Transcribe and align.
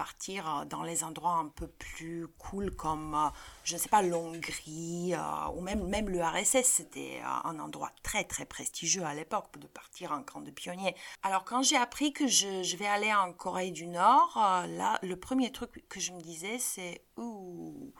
partir 0.00 0.48
euh, 0.48 0.64
dans 0.64 0.82
les 0.82 1.04
endroits 1.04 1.34
un 1.34 1.48
peu 1.48 1.66
plus 1.66 2.26
cool 2.38 2.70
comme, 2.74 3.14
euh, 3.14 3.28
je 3.64 3.74
ne 3.74 3.78
sais 3.78 3.90
pas, 3.90 4.00
l'Hongrie 4.00 5.14
ou 5.54 5.60
même, 5.60 5.86
même 5.88 6.08
le 6.08 6.22
RSS. 6.24 6.64
C'était 6.64 7.20
un 7.44 7.58
endroit 7.58 7.90
très 8.02 8.24
très 8.24 8.46
prestigieux 8.46 9.04
à 9.04 9.12
l'époque 9.12 9.58
de 9.58 9.66
partir 9.66 10.12
en 10.12 10.22
camp 10.22 10.40
de 10.40 10.50
pionniers. 10.50 10.94
Alors 11.22 11.44
quand 11.44 11.62
j'ai 11.62 11.76
appris 11.76 12.14
que 12.14 12.26
je, 12.26 12.62
je, 12.62 12.76
vais 12.78 12.86
aller 12.86 13.12
en 13.12 13.34
Corée 13.34 13.72
du 13.72 13.88
Nord, 13.88 14.32
là, 14.36 14.98
le 15.02 15.16
premier 15.16 15.52
truc 15.52 15.84
que 15.90 16.00
je 16.00 16.12
me 16.12 16.20
disais, 16.22 16.58
c'est 16.58 17.02
ouh. 17.18 17.92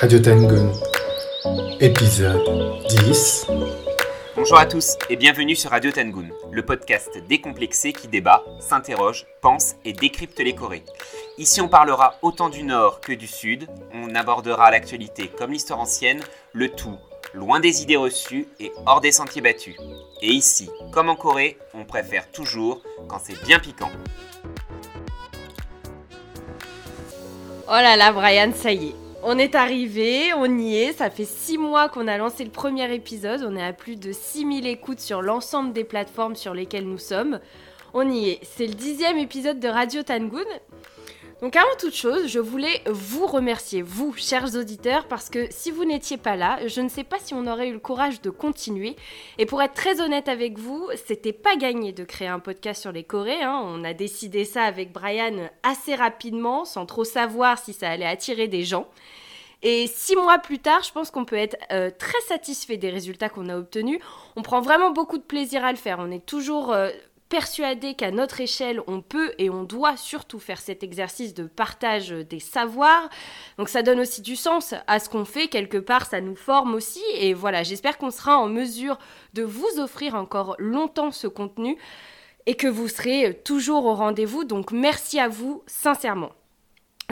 Radio 0.00 0.18
Tangon, 0.18 0.72
épisode 1.78 2.42
10. 2.88 3.46
Bonjour 4.36 4.58
à 4.58 4.66
tous 4.66 4.96
et 5.08 5.14
bienvenue 5.14 5.54
sur 5.54 5.70
Radio 5.70 5.92
Tangoon, 5.92 6.28
le 6.50 6.64
podcast 6.64 7.18
décomplexé 7.28 7.92
qui 7.92 8.08
débat, 8.08 8.42
s'interroge, 8.58 9.26
pense 9.40 9.76
et 9.84 9.92
décrypte 9.92 10.40
les 10.40 10.56
Corées. 10.56 10.82
Ici 11.38 11.60
on 11.60 11.68
parlera 11.68 12.16
autant 12.20 12.48
du 12.48 12.64
Nord 12.64 13.00
que 13.00 13.12
du 13.12 13.28
Sud, 13.28 13.68
on 13.92 14.12
abordera 14.16 14.72
l'actualité 14.72 15.28
comme 15.28 15.52
l'histoire 15.52 15.78
ancienne, 15.78 16.20
le 16.52 16.68
tout 16.68 16.98
loin 17.32 17.60
des 17.60 17.82
idées 17.82 17.96
reçues 17.96 18.48
et 18.58 18.72
hors 18.86 19.00
des 19.00 19.12
sentiers 19.12 19.40
battus. 19.40 19.76
Et 20.20 20.30
ici, 20.30 20.68
comme 20.92 21.10
en 21.10 21.16
Corée, 21.16 21.56
on 21.72 21.84
préfère 21.84 22.28
toujours 22.32 22.82
quand 23.06 23.20
c'est 23.22 23.40
bien 23.44 23.60
piquant. 23.60 23.90
Oh 27.68 27.70
là 27.70 27.94
là 27.94 28.12
Brian, 28.12 28.52
ça 28.52 28.72
y 28.72 28.88
est, 28.88 28.94
on 29.24 29.38
est 29.38 29.54
arrivé, 29.54 30.34
on 30.36 30.58
y 30.58 30.76
est, 30.76 30.92
ça 30.92 31.08
fait 31.08 31.24
6 31.24 31.56
mois 31.56 31.88
qu'on 31.88 32.06
a 32.08 32.18
lancé 32.18 32.44
le 32.44 32.50
premier 32.50 32.92
épisode, 32.94 33.42
on 33.48 33.56
est 33.56 33.64
à 33.64 33.72
plus 33.72 33.96
de 33.96 34.12
6000 34.12 34.66
écoutes 34.66 35.00
sur 35.00 35.22
l'ensemble 35.22 35.72
des 35.72 35.84
plateformes 35.84 36.36
sur 36.36 36.52
lesquelles 36.52 36.86
nous 36.86 36.98
sommes. 36.98 37.40
On 37.94 38.08
y 38.10 38.28
est, 38.28 38.40
c'est 38.42 38.66
le 38.66 38.74
dixième 38.74 39.16
épisode 39.16 39.60
de 39.60 39.68
Radio 39.68 40.02
Tangoon 40.02 40.44
donc 41.44 41.56
avant 41.56 41.76
toute 41.78 41.94
chose, 41.94 42.26
je 42.26 42.38
voulais 42.38 42.80
vous 42.86 43.26
remercier, 43.26 43.82
vous, 43.82 44.14
chers 44.16 44.56
auditeurs, 44.56 45.06
parce 45.08 45.28
que 45.28 45.46
si 45.50 45.70
vous 45.70 45.84
n'étiez 45.84 46.16
pas 46.16 46.36
là, 46.36 46.58
je 46.66 46.80
ne 46.80 46.88
sais 46.88 47.04
pas 47.04 47.18
si 47.18 47.34
on 47.34 47.46
aurait 47.46 47.68
eu 47.68 47.74
le 47.74 47.78
courage 47.78 48.22
de 48.22 48.30
continuer. 48.30 48.96
Et 49.36 49.44
pour 49.44 49.60
être 49.60 49.74
très 49.74 50.00
honnête 50.00 50.30
avec 50.30 50.58
vous, 50.58 50.88
c'était 51.06 51.34
pas 51.34 51.54
gagné 51.56 51.92
de 51.92 52.02
créer 52.02 52.28
un 52.28 52.38
podcast 52.38 52.80
sur 52.80 52.92
les 52.92 53.04
Corées. 53.04 53.42
Hein. 53.42 53.60
On 53.62 53.84
a 53.84 53.92
décidé 53.92 54.46
ça 54.46 54.62
avec 54.62 54.90
Brian 54.90 55.50
assez 55.62 55.94
rapidement, 55.94 56.64
sans 56.64 56.86
trop 56.86 57.04
savoir 57.04 57.58
si 57.58 57.74
ça 57.74 57.90
allait 57.90 58.06
attirer 58.06 58.48
des 58.48 58.64
gens. 58.64 58.88
Et 59.60 59.86
six 59.86 60.16
mois 60.16 60.38
plus 60.38 60.60
tard, 60.60 60.82
je 60.82 60.92
pense 60.92 61.10
qu'on 61.10 61.26
peut 61.26 61.36
être 61.36 61.58
euh, 61.72 61.90
très 61.90 62.20
satisfait 62.22 62.78
des 62.78 62.88
résultats 62.88 63.28
qu'on 63.28 63.50
a 63.50 63.58
obtenus. 63.58 63.98
On 64.36 64.40
prend 64.40 64.62
vraiment 64.62 64.92
beaucoup 64.92 65.18
de 65.18 65.22
plaisir 65.22 65.62
à 65.62 65.72
le 65.72 65.76
faire. 65.76 65.98
On 66.00 66.10
est 66.10 66.24
toujours 66.24 66.72
euh, 66.72 66.88
persuadé 67.34 67.94
qu'à 67.94 68.12
notre 68.12 68.40
échelle, 68.40 68.80
on 68.86 69.00
peut 69.00 69.32
et 69.38 69.50
on 69.50 69.64
doit 69.64 69.96
surtout 69.96 70.38
faire 70.38 70.60
cet 70.60 70.84
exercice 70.84 71.34
de 71.34 71.46
partage 71.46 72.10
des 72.10 72.38
savoirs. 72.38 73.08
Donc 73.58 73.68
ça 73.68 73.82
donne 73.82 73.98
aussi 73.98 74.22
du 74.22 74.36
sens 74.36 74.72
à 74.86 75.00
ce 75.00 75.08
qu'on 75.08 75.24
fait, 75.24 75.48
quelque 75.48 75.78
part 75.78 76.06
ça 76.06 76.20
nous 76.20 76.36
forme 76.36 76.76
aussi. 76.76 77.02
Et 77.14 77.34
voilà, 77.34 77.64
j'espère 77.64 77.98
qu'on 77.98 78.12
sera 78.12 78.38
en 78.38 78.46
mesure 78.46 79.00
de 79.32 79.42
vous 79.42 79.80
offrir 79.80 80.14
encore 80.14 80.54
longtemps 80.60 81.10
ce 81.10 81.26
contenu 81.26 81.76
et 82.46 82.54
que 82.54 82.68
vous 82.68 82.86
serez 82.86 83.36
toujours 83.44 83.86
au 83.86 83.94
rendez-vous. 83.94 84.44
Donc 84.44 84.70
merci 84.70 85.18
à 85.18 85.26
vous 85.26 85.64
sincèrement. 85.66 86.30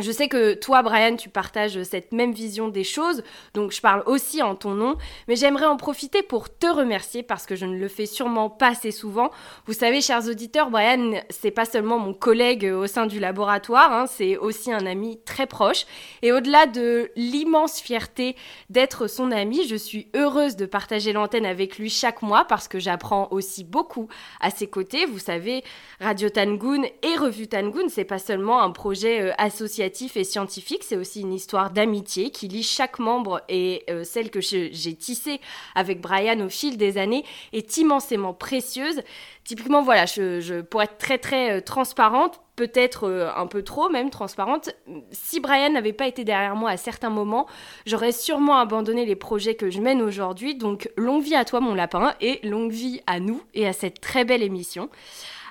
Je 0.00 0.10
sais 0.10 0.28
que 0.28 0.54
toi, 0.54 0.80
Brian, 0.80 1.16
tu 1.16 1.28
partages 1.28 1.82
cette 1.82 2.12
même 2.12 2.32
vision 2.32 2.68
des 2.68 2.82
choses, 2.82 3.22
donc 3.52 3.72
je 3.72 3.80
parle 3.82 4.02
aussi 4.06 4.40
en 4.40 4.54
ton 4.54 4.70
nom, 4.70 4.96
mais 5.28 5.36
j'aimerais 5.36 5.66
en 5.66 5.76
profiter 5.76 6.22
pour 6.22 6.48
te 6.48 6.66
remercier 6.66 7.22
parce 7.22 7.44
que 7.44 7.56
je 7.56 7.66
ne 7.66 7.76
le 7.76 7.88
fais 7.88 8.06
sûrement 8.06 8.48
pas 8.48 8.68
assez 8.68 8.90
souvent. 8.90 9.30
Vous 9.66 9.74
savez, 9.74 10.00
chers 10.00 10.26
auditeurs, 10.26 10.70
Brian, 10.70 11.20
c'est 11.28 11.50
pas 11.50 11.66
seulement 11.66 11.98
mon 11.98 12.14
collègue 12.14 12.64
au 12.64 12.86
sein 12.86 13.04
du 13.04 13.20
laboratoire, 13.20 13.92
hein, 13.92 14.06
c'est 14.06 14.38
aussi 14.38 14.72
un 14.72 14.86
ami 14.86 15.20
très 15.26 15.46
proche. 15.46 15.84
Et 16.22 16.32
au-delà 16.32 16.64
de 16.64 17.10
l'immense 17.14 17.78
fierté 17.78 18.34
d'être 18.70 19.08
son 19.08 19.30
ami, 19.30 19.68
je 19.68 19.76
suis 19.76 20.08
heureuse 20.16 20.56
de 20.56 20.64
partager 20.64 21.12
l'antenne 21.12 21.44
avec 21.44 21.78
lui 21.78 21.90
chaque 21.90 22.22
mois 22.22 22.46
parce 22.46 22.66
que 22.66 22.78
j'apprends 22.78 23.28
aussi 23.30 23.62
beaucoup 23.62 24.08
à 24.40 24.48
ses 24.48 24.68
côtés. 24.68 25.04
Vous 25.04 25.18
savez, 25.18 25.62
Radio 26.00 26.30
Tangoon 26.30 26.84
et 27.02 27.16
Revue 27.18 27.46
Tangoon, 27.46 27.90
c'est 27.90 28.04
pas 28.04 28.18
seulement 28.18 28.62
un 28.62 28.70
projet 28.70 29.20
euh, 29.20 29.32
et 29.82 30.24
scientifique, 30.24 30.84
c'est 30.84 30.96
aussi 30.96 31.20
une 31.20 31.32
histoire 31.32 31.70
d'amitié 31.70 32.30
qui 32.30 32.48
lie 32.48 32.62
chaque 32.62 32.98
membre 32.98 33.42
et 33.48 33.84
euh, 33.90 34.04
celle 34.04 34.30
que 34.30 34.40
j'ai 34.40 34.94
tissée 34.94 35.40
avec 35.74 36.00
Brian 36.00 36.40
au 36.40 36.48
fil 36.48 36.76
des 36.76 36.98
années 36.98 37.24
est 37.52 37.76
immensément 37.76 38.34
précieuse. 38.34 39.02
Typiquement, 39.44 39.82
voilà, 39.82 40.06
je, 40.06 40.60
pour 40.60 40.82
être 40.82 40.98
très 40.98 41.18
très 41.18 41.58
euh, 41.58 41.60
transparente, 41.60 42.40
peut-être 42.56 43.08
euh, 43.08 43.30
un 43.34 43.46
peu 43.46 43.62
trop 43.62 43.88
même 43.88 44.10
transparente, 44.10 44.70
si 45.10 45.40
Brian 45.40 45.70
n'avait 45.70 45.92
pas 45.92 46.06
été 46.06 46.24
derrière 46.24 46.54
moi 46.54 46.70
à 46.70 46.76
certains 46.76 47.10
moments, 47.10 47.46
j'aurais 47.86 48.12
sûrement 48.12 48.58
abandonné 48.58 49.04
les 49.04 49.16
projets 49.16 49.54
que 49.54 49.70
je 49.70 49.80
mène 49.80 50.02
aujourd'hui. 50.02 50.54
Donc 50.54 50.88
longue 50.96 51.22
vie 51.22 51.34
à 51.34 51.44
toi 51.44 51.60
mon 51.60 51.74
lapin 51.74 52.14
et 52.20 52.40
longue 52.46 52.70
vie 52.70 53.00
à 53.06 53.20
nous 53.20 53.42
et 53.54 53.66
à 53.66 53.72
cette 53.72 54.00
très 54.00 54.24
belle 54.24 54.42
émission. 54.42 54.90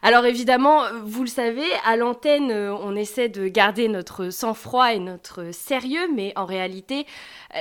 Alors 0.04 0.26
évidemment, 0.26 0.82
vous 1.04 1.22
le 1.22 1.30
savez, 1.30 1.68
à 1.86 1.96
l'antenne, 1.96 2.50
euh, 2.50 2.74
on 2.74 2.96
essaie 2.96 3.30
de 3.30 3.48
garder 3.48 3.88
notre 3.88 4.32
sang-froid 4.32 4.96
et 4.96 4.98
notre 4.98 5.54
sérieux, 5.54 6.10
mais 6.12 6.34
en 6.36 6.46
réalité, 6.46 7.06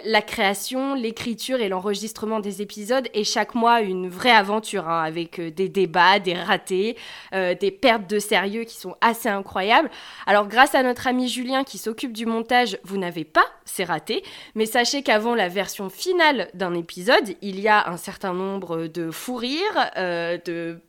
la 0.06 0.23
création, 0.23 0.95
l'écriture 0.95 1.61
et 1.61 1.69
l'enregistrement 1.69 2.41
des 2.41 2.62
épisodes 2.62 3.09
est 3.12 3.25
chaque 3.25 3.55
mois 3.55 3.83
une 3.83 4.09
vraie 4.09 4.31
aventure, 4.31 4.89
hein, 4.89 5.03
avec 5.03 5.39
euh, 5.39 5.51
des 5.51 5.69
débats, 5.69 6.19
des 6.19 6.33
ratés, 6.33 6.97
euh, 7.34 7.55
des 7.55 7.71
pertes 7.71 8.09
de 8.09 8.19
sérieux 8.19 8.65
qui 8.65 8.77
sont 8.77 8.97
assez 9.03 9.28
incroyables. 9.28 9.91
Alors 10.27 10.49
grâce 10.49 10.75
à 10.75 10.83
notre 10.83 11.09
ami 11.09 11.28
Julien 11.28 11.62
qui 11.62 11.77
s'occupe 11.77 12.15
du 12.15 12.25
montage, 12.25 12.78
vous 12.84 12.97
n'avez 12.97 13.25
pas 13.25 13.45
ces 13.67 13.84
ratés, 13.84 14.22
mais 14.55 14.65
sachez 14.65 15.03
qu'avant 15.03 15.34
la 15.34 15.49
version 15.49 15.91
finale 15.91 16.49
d'un 16.55 16.72
épisode, 16.72 17.37
il 17.43 17.61
y 17.61 17.69
a 17.69 17.87
un 17.91 17.99
certain 17.99 18.33
nombre 18.33 18.87
de 18.87 19.11
fous 19.11 19.37
rires, 19.37 19.91
de 19.97 20.81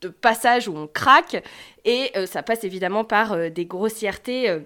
de 0.00 0.08
passage 0.08 0.68
où 0.68 0.76
on 0.76 0.86
craque 0.86 1.42
et 1.84 2.10
euh, 2.16 2.26
ça 2.26 2.42
passe 2.42 2.64
évidemment 2.64 3.04
par 3.04 3.32
euh, 3.32 3.48
des 3.48 3.64
grossièretés 3.64 4.48
euh, 4.48 4.60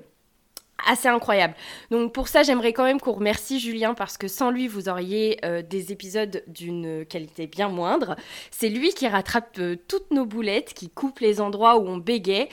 assez 0.85 1.09
incroyable. 1.09 1.55
Donc 1.91 2.13
pour 2.13 2.29
ça, 2.29 2.43
j'aimerais 2.43 2.73
quand 2.73 2.85
même 2.85 3.01
qu'on 3.01 3.13
remercie 3.13 3.61
Julien 3.61 3.95
parce 3.95 4.19
que 4.19 4.29
sans 4.29 4.51
lui, 4.51 4.69
vous 4.69 4.89
auriez 4.89 5.39
euh, 5.45 5.63
des 5.63 5.93
épisodes 5.93 6.43
d'une 6.47 7.07
qualité 7.07 7.47
bien 7.47 7.69
moindre. 7.69 8.17
C'est 8.51 8.69
lui 8.69 8.93
qui 8.93 9.09
rattrape 9.09 9.57
euh, 9.59 9.77
toutes 9.89 10.11
nos 10.11 10.27
boulettes, 10.27 10.75
qui 10.75 10.91
coupe 10.91 11.21
les 11.21 11.41
endroits 11.41 11.79
où 11.79 11.87
on 11.89 11.97
bégait 11.97 12.49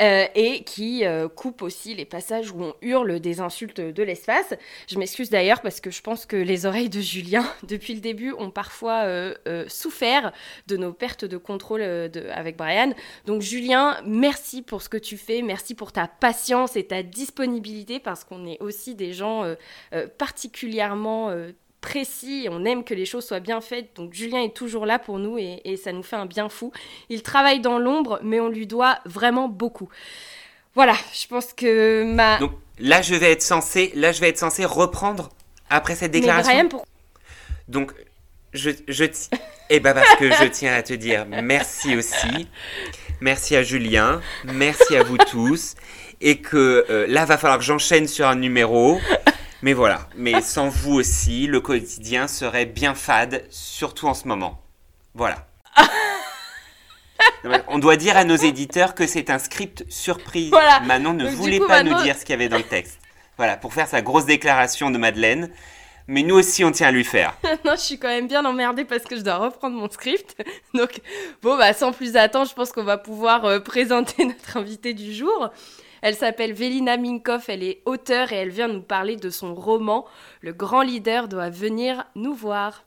euh, 0.00 0.26
et 0.34 0.62
qui 0.64 1.04
coupe 1.36 1.62
aussi 1.62 1.94
les 1.94 2.04
passages 2.04 2.50
où 2.50 2.62
on 2.62 2.74
hurle 2.82 3.20
des 3.20 3.40
insultes 3.40 3.80
de 3.80 4.02
l'espace. 4.02 4.54
Je 4.88 4.98
m'excuse 4.98 5.30
d'ailleurs 5.30 5.60
parce 5.60 5.80
que 5.80 5.90
je 5.90 6.02
pense 6.02 6.26
que 6.26 6.36
les 6.36 6.66
oreilles 6.66 6.88
de 6.88 7.00
Julien, 7.00 7.44
depuis 7.64 7.94
le 7.94 8.00
début, 8.00 8.32
ont 8.32 8.50
parfois 8.50 9.04
souffert 9.68 10.32
de 10.66 10.76
nos 10.76 10.92
pertes 10.92 11.24
de 11.24 11.36
contrôle 11.36 11.82
avec 12.32 12.56
Brian. 12.56 12.92
Donc 13.26 13.42
Julien, 13.42 13.96
merci 14.04 14.62
pour 14.62 14.82
ce 14.82 14.88
que 14.88 14.96
tu 14.96 15.16
fais, 15.16 15.42
merci 15.42 15.74
pour 15.74 15.92
ta 15.92 16.06
patience 16.06 16.76
et 16.76 16.86
ta 16.86 17.02
disponibilité 17.02 17.63
parce 18.02 18.24
qu'on 18.24 18.46
est 18.46 18.60
aussi 18.60 18.94
des 18.94 19.12
gens 19.12 19.44
euh, 19.44 19.54
euh, 19.92 20.06
particulièrement 20.18 21.30
euh, 21.30 21.52
précis, 21.80 22.48
on 22.50 22.64
aime 22.64 22.84
que 22.84 22.94
les 22.94 23.04
choses 23.04 23.26
soient 23.26 23.40
bien 23.40 23.60
faites. 23.60 23.94
Donc 23.96 24.14
Julien 24.14 24.42
est 24.42 24.54
toujours 24.54 24.86
là 24.86 24.98
pour 24.98 25.18
nous 25.18 25.38
et, 25.38 25.76
ça 25.82 25.92
nous 25.92 26.02
fait 26.02 26.16
un 26.16 26.26
bien 26.26 26.48
fou. 26.48 26.72
Il 27.08 27.22
travaille 27.22 27.60
dans 27.60 27.78
l'ombre, 27.78 28.20
mais 28.22 28.40
on 28.40 28.48
lui 28.48 28.66
doit 28.66 28.98
vraiment 29.04 29.48
beaucoup. 29.48 29.88
Voilà, 30.74 30.94
je 31.12 31.26
pense 31.26 31.52
que 31.52 32.04
ma. 32.04 32.38
Donc 32.38 32.52
là, 32.78 33.02
je 33.02 33.14
vais 33.14 33.32
être 33.32 33.42
censé, 33.42 33.92
là, 33.94 34.12
je 34.12 34.20
vais 34.20 34.30
être 34.30 34.38
censé 34.38 34.64
reprendre 34.64 35.30
après 35.70 35.94
cette 35.94 36.10
déclaration. 36.10 36.68
Donc 37.68 37.92
je, 38.52 38.70
je 38.88 39.04
eh 39.70 39.80
ben 39.80 39.94
parce 39.94 40.16
que 40.16 40.30
je 40.30 40.44
tiens 40.48 40.74
à 40.74 40.82
te 40.82 40.94
dire 40.94 41.26
merci 41.26 41.96
aussi. 41.96 42.48
Merci 43.20 43.56
à 43.56 43.62
Julien, 43.62 44.20
merci 44.44 44.96
à 44.96 45.02
vous 45.02 45.16
tous 45.16 45.76
et 46.20 46.38
que 46.38 46.86
euh, 46.90 47.06
là 47.08 47.24
va 47.24 47.38
falloir 47.38 47.58
que 47.58 47.64
j'enchaîne 47.64 48.08
sur 48.08 48.26
un 48.26 48.36
numéro. 48.36 49.00
Mais 49.62 49.72
voilà, 49.72 50.10
mais 50.14 50.42
sans 50.42 50.68
vous 50.68 50.92
aussi, 50.92 51.46
le 51.46 51.58
quotidien 51.58 52.28
serait 52.28 52.66
bien 52.66 52.94
fade, 52.94 53.46
surtout 53.48 54.06
en 54.06 54.12
ce 54.12 54.28
moment. 54.28 54.60
Voilà. 55.14 55.46
On 57.68 57.78
doit 57.78 57.96
dire 57.96 58.18
à 58.18 58.24
nos 58.24 58.36
éditeurs 58.36 58.94
que 58.94 59.06
c'est 59.06 59.30
un 59.30 59.38
script 59.38 59.86
surprise. 59.88 60.52
Manon 60.84 61.14
ne 61.14 61.26
voulait 61.30 61.60
pas 61.60 61.82
nous 61.82 61.94
dire 62.02 62.14
ce 62.14 62.26
qu'il 62.26 62.34
y 62.34 62.34
avait 62.34 62.50
dans 62.50 62.58
le 62.58 62.62
texte. 62.62 62.98
Voilà, 63.38 63.56
pour 63.56 63.72
faire 63.72 63.88
sa 63.88 64.02
grosse 64.02 64.26
déclaration 64.26 64.90
de 64.90 64.98
Madeleine. 64.98 65.50
Mais 66.06 66.22
nous 66.22 66.34
aussi, 66.34 66.62
on 66.64 66.70
tient 66.70 66.88
à 66.88 66.92
lui 66.92 67.04
faire. 67.04 67.34
non, 67.64 67.72
je 67.72 67.80
suis 67.80 67.98
quand 67.98 68.08
même 68.08 68.28
bien 68.28 68.44
emmerdée 68.44 68.84
parce 68.84 69.04
que 69.04 69.16
je 69.16 69.22
dois 69.22 69.36
reprendre 69.36 69.76
mon 69.76 69.90
script. 69.90 70.36
Donc, 70.74 71.00
bon, 71.42 71.56
bah, 71.56 71.72
sans 71.72 71.92
plus 71.92 72.16
attendre, 72.16 72.48
je 72.48 72.54
pense 72.54 72.72
qu'on 72.72 72.84
va 72.84 72.98
pouvoir 72.98 73.46
euh, 73.46 73.60
présenter 73.60 74.26
notre 74.26 74.58
invité 74.58 74.92
du 74.92 75.14
jour. 75.14 75.50
Elle 76.04 76.16
s'appelle 76.16 76.52
Velina 76.52 76.98
Minkoff, 76.98 77.48
elle 77.48 77.62
est 77.62 77.80
auteure 77.86 78.30
et 78.30 78.36
elle 78.36 78.50
vient 78.50 78.68
nous 78.68 78.82
parler 78.82 79.16
de 79.16 79.30
son 79.30 79.54
roman 79.54 80.04
Le 80.42 80.52
grand 80.52 80.82
leader 80.82 81.28
doit 81.28 81.48
venir 81.48 82.04
nous 82.14 82.34
voir. 82.34 82.84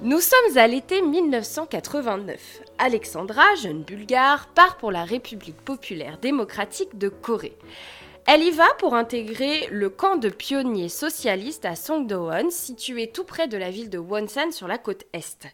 Nous 0.00 0.18
sommes 0.18 0.58
à 0.58 0.66
l'été 0.66 1.02
1989. 1.02 2.62
Alexandra, 2.78 3.44
jeune 3.62 3.84
bulgare, 3.84 4.48
part 4.48 4.76
pour 4.76 4.90
la 4.90 5.04
République 5.04 5.64
populaire 5.64 6.18
démocratique 6.18 6.98
de 6.98 7.08
Corée. 7.08 7.56
Elle 8.26 8.42
y 8.42 8.50
va 8.50 8.66
pour 8.78 8.96
intégrer 8.96 9.68
le 9.70 9.88
camp 9.88 10.16
de 10.16 10.28
pionniers 10.30 10.88
socialistes 10.88 11.64
à 11.64 11.76
Songdo-won, 11.76 12.50
situé 12.50 13.08
tout 13.08 13.24
près 13.24 13.46
de 13.46 13.56
la 13.56 13.70
ville 13.70 13.90
de 13.90 13.98
Wonsan 13.98 14.50
sur 14.50 14.66
la 14.66 14.78
côte 14.78 15.04
est. 15.12 15.46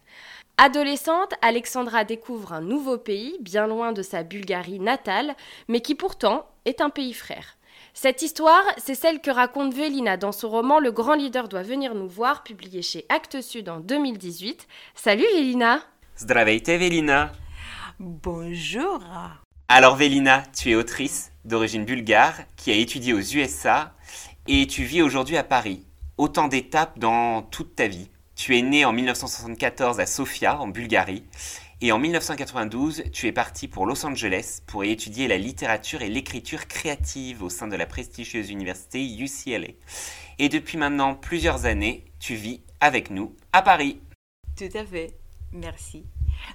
Adolescente, 0.61 1.35
Alexandra 1.41 2.03
découvre 2.03 2.53
un 2.53 2.61
nouveau 2.61 2.99
pays, 2.99 3.37
bien 3.41 3.69
loin 3.69 3.93
de 3.93 4.03
sa 4.03 4.25
Bulgarie 4.25 4.81
natale, 4.81 5.37
mais 5.69 5.81
qui 5.81 5.95
pourtant 5.95 6.49
est 6.65 6.81
un 6.81 6.91
pays 6.91 7.15
frère. 7.15 7.57
Cette 7.95 8.23
histoire, 8.23 8.65
c'est 8.77 8.97
celle 8.97 9.21
que 9.21 9.31
raconte 9.31 9.73
Vélina 9.73 10.17
dans 10.17 10.33
son 10.33 10.49
roman 10.49 10.81
Le 10.81 10.91
grand 10.91 11.15
leader 11.15 11.49
doit 11.49 11.63
venir 11.63 11.95
nous 11.95 12.09
voir, 12.09 12.43
publié 12.43 12.83
chez 12.83 13.07
Actes 13.09 13.41
Sud 13.41 13.69
en 13.69 13.79
2018. 13.79 14.67
Salut 14.97 15.27
Vélina 15.33 15.81
Zdravejte 16.19 16.71
Vélina 16.71 17.31
Bonjour 18.01 19.01
Alors 19.69 19.95
Vélina, 19.95 20.43
tu 20.57 20.73
es 20.73 20.75
autrice 20.75 21.31
d'origine 21.45 21.85
bulgare 21.85 22.35
qui 22.57 22.73
a 22.73 22.75
étudié 22.75 23.13
aux 23.13 23.21
USA 23.21 23.95
et 24.49 24.67
tu 24.67 24.83
vis 24.83 25.03
aujourd'hui 25.03 25.37
à 25.37 25.45
Paris. 25.45 25.87
Autant 26.17 26.49
d'étapes 26.49 26.99
dans 26.99 27.43
toute 27.43 27.77
ta 27.77 27.87
vie. 27.87 28.11
Tu 28.39 28.57
es 28.57 28.63
née 28.63 28.85
en 28.85 28.93
1974 28.93 29.99
à 29.99 30.07
Sofia, 30.07 30.61
en 30.61 30.69
Bulgarie, 30.69 31.25
et 31.81 31.91
en 31.91 31.99
1992, 31.99 33.03
tu 33.13 33.27
es 33.27 33.33
parti 33.33 33.67
pour 33.67 33.85
Los 33.85 34.07
Angeles 34.07 34.61
pour 34.65 34.85
y 34.85 34.93
étudier 34.93 35.27
la 35.27 35.39
littérature 35.39 36.03
et 36.03 36.09
l'écriture 36.09 36.69
créative 36.69 37.43
au 37.43 37.51
sein 37.51 37.67
de 37.67 37.75
la 37.75 37.85
prestigieuse 37.85 38.51
université 38.51 39.05
UCLA. 39.05 39.73
Et 40.39 40.49
depuis 40.49 40.79
maintenant 40.79 41.17
plusieurs 41.17 41.67
années, 41.67 42.05
tu 42.21 42.37
vis 42.37 42.63
avec 42.81 43.11
nous 43.11 43.35
à 43.53 43.61
Paris. 43.61 44.01
Tout 44.57 44.71
à 44.73 44.85
fait. 44.85 45.19
Merci. 45.53 46.07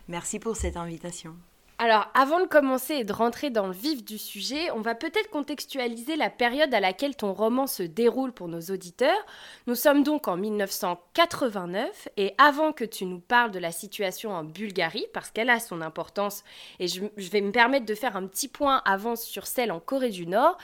Merci 0.08 0.40
pour 0.40 0.56
cette 0.56 0.78
invitation. 0.78 1.36
Alors, 1.84 2.08
avant 2.14 2.40
de 2.40 2.46
commencer 2.46 2.94
et 2.94 3.04
de 3.04 3.12
rentrer 3.12 3.50
dans 3.50 3.68
le 3.68 3.74
vif 3.74 4.06
du 4.06 4.18
sujet, 4.18 4.72
on 4.72 4.80
va 4.80 4.96
peut-être 4.96 5.30
contextualiser 5.30 6.16
la 6.16 6.30
période 6.30 6.74
à 6.74 6.80
laquelle 6.80 7.14
ton 7.14 7.34
roman 7.34 7.68
se 7.68 7.84
déroule 7.84 8.32
pour 8.32 8.48
nos 8.48 8.62
auditeurs. 8.62 9.26
Nous 9.68 9.76
sommes 9.76 10.02
donc 10.02 10.30
en 10.30 10.38
1989 10.38 12.08
et 12.16 12.36
avant 12.38 12.72
que 12.72 12.86
tu 12.86 13.04
nous 13.04 13.20
parles 13.20 13.52
de 13.52 13.60
la 13.60 13.74
situation 13.74 14.32
en 14.32 14.46
Bulgarie, 14.46 15.08
parce 15.14 15.30
qu'elle 15.30 15.50
a 15.50 15.60
son 15.60 15.82
importance, 15.82 16.46
et 16.80 16.88
je, 16.88 17.02
vais 17.18 17.42
me 17.42 17.52
permettre 17.52 17.86
de 17.86 17.96
faire 17.96 18.16
un 18.16 18.28
petit 18.28 18.48
point 18.48 18.82
avant 18.86 19.18
sur 19.18 19.46
celle 19.46 19.70
en 19.70 19.82
Corée 19.82 20.10
du 20.10 20.26
Nord, 20.26 20.58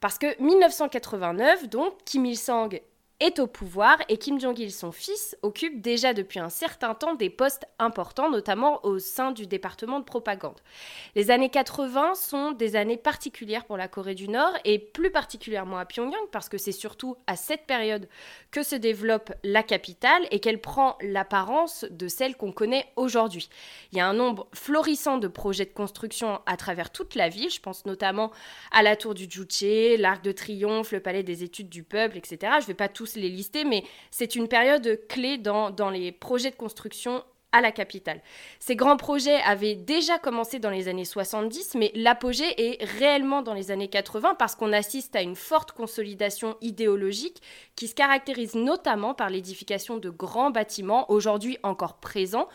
parce 0.00 0.18
que 0.18 0.38
1989, 0.38 1.70
donc, 1.70 1.94
Kim 2.04 2.26
Il-sung 2.26 2.78
est 3.20 3.40
au 3.40 3.48
pouvoir 3.48 3.98
et 4.08 4.16
Kim 4.16 4.38
Jong-il, 4.38 4.70
son 4.70 4.92
fils, 4.92 5.36
occupe 5.42 5.80
déjà 5.80 6.14
depuis 6.14 6.38
un 6.38 6.50
certain 6.50 6.94
temps 6.94 7.16
des 7.16 7.30
postes 7.30 7.66
importants, 7.80 8.30
notamment 8.30 8.84
au 8.84 9.00
sein 9.00 9.32
du 9.32 9.46
département 9.46 9.98
de 9.98 10.04
propagande. 10.04 10.60
Les 11.16 11.32
années 11.32 11.48
80 11.48 12.14
sont 12.14 12.52
des 12.52 12.76
années 12.76 12.96
particulières 12.96 13.64
pour 13.64 13.76
la 13.76 13.88
Corée 13.88 14.14
du 14.14 14.28
Nord 14.28 14.52
et 14.64 14.78
plus 14.78 15.10
particulièrement 15.10 15.78
à 15.78 15.84
Pyongyang 15.84 16.28
parce 16.30 16.48
que 16.48 16.58
c'est 16.58 16.72
surtout 16.72 17.16
à 17.26 17.34
cette 17.34 17.66
période 17.66 18.08
que 18.52 18.62
se 18.62 18.76
développe 18.76 19.32
la 19.42 19.64
capitale 19.64 20.26
et 20.30 20.38
qu'elle 20.38 20.60
prend 20.60 20.96
l'apparence 21.00 21.84
de 21.90 22.06
celle 22.06 22.36
qu'on 22.36 22.52
connaît 22.52 22.86
aujourd'hui. 22.94 23.48
Il 23.90 23.98
y 23.98 24.00
a 24.00 24.06
un 24.06 24.14
nombre 24.14 24.46
florissant 24.54 25.18
de 25.18 25.28
projets 25.28 25.64
de 25.64 25.70
construction 25.70 26.40
à 26.46 26.56
travers 26.56 26.90
toute 26.90 27.16
la 27.16 27.28
ville, 27.28 27.50
je 27.50 27.60
pense 27.60 27.84
notamment 27.84 28.30
à 28.70 28.82
la 28.82 28.94
tour 28.94 29.14
du 29.14 29.26
Juche, 29.28 29.98
l'Arc 29.98 30.22
de 30.22 30.30
Triomphe, 30.30 30.92
le 30.92 31.00
Palais 31.00 31.24
des 31.24 31.42
études 31.42 31.68
du 31.68 31.82
peuple, 31.82 32.16
etc. 32.16 32.38
Je 32.58 32.64
ne 32.64 32.66
vais 32.68 32.74
pas 32.74 32.88
les 33.16 33.28
lister, 33.28 33.64
mais 33.64 33.84
c'est 34.10 34.34
une 34.34 34.48
période 34.48 35.00
clé 35.08 35.38
dans, 35.38 35.70
dans 35.70 35.90
les 35.90 36.12
projets 36.12 36.50
de 36.50 36.56
construction 36.56 37.22
à 37.52 37.60
la 37.60 37.72
capitale. 37.72 38.20
Ces 38.58 38.76
grands 38.76 38.96
projets 38.96 39.40
avaient 39.40 39.74
déjà 39.74 40.18
commencé 40.18 40.58
dans 40.58 40.70
les 40.70 40.88
années 40.88 41.04
70, 41.04 41.74
mais 41.76 41.90
l'apogée 41.94 42.54
est 42.58 42.84
réellement 42.98 43.42
dans 43.42 43.54
les 43.54 43.70
années 43.70 43.88
80 43.88 44.34
parce 44.34 44.54
qu'on 44.54 44.72
assiste 44.72 45.16
à 45.16 45.22
une 45.22 45.36
forte 45.36 45.72
consolidation 45.72 46.56
idéologique 46.60 47.40
qui 47.74 47.88
se 47.88 47.94
caractérise 47.94 48.54
notamment 48.54 49.14
par 49.14 49.30
l'édification 49.30 49.96
de 49.96 50.10
grands 50.10 50.50
bâtiments, 50.50 51.10
aujourd'hui 51.10 51.58
encore 51.62 51.94
présents, 51.94 52.48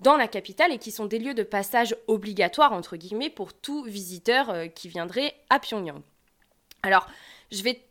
dans 0.00 0.16
la 0.16 0.28
capitale 0.28 0.72
et 0.72 0.78
qui 0.78 0.90
sont 0.90 1.06
des 1.06 1.18
lieux 1.18 1.34
de 1.34 1.42
passage 1.42 1.96
obligatoires, 2.06 2.72
entre 2.72 2.96
guillemets, 2.96 3.30
pour 3.30 3.54
tout 3.54 3.82
visiteur 3.84 4.50
euh, 4.50 4.66
qui 4.66 4.88
viendrait 4.88 5.34
à 5.48 5.58
Pyongyang. 5.58 6.02
Alors, 6.82 7.08
je 7.50 7.62
vais 7.62 7.85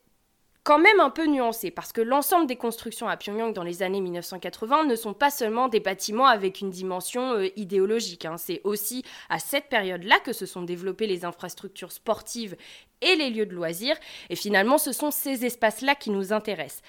quand 0.66 0.80
même 0.80 1.00
un 1.00 1.12
peu 1.12 1.28
nuancé, 1.28 1.70
parce 1.70 1.94
que 1.94 2.02
l'ensemble 2.02 2.48
des 2.48 2.56
constructions 2.56 3.08
à 3.08 3.16
Pyongyang 3.18 3.54
dans 3.54 3.64
les 3.64 3.84
années 3.84 4.02
1980 4.02 4.86
ne 4.86 4.96
sont 4.96 5.14
pas 5.14 5.30
seulement 5.30 5.68
des 5.68 5.80
bâtiments 5.80 6.26
avec 6.26 6.60
une 6.60 6.72
dimension 6.72 7.34
euh, 7.34 7.50
idéologique. 7.56 8.26
Hein. 8.26 8.38
C'est 8.38 8.62
aussi 8.64 9.04
à 9.30 9.38
cette 9.38 9.70
période-là 9.70 10.20
que 10.26 10.34
se 10.34 10.48
sont 10.48 10.64
développées 10.64 11.06
les 11.06 11.24
infrastructures 11.24 11.92
sportives 11.92 12.58
et 13.02 13.16
les 13.16 13.30
lieux 13.30 13.46
de 13.46 13.54
loisirs, 13.54 13.96
et 14.32 14.36
finalement 14.36 14.80
ce 14.80 14.92
sont 14.92 15.12
ces 15.12 15.46
espaces-là 15.46 15.94
qui 15.94 16.10
nous 16.10 16.34
intéressent. 16.34 16.82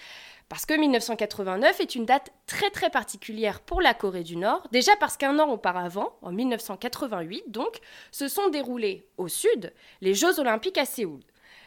Parce 0.48 0.64
que 0.64 0.72
1989 0.72 1.78
est 1.80 1.94
une 1.96 2.06
date 2.06 2.32
très 2.46 2.70
très 2.70 2.88
particulière 2.88 3.60
pour 3.60 3.82
la 3.82 3.92
Corée 3.92 4.22
du 4.22 4.38
Nord, 4.38 4.66
déjà 4.72 4.96
parce 4.96 5.18
qu'un 5.18 5.38
an 5.38 5.50
auparavant, 5.50 6.16
en 6.22 6.32
1988 6.32 7.50
donc, 7.50 7.80
se 8.10 8.26
sont 8.26 8.48
déroulés 8.48 9.06
au 9.18 9.28
sud 9.28 9.74
les 10.00 10.14
Jeux 10.14 10.40
olympiques 10.40 10.78
à 10.78 10.86
Séoul. 10.86 11.20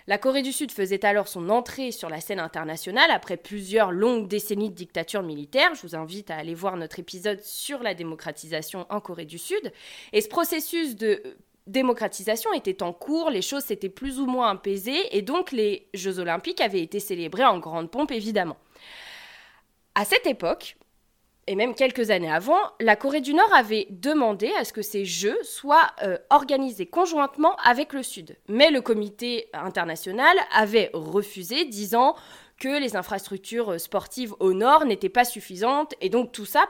La 0.08 0.18
Corée 0.18 0.42
du 0.42 0.52
Sud 0.52 0.72
faisait 0.72 1.06
alors 1.06 1.28
son 1.28 1.50
entrée 1.50 1.92
sur 1.92 2.10
la 2.10 2.22
scène 2.22 2.40
internationale 2.40 3.12
après 3.12 3.38
plusieurs 3.38 3.92
longues 3.92 4.28
décennies 4.28 4.70
de 4.70 4.76
dictature 4.76 5.22
militaire. 5.22 5.76
Je 5.76 5.82
vous 5.82 5.96
invite 5.96 6.32
à 6.32 6.38
aller 6.38 6.56
voir 6.56 6.78
notre 6.78 7.00
épisode 7.00 7.42
sur 7.42 7.84
la 7.84 7.94
démocratisation 7.94 8.86
en 8.90 9.00
Corée 9.00 9.26
du 9.26 9.38
Sud. 9.38 9.72
Et 10.14 10.22
ce 10.22 10.28
processus 10.28 10.96
de 10.96 11.22
euh, 11.26 11.36
démocratisation 11.68 12.52
était 12.54 12.82
en 12.82 12.94
cours, 12.94 13.30
les 13.30 13.44
choses 13.44 13.64
s'étaient 13.64 13.90
plus 13.90 14.20
ou 14.20 14.26
moins 14.26 14.50
apaisées 14.52 15.16
et 15.16 15.22
donc 15.22 15.52
les 15.52 15.88
Jeux 15.94 16.20
olympiques 16.20 16.62
avaient 16.62 16.82
été 16.82 17.00
célébrés 17.00 17.46
en 17.46 17.60
grande 17.60 17.92
pompe 17.92 18.12
évidemment. 18.12 18.58
À 19.94 20.06
cette 20.06 20.26
époque, 20.26 20.78
et 21.50 21.56
même 21.56 21.74
quelques 21.74 22.12
années 22.12 22.32
avant, 22.32 22.60
la 22.80 22.96
Corée 22.96 23.22
du 23.22 23.34
Nord 23.34 23.52
avait 23.56 23.88
demandé 23.90 24.52
à 24.60 24.64
ce 24.64 24.72
que 24.72 24.84
ces 24.84 25.04
Jeux 25.04 25.40
soient 25.42 25.88
euh, 26.04 26.16
organisés 26.30 26.86
conjointement 26.86 27.56
avec 27.66 27.92
le 27.92 28.04
Sud. 28.04 28.38
Mais 28.48 28.70
le 28.70 28.82
comité 28.82 29.50
international 29.54 30.38
avait 30.56 30.92
refusé, 30.94 31.66
disant 31.66 32.16
que 32.60 32.80
les 32.80 32.96
infrastructures 32.96 33.80
sportives 33.80 34.36
au 34.40 34.54
Nord 34.54 34.86
n'étaient 34.86 35.10
pas 35.10 35.26
suffisantes, 35.26 35.94
et 36.02 36.10
donc 36.10 36.32
tout 36.32 36.46
ça 36.46 36.68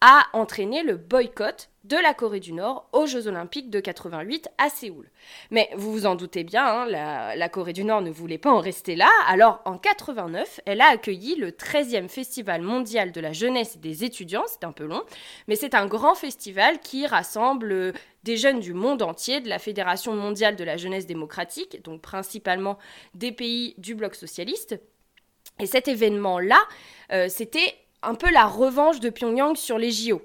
a 0.00 0.24
entraîné 0.32 0.82
le 0.82 0.96
boycott 0.96 1.68
de 1.84 1.96
la 1.96 2.14
Corée 2.14 2.40
du 2.40 2.52
Nord 2.52 2.88
aux 2.92 3.06
Jeux 3.06 3.28
Olympiques 3.28 3.70
de 3.70 3.80
88 3.80 4.48
à 4.58 4.68
Séoul. 4.68 5.08
Mais 5.50 5.68
vous 5.76 5.92
vous 5.92 6.06
en 6.06 6.14
doutez 6.14 6.44
bien, 6.44 6.64
hein, 6.64 6.86
la, 6.86 7.48
Corée 7.48 7.72
du 7.72 7.84
Nord 7.84 8.02
ne 8.02 8.10
voulait 8.10 8.38
pas 8.38 8.50
en 8.50 8.58
rester 8.58 8.96
là, 8.96 9.10
alors 9.28 9.60
en 9.64 9.78
89, 9.78 10.60
elle 10.66 10.80
a 10.80 10.88
accueilli 10.88 11.36
le 11.36 11.50
13e 11.50 12.08
Festival 12.08 12.62
mondial 12.62 13.12
de 13.12 13.20
la 13.20 13.32
jeunesse 13.32 13.76
et 13.76 13.78
des 13.78 14.04
étudiants, 14.04 14.44
c'est 14.46 14.64
un 14.64 14.72
peu 14.72 14.86
long, 14.86 15.02
mais 15.48 15.56
c'est 15.56 15.74
un 15.74 15.86
grand 15.86 16.14
festival 16.14 16.80
qui 16.80 17.06
rassemble 17.06 17.92
des 18.24 18.36
jeunes 18.36 18.60
du 18.60 18.74
monde 18.74 19.02
entier, 19.02 19.40
de 19.40 19.48
la 19.48 19.58
Fédération 19.58 20.14
mondiale 20.14 20.56
de 20.56 20.64
la 20.64 20.76
jeunesse 20.76 21.06
démocratique, 21.06 21.82
donc 21.84 22.00
principalement 22.00 22.78
des 23.14 23.32
pays 23.32 23.74
du 23.78 23.94
bloc 23.94 24.14
socialiste. 24.14 24.80
Et 25.58 25.66
cet 25.66 25.88
événement-là, 25.88 26.60
euh, 27.12 27.28
c'était 27.28 27.74
un 28.02 28.14
peu 28.14 28.30
la 28.30 28.46
revanche 28.46 29.00
de 29.00 29.10
Pyongyang 29.10 29.56
sur 29.56 29.78
les 29.78 29.90
JO 29.90 30.22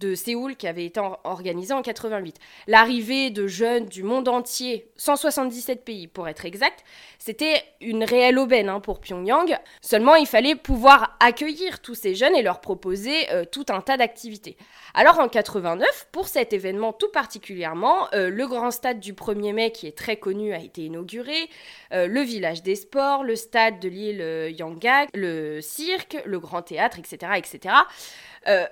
de 0.00 0.14
Séoul 0.14 0.56
qui 0.56 0.66
avait 0.66 0.86
été 0.86 1.00
organisé 1.24 1.74
en 1.74 1.82
88. 1.82 2.36
L'arrivée 2.66 3.30
de 3.30 3.46
jeunes 3.46 3.86
du 3.86 4.02
monde 4.02 4.28
entier, 4.28 4.90
177 4.96 5.84
pays 5.84 6.06
pour 6.06 6.26
être 6.26 6.46
exact, 6.46 6.84
c'était 7.18 7.62
une 7.80 8.02
réelle 8.02 8.38
aubaine 8.38 8.68
hein, 8.68 8.80
pour 8.80 9.00
Pyongyang. 9.00 9.58
Seulement, 9.82 10.14
il 10.14 10.26
fallait 10.26 10.56
pouvoir 10.56 11.09
accueillir 11.20 11.80
tous 11.80 11.94
ces 11.94 12.14
jeunes 12.14 12.34
et 12.34 12.42
leur 12.42 12.60
proposer 12.60 13.30
euh, 13.30 13.44
tout 13.44 13.66
un 13.68 13.82
tas 13.82 13.98
d'activités. 13.98 14.56
Alors 14.94 15.20
en 15.20 15.28
89, 15.28 16.08
pour 16.10 16.26
cet 16.26 16.52
événement 16.52 16.92
tout 16.92 17.10
particulièrement, 17.12 18.08
euh, 18.14 18.30
le 18.30 18.46
grand 18.48 18.70
stade 18.70 18.98
du 18.98 19.12
1er 19.12 19.52
mai 19.52 19.70
qui 19.70 19.86
est 19.86 19.96
très 19.96 20.16
connu 20.16 20.52
a 20.54 20.58
été 20.58 20.86
inauguré, 20.86 21.48
euh, 21.92 22.06
le 22.06 22.22
village 22.22 22.62
des 22.62 22.74
sports, 22.74 23.22
le 23.22 23.36
stade 23.36 23.78
de 23.78 23.88
l'île 23.88 24.54
Yanggak, 24.58 25.10
le 25.14 25.60
cirque, 25.60 26.16
le 26.24 26.40
grand 26.40 26.62
théâtre, 26.62 26.98
etc. 26.98 27.32
etc. 27.36 27.74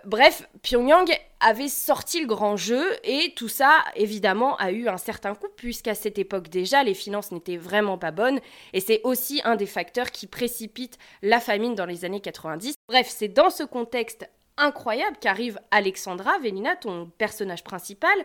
Bref, 0.07 0.49
Pyongyang 0.63 1.11
avait 1.41 1.69
sorti 1.69 2.21
le 2.21 2.27
grand 2.27 2.57
jeu 2.57 2.85
et 3.05 3.33
tout 3.37 3.49
ça, 3.49 3.85
évidemment, 3.95 4.57
a 4.57 4.73
eu 4.73 4.89
un 4.89 4.97
certain 4.97 5.35
coût 5.35 5.49
puisqu'à 5.57 5.95
cette 5.95 6.19
époque 6.19 6.49
déjà, 6.49 6.83
les 6.83 6.95
finances 6.95 7.33
n'étaient 7.33 7.57
vraiment 7.57 7.99
pas 7.99 8.11
bonnes 8.11 8.41
et 8.73 8.81
c'est 8.81 9.01
aussi 9.05 9.41
un 9.45 9.55
des 9.55 9.67
facteurs 9.67 10.11
qui 10.11 10.27
précipite 10.27 10.99
la 11.23 11.39
famine 11.39 11.75
dans 11.75 11.87
les 11.87 12.05
années 12.05 12.21
90. 12.39 12.75
Bref, 12.89 13.09
c'est 13.09 13.29
dans 13.29 13.51
ce 13.51 13.65
contexte 13.65 14.29
incroyable 14.57 15.17
qu'arrive 15.21 15.59
Alexandra 15.71 16.39
Velina, 16.39 16.77
ton 16.77 17.11
personnage 17.19 17.65
principal, 17.65 18.17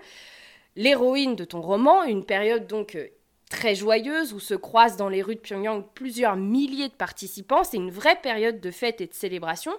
l'héroïne 0.76 1.36
de 1.36 1.46
ton 1.46 1.62
roman, 1.62 2.04
une 2.04 2.26
période 2.26 2.68
donc 2.68 2.96
euh, 2.96 3.08
très 3.50 3.76
joyeuse 3.76 4.34
où 4.34 4.40
se 4.40 4.56
croisent 4.56 4.98
dans 4.98 5.10
les 5.10 5.22
rues 5.22 5.36
de 5.36 5.40
Pyongyang 5.40 5.84
plusieurs 5.94 6.36
milliers 6.36 6.90
de 6.90 6.94
participants. 6.94 7.64
C'est 7.64 7.78
une 7.78 7.92
vraie 7.92 8.20
période 8.20 8.60
de 8.60 8.72
fête 8.72 9.02
et 9.02 9.08
de 9.08 9.14
célébration. 9.14 9.74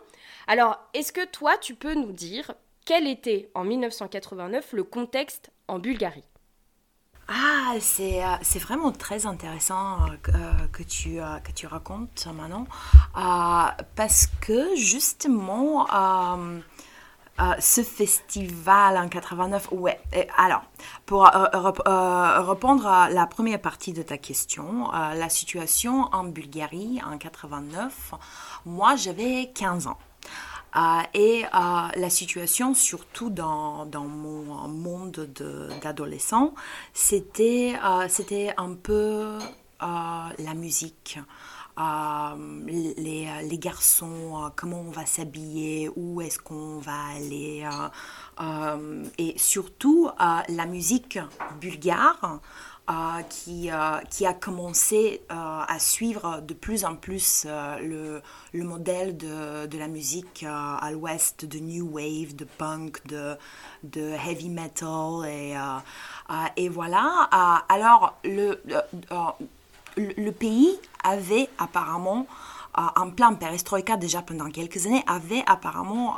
Alors, 0.47 0.79
est-ce 0.95 1.13
que 1.13 1.25
toi, 1.27 1.57
tu 1.59 1.75
peux 1.75 1.95
nous 1.95 2.13
dire 2.13 2.55
quel 2.85 3.07
était 3.07 3.51
en 3.55 3.65
1989 3.65 4.73
le 4.75 4.85
contexte 4.85 5.51
en 5.69 5.79
Bulgarie? 5.79 6.25
Ah, 7.29 7.75
c'est, 7.81 8.23
euh, 8.23 8.37
c'est 8.43 8.59
vraiment 8.59 8.93
très 8.93 9.25
intéressant 9.25 10.03
euh, 10.03 10.67
que, 10.73 10.83
tu, 10.83 11.21
euh, 11.21 11.39
que 11.39 11.53
tu 11.53 11.67
racontes 11.67 12.29
maintenant, 12.35 12.67
parce 13.97 14.29
que 14.41 14.77
justement, 14.77 15.87
ce 17.59 17.83
festival 17.83 18.99
en 18.99 19.09
89, 19.09 19.69
ouais, 19.73 20.01
alors, 20.37 20.63
pour 21.07 21.25
répondre 21.27 22.87
à 22.87 23.09
la 23.09 23.27
première 23.27 23.61
partie 23.61 23.93
de 23.93 24.03
ta 24.03 24.19
question, 24.19 24.91
la 24.93 25.29
situation 25.29 26.09
en 26.13 26.25
Bulgarie 26.25 27.01
en 27.11 27.17
89, 27.17 28.15
moi 28.67 28.97
j'avais 28.97 29.51
15 29.55 29.87
ans. 29.87 29.99
Euh, 30.77 31.03
et 31.15 31.45
euh, 31.45 31.49
la 31.95 32.11
situation, 32.11 32.75
surtout 32.75 33.31
dans, 33.31 33.87
mon 33.95 34.69
monde 34.69 35.29
d'adolescent, 35.83 36.55
c'était 36.93 37.75
euh, 37.85 38.07
c'était 38.09 38.53
un 38.57 38.75
peu 38.75 39.39
la 39.81 40.55
musique. 40.55 41.19
les, 41.77 43.59
garçons, 43.59 44.51
comment 44.57 44.81
on 44.81 44.91
va 44.91 45.05
s'habiller, 45.07 45.91
où 45.95 46.21
est-ce 46.23 46.39
qu'on 46.39 46.79
va 46.79 46.99
aller, 47.17 47.69
et 49.19 49.35
surtout 49.37 50.09
la 50.19 50.67
musique 50.67 51.19
bulgare. 51.61 52.41
Euh, 52.91 53.23
qui, 53.31 53.71
euh, 53.71 53.97
qui, 54.11 54.27
a 54.27 54.35
commencé 54.35 55.23
euh, 55.31 55.35
à 55.35 55.79
suivre 55.79 56.43
de 56.43 56.53
plus 56.53 56.85
en 56.85 56.97
plus 56.97 57.47
le, 57.47 58.21
le, 58.53 58.65
modèle 58.65 59.17
de, 59.17 59.79
la 59.79 59.89
musique 59.89 60.45
à 60.47 60.91
l'ouest, 60.93 61.47
de 61.47 61.61
new 61.61 61.89
wave, 61.89 62.37
de 62.37 62.45
punk, 62.45 62.99
de, 63.07 63.39
heavy 63.97 64.51
metal. 64.51 65.25
Et, 66.59 66.69
voilà. 66.69 67.31
alors, 67.71 68.19
le, 68.23 68.61
le, 69.97 70.31
pays 70.31 70.79
avait 71.03 71.49
apparemment, 71.57 72.27
en 72.75 73.11
plein 73.13 73.33
perestroïka 73.33 73.97
déjà 73.97 74.21
pendant 74.21 74.51
quelques 74.51 74.85
années, 74.85 75.05
avait 75.07 75.43
apparemment 75.47 76.17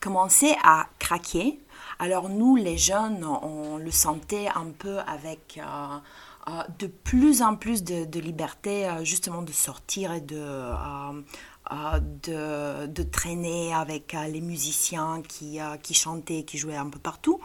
commencé 0.00 0.56
à 0.64 0.86
craquer 0.98 1.60
alors 1.98 2.28
nous, 2.28 2.54
les 2.54 2.78
jeunes, 2.78 3.24
on 3.24 3.76
le 3.76 3.90
sentait 3.90 4.48
un 4.54 4.70
peu 4.70 4.98
avec 5.00 5.58
euh, 5.58 5.98
euh, 6.48 6.62
de 6.78 6.86
plus 6.86 7.42
en 7.42 7.56
plus 7.56 7.82
de, 7.82 8.20
liberté, 8.20 8.88
euh, 8.88 9.04
justement 9.04 9.42
de 9.42 9.50
sortir 9.50 10.12
et 10.12 10.20
de, 10.20 10.70
de, 12.86 13.02
traîner 13.02 13.74
avec 13.74 14.16
les 14.30 14.40
musiciens 14.40 15.22
qui, 15.26 15.58
qui 15.82 15.94
chantaient, 15.94 16.44
qui 16.44 16.56
jouaient 16.56 16.76
un 16.76 16.88
peu 16.88 17.00
partout. 17.00 17.40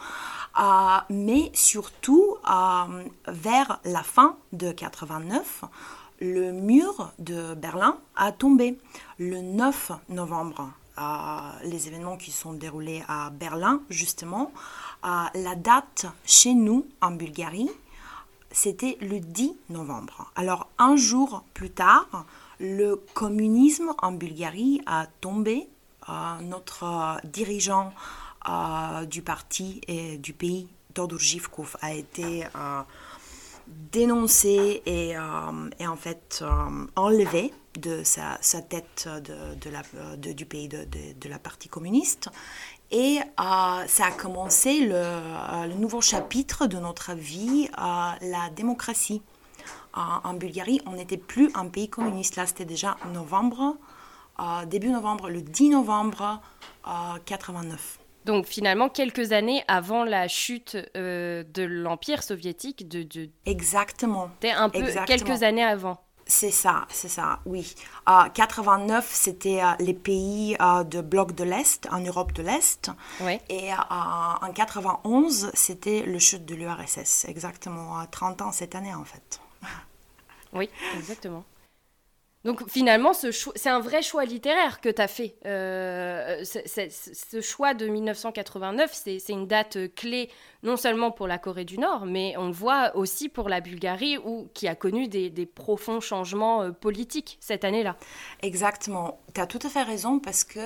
mais 1.09 1.49
surtout, 1.53 2.37
vers 3.27 3.79
la 3.83 4.03
fin 4.03 4.37
de 4.51 4.71
89, 4.71 5.63
le 6.21 6.51
mur 6.51 7.11
de 7.17 7.55
Berlin 7.55 7.97
a 8.15 8.31
tombé 8.31 8.77
le 9.17 9.41
9 9.41 9.93
novembre 10.09 10.69
les 11.63 11.87
événements 11.87 12.17
qui 12.17 12.31
sont 12.31 12.53
déroulés 12.53 13.03
à 13.07 13.29
Berlin, 13.29 13.81
justement. 13.89 14.51
la 15.03 15.55
date 15.55 16.05
chez 16.25 16.53
nous, 16.53 16.85
en 17.01 17.11
Bulgarie, 17.11 17.69
c'était 18.51 18.97
le 19.01 19.19
10 19.19 19.53
novembre. 19.69 20.31
Alors, 20.35 20.69
un 20.77 20.95
jour 20.95 21.43
plus 21.53 21.71
tard, 21.71 22.25
le 22.59 23.03
communisme 23.13 23.93
en 24.01 24.11
Bulgarie 24.11 24.81
a 24.85 25.07
tombé. 25.21 25.67
notre 26.41 27.17
dirigeant 27.23 27.93
du 29.09 29.21
parti 29.21 29.81
et 29.87 30.17
du 30.17 30.33
pays, 30.33 30.67
Todor 30.93 31.19
Zhivkov, 31.19 31.77
a 31.81 31.93
été 31.93 32.45
dénoncé 33.67 34.83
et, 34.85 35.17
en 35.17 35.95
fait 35.97 36.43
enlevé 36.95 37.53
de 37.79 38.03
sa, 38.03 38.37
de, 38.37 39.69
la, 39.69 39.81
du 40.17 40.45
pays 40.45 40.67
de, 40.67 41.29
la 41.29 41.39
partie 41.39 41.69
communiste. 41.69 42.29
Et 42.91 43.19
euh, 43.19 43.87
ça 43.87 44.05
a 44.05 44.11
commencé 44.11 44.81
le, 44.81 44.93
euh, 44.95 45.65
le, 45.67 45.73
nouveau 45.73 46.01
chapitre 46.01 46.67
de 46.67 46.77
notre 46.77 47.13
vie, 47.13 47.67
euh, 47.71 47.81
la 48.21 48.49
démocratie. 48.55 49.21
en 49.95 50.33
Bulgarie, 50.33 50.81
on 50.85 50.93
n'était 50.93 51.17
plus 51.17 51.49
un 51.55 51.67
pays 51.67 51.89
communiste. 51.89 52.35
Là, 52.35 52.45
c'était 52.45 52.65
déjà 52.65 52.97
novembre, 53.13 53.77
début 54.67 54.89
novembre, 54.89 55.29
le 55.29 55.41
10 55.41 55.69
novembre 55.69 56.41
89. 57.25 57.99
Donc 58.25 58.45
finalement, 58.45 58.89
quelques 58.89 59.33
années 59.33 59.63
avant 59.67 60.03
la 60.03 60.27
chute 60.27 60.75
de 60.95 61.63
l'Empire 61.63 62.23
soviétique. 62.23 62.87
De, 62.87 63.03
de... 63.03 63.29
Exactement. 63.45 64.29
Un 64.43 64.69
peu 64.69 64.85
quelques 65.05 65.43
années 65.43 65.63
avant. 65.63 65.99
C'est 66.35 66.49
ça, 66.49 66.87
c'est 66.89 67.09
ça, 67.09 67.39
oui. 67.45 67.75
En 68.07 68.27
89, 68.27 69.07
c'était 69.07 69.61
euh, 69.61 69.67
les 69.77 69.93
pays 69.93 70.57
euh, 70.59 70.83
de 70.83 70.99
bloc 70.99 71.35
de 71.35 71.43
l'Est, 71.43 71.87
en 71.91 71.99
Europe 71.99 72.31
de 72.33 72.41
l'Est. 72.41 72.89
Et 73.49 73.71
euh, 73.71 73.75
en 73.77 74.51
91, 74.51 75.51
c'était 75.53 76.01
le 76.01 76.17
chute 76.17 76.43
de 76.43 76.55
l'URSS, 76.55 77.25
exactement 77.25 78.03
30 78.09 78.41
ans 78.41 78.51
cette 78.51 78.73
année 78.73 78.95
en 78.95 79.03
fait. 79.03 79.39
Oui, 80.53 80.69
exactement. 80.97 81.45
Donc 82.43 82.69
finalement, 82.69 83.13
c'est 83.13 83.69
un 83.69 83.79
vrai 83.79 84.01
choix 84.01 84.25
littéraire 84.25 84.81
que 84.81 84.89
tu 84.89 85.01
as 85.01 85.07
fait. 85.07 85.35
Euh, 85.45 86.43
ce 86.43 87.41
choix 87.41 87.73
de 87.73 87.87
1989, 87.87 88.91
c'est 88.93 89.29
une 89.29 89.47
date 89.47 89.77
clé 89.95 90.29
non 90.61 90.75
seulement 90.75 91.11
pour 91.11 91.27
la 91.27 91.37
Corée 91.37 91.63
du 91.63 91.77
Nord, 91.77 92.05
mais 92.05 92.35
on 92.37 92.47
le 92.47 92.53
voit 92.53 92.95
aussi 92.97 93.29
pour 93.29 93.47
la 93.47 93.61
Bulgarie, 93.61 94.17
où, 94.17 94.49
qui 94.53 94.67
a 94.67 94.75
connu 94.75 95.07
des, 95.07 95.45
profonds 95.45 96.01
changements 96.01 96.63
euh, 96.63 96.71
politiques 96.71 97.37
cette 97.39 97.63
année-là. 97.63 97.95
Exactement. 98.41 99.19
Tu 99.33 99.39
as 99.39 99.47
tout 99.47 99.59
à 99.63 99.69
fait 99.69 99.83
raison 99.83 100.19
parce 100.19 100.43
que... 100.43 100.59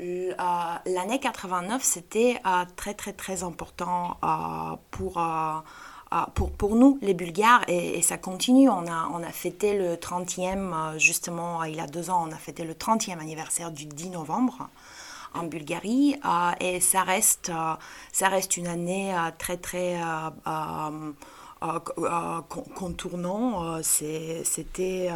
Euh, 0.00 0.32
l'année 0.86 1.18
89, 1.18 1.82
c'était 1.82 2.40
très 2.76 2.94
très 2.94 3.12
très 3.12 3.42
important 3.42 4.16
pour 4.92 5.18
pour, 6.34 6.50
pour, 6.50 6.74
nous, 6.74 6.98
les 7.02 7.14
Bulgares, 7.14 7.64
et, 7.68 8.00
ça 8.02 8.16
continue, 8.16 8.68
on 8.68 8.86
a, 8.86 9.08
on 9.12 9.22
a 9.22 9.30
fêté 9.30 9.76
le 9.76 9.96
30e, 9.96 10.72
euh, 10.72 10.98
justement, 10.98 11.64
il 11.64 11.76
y 11.76 11.80
a 11.80 11.86
deux 11.86 12.10
ans, 12.10 12.26
on 12.26 12.32
a 12.32 12.36
fêté 12.36 12.64
le 12.64 12.74
30e 12.74 13.18
anniversaire 13.18 13.70
du 13.70 13.84
10 13.84 14.10
novembre 14.10 14.68
en 15.34 15.42
Bulgarie, 15.44 16.16
euh, 16.24 16.50
et 16.60 16.80
ça 16.80 17.02
reste, 17.02 17.50
euh, 17.50 17.74
ça 18.12 18.28
reste 18.28 18.56
une 18.56 18.68
année 18.68 19.14
très, 19.38 19.58
très 19.58 20.00
contournant, 22.74 23.82
c'était 23.82 25.12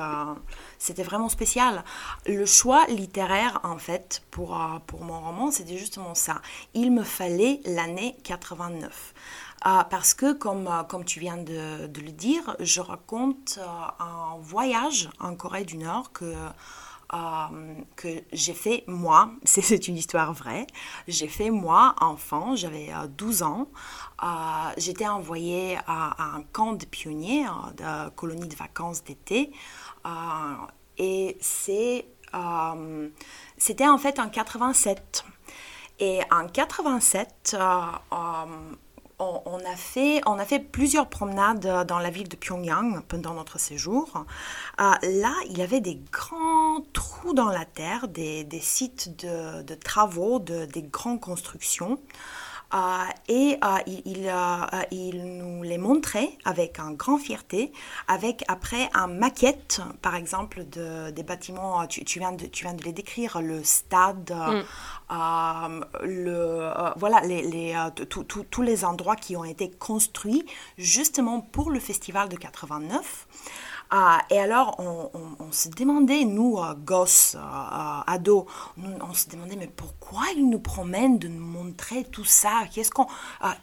c'était 0.79 1.03
vraiment 1.05 1.29
spécial. 1.31 1.85
Le 2.27 2.45
choix 2.45 2.85
littéraire, 2.89 3.61
en 3.63 3.79
fait, 3.79 4.23
pour, 4.31 4.61
pour 4.87 5.05
mon 5.05 5.21
roman, 5.21 5.51
c'était 5.51 5.79
justement 5.79 6.15
ça. 6.15 6.43
Il 6.75 6.93
me 6.93 7.05
fallait 7.05 7.61
l'année 7.65 8.17
89. 8.25 9.15
Ah, 9.65 9.87
parce 9.89 10.13
que, 10.13 10.33
comme, 10.33 10.67
euh, 10.67 10.83
comme 10.83 11.05
tu 11.05 11.21
viens 11.21 11.37
de, 11.37 11.87
le 11.87 12.11
dire, 12.11 12.57
je 12.59 12.81
raconte 12.81 13.61
euh, 13.63 14.03
un 14.05 14.37
voyage 14.41 15.09
en 15.21 15.37
Corée 15.37 15.65
du 15.65 15.77
Nord 15.77 16.11
que, 16.13 16.35
euh, 17.15 17.75
que 17.95 18.09
j'ai 18.33 18.55
fait 18.55 18.83
moi. 18.89 19.31
C'est 19.45 19.87
une 19.87 19.97
histoire 19.97 20.33
vraie. 20.33 20.67
J'ai 21.07 21.29
fait 21.29 21.51
moi, 21.51 21.95
enfant, 22.01 22.57
j'avais 22.57 22.91
12 23.17 23.45
ans. 23.45 23.69
J'étais 24.79 25.07
envoyée 25.07 25.79
à, 25.87 26.35
un 26.35 26.43
camp 26.53 26.73
de 26.73 26.85
pionniers, 26.85 27.47
de 27.77 28.09
colonie 28.11 28.49
de 28.49 28.57
vacances 28.57 29.05
d'été. 29.05 29.53
et 30.99 31.37
c'est, 31.41 32.07
c'était 33.59 33.89
en 33.89 33.99
fait 33.99 34.19
en 34.19 34.29
87. 34.29 35.25
Et 36.01 36.21
en 36.33 36.49
87, 36.49 37.57
on, 39.23 39.59
a 39.59 39.77
fait, 39.77 40.21
on 40.27 40.39
a 40.39 40.45
fait 40.45 40.59
plusieurs 40.59 41.09
promenades 41.09 41.87
dans 41.87 41.99
la 41.99 42.11
ville 42.11 42.29
de 42.29 42.37
Pyongyang 42.37 43.03
pendant 43.07 43.35
notre 43.35 43.59
séjour. 43.59 44.25
Euh, 44.81 44.93
là, 45.03 45.35
il 45.49 45.59
y 45.59 45.63
avait 45.63 45.81
des 45.81 46.01
grands 46.11 46.81
trous 46.93 47.35
dans 47.35 47.51
la 47.51 47.65
terre, 47.65 48.09
des, 48.09 48.47
sites 48.61 49.25
de, 49.25 49.75
travaux, 49.75 50.39
de, 50.39 50.67
des 50.67 50.83
grandes 50.83 51.21
constructions. 51.21 51.99
Et 53.29 53.59
il, 53.87 54.33
il, 54.91 55.25
nous 55.39 55.63
les 55.63 55.79
montrait 55.79 56.31
avec 56.45 56.79
un 56.79 56.93
grand 56.93 57.19
fierté, 57.19 57.73
avec 58.09 58.45
après 58.49 58.89
un 58.95 59.07
maquette, 59.07 59.81
par 60.01 60.15
exemple, 60.15 60.65
de, 60.71 61.11
des 61.11 61.23
bâtiments, 61.23 61.87
tu, 61.87 62.05
tu, 62.05 62.19
viens 62.19 62.33
de, 62.33 62.47
tu 62.47 62.65
viens 62.65 62.75
de 62.75 62.83
les 62.83 62.93
décrire, 62.93 63.41
le 63.41 63.63
stade, 63.63 64.31
mm. 64.31 65.85
le, 66.03 66.71
voilà, 66.97 67.21
les, 67.21 67.43
les 67.43 67.77
tous 68.09 68.63
les 68.63 68.85
endroits 68.85 69.17
qui 69.17 69.37
ont 69.37 69.45
été 69.45 69.71
construits 69.71 70.45
justement 70.79 71.41
pour 71.41 71.71
le 71.71 71.81
festival 71.81 72.29
de 72.29 72.37
89. 72.37 73.27
Ah, 73.95 74.23
et 74.31 74.39
alors, 74.39 74.77
on, 74.79 75.53
se 75.53 75.69
demandait, 75.69 76.25
nous, 76.25 76.57
euh, 76.57 76.73
gosses, 76.75 77.35
euh, 77.35 77.41
euh, 77.41 78.01
ados, 78.07 78.47
on, 78.79 79.13
se 79.13 79.29
demandait, 79.29 79.55
mais 79.55 79.67
pourquoi 79.67 80.23
ils 80.35 80.49
nous 80.49 80.61
promènent 80.61 81.19
de 81.19 81.29
nous 81.29 81.45
montrer 81.45 82.05
tout 82.05 82.25
ça? 82.25 82.63
Qu'est-ce 82.73 82.91
qu'on 82.91 83.07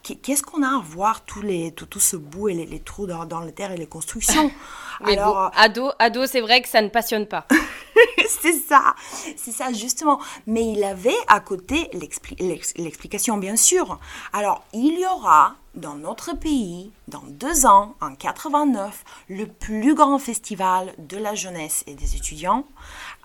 qu'est-ce 0.04 0.44
qu'on 0.44 0.62
a 0.62 0.68
à 0.68 0.80
voir, 0.80 1.24
tous 1.24 1.42
les, 1.42 1.72
tout, 1.72 1.86
tout 1.86 1.98
ce 1.98 2.16
bout 2.16 2.48
et 2.48 2.54
les, 2.54 2.78
trous 2.78 3.08
dans, 3.08 3.24
dans 3.24 3.40
la 3.40 3.50
terre 3.50 3.72
et 3.72 3.76
les 3.76 3.88
constructions? 3.88 4.52
Alors, 5.04 5.50
ado, 5.56 5.90
ado 5.98 6.24
c'est 6.28 6.40
vrai 6.40 6.62
que 6.62 6.68
ça 6.68 6.80
ne 6.80 6.90
passionne 6.90 7.26
pas. 7.26 7.48
c'est 8.28 8.52
ça, 8.52 8.94
c'est 9.36 9.50
ça 9.50 9.72
justement. 9.72 10.20
Mais 10.46 10.64
il 10.64 10.84
avait 10.84 11.10
à 11.26 11.40
côté 11.40 11.90
l'explication, 11.92 13.36
bien 13.36 13.56
sûr. 13.56 13.98
Alors, 14.32 14.62
il 14.72 14.96
y 14.96 15.06
aura 15.06 15.56
dans 15.74 15.94
notre 15.94 16.34
pays, 16.34 16.90
dans 17.08 17.22
deux 17.26 17.64
ans, 17.66 17.94
en 18.00 18.14
89, 18.14 19.04
le 19.28 19.46
plus 19.46 19.94
grand 19.94 20.18
festival 20.18 20.92
de 20.98 21.16
la 21.16 21.34
jeunesse 21.34 21.84
et 21.86 21.94
des 21.94 22.16
étudiants. 22.16 22.64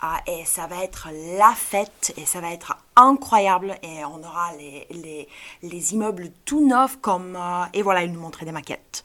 Ah, 0.00 0.20
et 0.26 0.44
ça 0.44 0.66
va 0.66 0.84
être 0.84 1.08
la 1.38 1.52
fête 1.56 2.14
et 2.16 2.24
ça 2.24 2.40
va 2.40 2.52
être 2.52 2.76
incroyable. 2.94 3.76
Et 3.82 4.04
on 4.04 4.18
aura 4.18 4.52
les, 4.58 4.86
les, 4.90 5.28
les 5.62 5.94
immeubles 5.94 6.30
tout 6.44 6.66
neufs 6.66 6.98
comme... 7.00 7.36
Euh, 7.36 7.64
et 7.74 7.82
voilà, 7.82 8.04
il 8.04 8.12
nous 8.12 8.20
montrait 8.20 8.46
des 8.46 8.52
maquettes. 8.52 9.02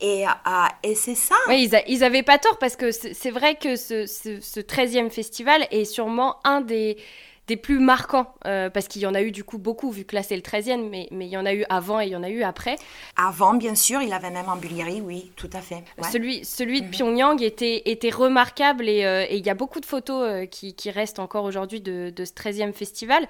Et, 0.00 0.26
euh, 0.26 0.30
et 0.82 0.94
c'est 0.94 1.14
ça. 1.14 1.36
Oui, 1.48 1.64
ils, 1.64 1.70
n'avaient 1.70 2.04
avaient 2.04 2.22
pas 2.22 2.38
tort 2.38 2.58
parce 2.58 2.74
que 2.74 2.90
c'est 2.90 3.30
vrai 3.30 3.56
que 3.56 3.76
ce, 3.76 4.06
ce, 4.06 4.40
ce 4.40 4.60
13e 4.60 5.10
festival 5.10 5.66
est 5.70 5.84
sûrement 5.84 6.38
un 6.44 6.62
des 6.62 6.96
des 7.50 7.56
plus 7.56 7.80
marquants, 7.80 8.32
euh, 8.46 8.70
parce 8.70 8.86
qu'il 8.86 9.02
y 9.02 9.06
en 9.06 9.14
a 9.14 9.22
eu 9.22 9.32
du 9.32 9.42
coup 9.42 9.58
beaucoup, 9.58 9.90
vu 9.90 10.04
que 10.04 10.14
là 10.14 10.22
c'est 10.22 10.36
le 10.36 10.42
13e, 10.42 10.88
mais, 10.88 11.08
mais 11.10 11.26
il 11.26 11.32
y 11.32 11.36
en 11.36 11.44
a 11.44 11.52
eu 11.52 11.64
avant 11.68 12.00
et 12.00 12.06
il 12.06 12.10
y 12.10 12.14
en 12.14 12.22
a 12.22 12.28
eu 12.28 12.44
après. 12.44 12.76
Avant, 13.16 13.54
bien 13.54 13.74
sûr, 13.74 14.00
il 14.02 14.12
avait 14.12 14.30
même 14.30 14.48
en 14.48 14.54
Bulgarie, 14.54 15.00
oui, 15.00 15.32
tout 15.34 15.50
à 15.52 15.60
fait. 15.60 15.82
Celui, 16.12 16.44
celui 16.44 16.80
de 16.80 16.86
mhm. 16.86 16.92
Pyongyang 16.92 17.42
était, 17.42 17.82
était 17.86 18.10
remarquable 18.10 18.84
euh, 18.86 19.26
et 19.28 19.36
il 19.36 19.44
y 19.44 19.50
a 19.50 19.54
beaucoup 19.54 19.80
de 19.80 19.86
photos 19.86 20.22
euh, 20.22 20.46
qui, 20.46 20.74
qui, 20.74 20.92
restent 20.92 21.18
encore 21.18 21.42
aujourd'hui 21.42 21.80
de, 21.80 22.12
de, 22.14 22.24
ce 22.24 22.32
13e 22.32 22.72
festival. 22.72 23.26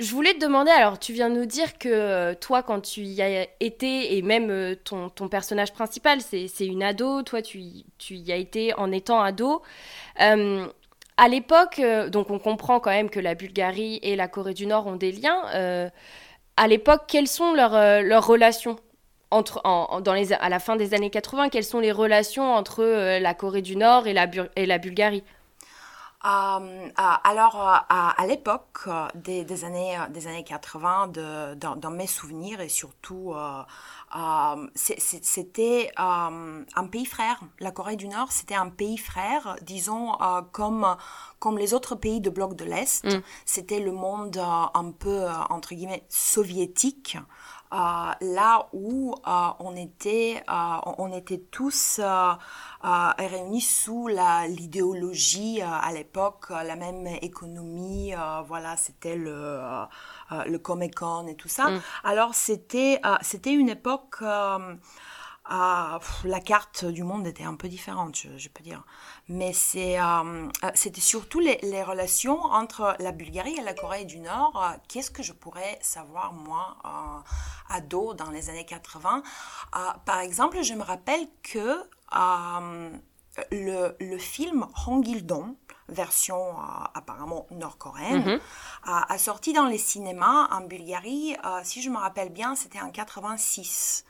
Je 0.00 0.10
voulais 0.10 0.34
te 0.34 0.40
demander, 0.40 0.72
alors 0.72 0.98
tu 0.98 1.12
viens 1.12 1.30
de 1.30 1.36
nous 1.36 1.46
dire 1.46 1.78
que 1.78 2.34
toi, 2.34 2.64
quand 2.64 2.80
tu 2.80 3.02
y 3.02 3.22
as 3.22 3.46
été, 3.60 4.16
et 4.16 4.22
même 4.22 4.74
ton, 4.84 5.08
ton 5.08 5.28
personnage 5.28 5.72
principal, 5.72 6.20
c'est 6.20 6.66
une 6.66 6.82
ado, 6.82 7.22
toi 7.22 7.40
tu, 7.40 7.62
tu 7.96 8.16
y 8.16 8.30
as 8.32 8.36
été 8.36 8.74
en 8.74 8.90
étant 8.92 9.22
ado. 9.22 9.62
À 11.18 11.28
l'époque, 11.28 11.78
euh, 11.78 12.10
donc 12.10 12.30
on 12.30 12.38
comprend 12.38 12.78
quand 12.78 12.90
même 12.90 13.08
que 13.08 13.20
la 13.20 13.34
Bulgarie 13.34 13.98
et 14.02 14.16
la 14.16 14.28
Corée 14.28 14.52
du 14.52 14.66
Nord 14.66 14.86
ont 14.86 14.96
des 14.96 15.12
liens. 15.12 15.46
Euh, 15.54 15.88
à 16.58 16.66
l'époque, 16.68 17.04
quelles 17.08 17.28
sont 17.28 17.54
leurs, 17.54 17.74
euh, 17.74 18.02
leurs 18.02 18.26
relations 18.26 18.76
entre, 19.30 19.62
dans 20.02 20.12
les, 20.12 20.34
à 20.34 20.48
la 20.50 20.58
fin 20.58 20.76
des 20.76 20.92
années 20.92 21.10
80 21.10 21.48
Quelles 21.48 21.64
sont 21.64 21.80
les 21.80 21.92
relations 21.92 22.54
entre 22.54 22.84
la 23.18 23.34
Corée 23.34 23.62
du 23.62 23.76
Nord 23.76 24.06
et 24.06 24.12
la, 24.12 24.28
et 24.56 24.66
la 24.66 24.78
Bulgarie? 24.78 25.24
Alors, 26.22 27.56
à, 27.88 28.26
l'époque 28.26 28.88
des, 29.14 29.64
années, 29.64 29.96
des 30.10 30.26
années 30.26 30.44
80, 30.44 31.08
de, 31.08 31.54
dans, 31.54 31.90
mes 31.90 32.06
souvenirs 32.06 32.60
et 32.60 32.68
surtout 32.68 33.34
c'était 34.74 35.90
euh, 35.98 36.64
un 36.74 36.86
pays 36.90 37.06
frère. 37.06 37.40
La 37.60 37.70
Corée 37.70 37.96
du 37.96 38.08
Nord, 38.08 38.32
c'était 38.32 38.54
un 38.54 38.68
pays 38.68 38.98
frère, 38.98 39.56
disons, 39.62 40.20
euh, 40.20 40.42
comme, 40.52 40.86
comme 41.38 41.58
les 41.58 41.74
autres 41.74 41.94
pays 41.94 42.20
de 42.20 42.30
bloc 42.30 42.54
de 42.54 42.64
l'Est. 42.64 43.04
Mm. 43.04 43.22
C'était 43.44 43.80
le 43.80 43.92
monde 43.92 44.38
un 44.38 44.90
peu, 44.92 45.26
entre 45.50 45.74
guillemets, 45.74 46.04
soviétique. 46.08 47.18
Là 47.72 48.68
où 48.72 49.14
on 49.24 49.76
était, 49.76 50.42
on 50.48 51.12
était 51.12 51.42
tous 51.50 52.00
réunis 53.18 53.60
sous 53.60 54.08
l'idéologie 54.08 55.62
à 55.62 55.92
l'époque, 55.92 56.50
la 56.50 56.76
même 56.76 57.06
économie. 57.06 58.12
voilà, 58.46 58.76
c'était 58.76 59.16
le 59.16 59.60
euh, 60.32 60.42
le 60.44 60.58
Comic 60.58 60.96
Con 60.96 61.28
et 61.28 61.36
tout 61.36 61.48
ça. 61.48 61.70
Mm. 61.70 61.80
Alors 62.02 62.34
c'était 62.34 62.98
euh, 63.06 63.14
c'était 63.20 63.52
une 63.52 63.68
époque 63.68 64.16
euh, 65.50 65.98
la 66.24 66.40
carte 66.40 66.84
du 66.84 67.02
monde 67.02 67.26
était 67.26 67.44
un 67.44 67.54
peu 67.54 67.68
différente, 67.68 68.16
je, 68.16 68.48
peux 68.48 68.62
dire. 68.62 68.84
Mais 69.28 69.52
c'est, 69.52 69.96
c'était 70.74 71.00
surtout 71.00 71.40
les, 71.40 71.58
les, 71.62 71.82
relations 71.82 72.40
entre 72.42 72.96
la 72.98 73.12
Bulgarie 73.12 73.56
et 73.58 73.62
la 73.62 73.74
Corée 73.74 74.04
du 74.04 74.18
Nord. 74.18 74.74
Qu'est-ce 74.88 75.10
que 75.10 75.22
je 75.22 75.32
pourrais 75.32 75.78
savoir, 75.82 76.32
moi, 76.32 76.76
ado, 77.68 78.14
dans 78.14 78.30
les 78.30 78.50
années 78.50 78.66
80 78.66 79.22
Par 80.04 80.20
exemple, 80.20 80.62
je 80.62 80.74
me 80.74 80.82
rappelle 80.82 81.26
que 81.42 81.82
le, 83.52 83.96
le 84.00 84.18
film 84.18 84.66
Hongildon, 84.86 85.56
version 85.88 86.56
apparemment 86.94 87.46
nord-coréenne, 87.50 88.36
mm-hmm 88.36 88.40
a, 88.86 89.18
sorti 89.18 89.52
dans 89.52 89.66
les 89.66 89.78
cinémas 89.78 90.48
en 90.50 90.62
Bulgarie, 90.62 91.36
euh, 91.44 91.60
si 91.64 91.82
je 91.82 91.90
me 91.90 91.98
rappelle 91.98 92.30
bien, 92.30 92.54
c'était 92.54 92.80
en 92.80 92.90
86. 92.90 94.04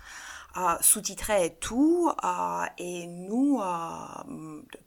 Euh, 0.59 0.75
sous-titré 0.81 1.45
et 1.47 1.55
tout, 1.55 2.11
euh, 2.25 2.65
et 2.79 3.07
nous, 3.07 3.61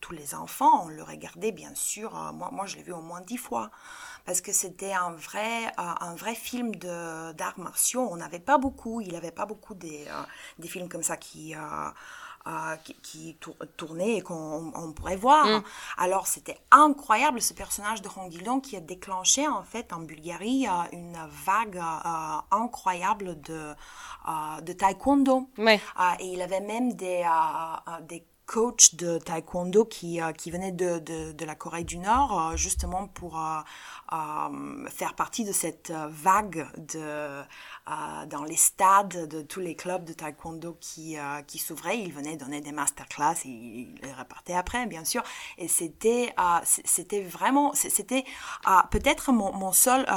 tous 0.01 0.13
les 0.13 0.33
enfants, 0.33 0.85
on 0.85 0.87
le 0.87 1.03
regardait 1.03 1.51
bien 1.51 1.75
sûr, 1.75 2.11
moi, 2.33 2.49
moi 2.51 2.65
je 2.65 2.75
l'ai 2.77 2.81
vu 2.81 2.91
au 2.91 3.01
moins 3.01 3.21
dix 3.21 3.37
fois, 3.37 3.69
parce 4.25 4.41
que 4.41 4.51
c'était 4.51 4.93
un 4.93 5.11
vrai, 5.11 5.71
un 5.77 6.15
vrai 6.15 6.33
film 6.33 6.73
d'arts 6.75 7.59
martiaux, 7.59 8.07
on 8.09 8.15
n'avait 8.15 8.39
pas 8.39 8.57
beaucoup, 8.57 9.01
il 9.01 9.09
n'y 9.09 9.15
avait 9.15 9.31
pas 9.31 9.45
beaucoup 9.45 9.75
des, 9.75 10.07
des 10.57 10.67
films 10.67 10.89
comme 10.89 11.03
ça 11.03 11.17
qui 11.17 11.53
qui, 12.83 12.93
qui 13.01 13.37
tournait 13.77 14.17
et 14.17 14.21
qu'on 14.21 14.93
pourrait 14.95 15.15
voir. 15.15 15.45
Mm. 15.45 15.63
Alors 15.97 16.27
c'était 16.27 16.57
incroyable 16.71 17.41
ce 17.41 17.53
personnage 17.53 18.01
de 18.01 18.07
Rongilon 18.07 18.59
qui 18.59 18.75
a 18.75 18.79
déclenché 18.79 19.47
en 19.47 19.63
fait 19.63 19.93
en 19.93 19.99
Bulgarie 19.99 20.67
euh, 20.67 20.97
une 20.97 21.17
vague 21.45 21.77
euh, 21.77 22.37
incroyable 22.51 23.39
de, 23.41 23.73
euh, 24.27 24.61
de 24.61 24.73
taekwondo. 24.73 25.49
et 25.57 25.79
il 26.25 26.41
avait 26.41 26.61
même 26.61 26.93
des, 26.93 27.25
des 28.07 28.23
coach 28.49 28.95
de 28.95 29.19
taekwondo 29.19 29.85
qui, 29.85 30.19
euh, 30.19 30.31
venait 30.47 30.71
de, 30.71 31.45
la 31.45 31.53
Corée 31.53 31.83
du 31.83 31.99
Nord, 31.99 32.49
euh, 32.49 32.55
justement 32.55 33.07
pour 33.07 33.39
euh, 33.39 34.89
faire 34.89 35.13
partie 35.13 35.45
de 35.45 35.51
cette 35.51 35.93
vague 36.09 36.67
de, 36.77 37.43
dans 38.25 38.43
les 38.43 38.55
stades 38.55 39.27
de 39.29 39.43
tous 39.43 39.59
les 39.59 39.75
clubs 39.75 40.03
de 40.03 40.13
taekwondo 40.13 40.77
qui, 40.81 41.15
s'ouvraient. 41.59 41.99
Il 41.99 42.11
venait 42.11 42.37
donner 42.37 42.59
des 42.59 42.71
masterclass 42.71 43.35
et 43.45 43.49
il 43.49 44.13
repartait 44.17 44.55
après, 44.55 44.87
bien 44.87 45.05
sûr. 45.05 45.21
Et 45.59 45.67
c'était 45.67 46.33
c'était 46.63 47.21
vraiment, 47.21 47.73
c'était 47.75 48.23
peut-être 48.89 49.31
mon, 49.31 49.71
seul, 49.73 50.07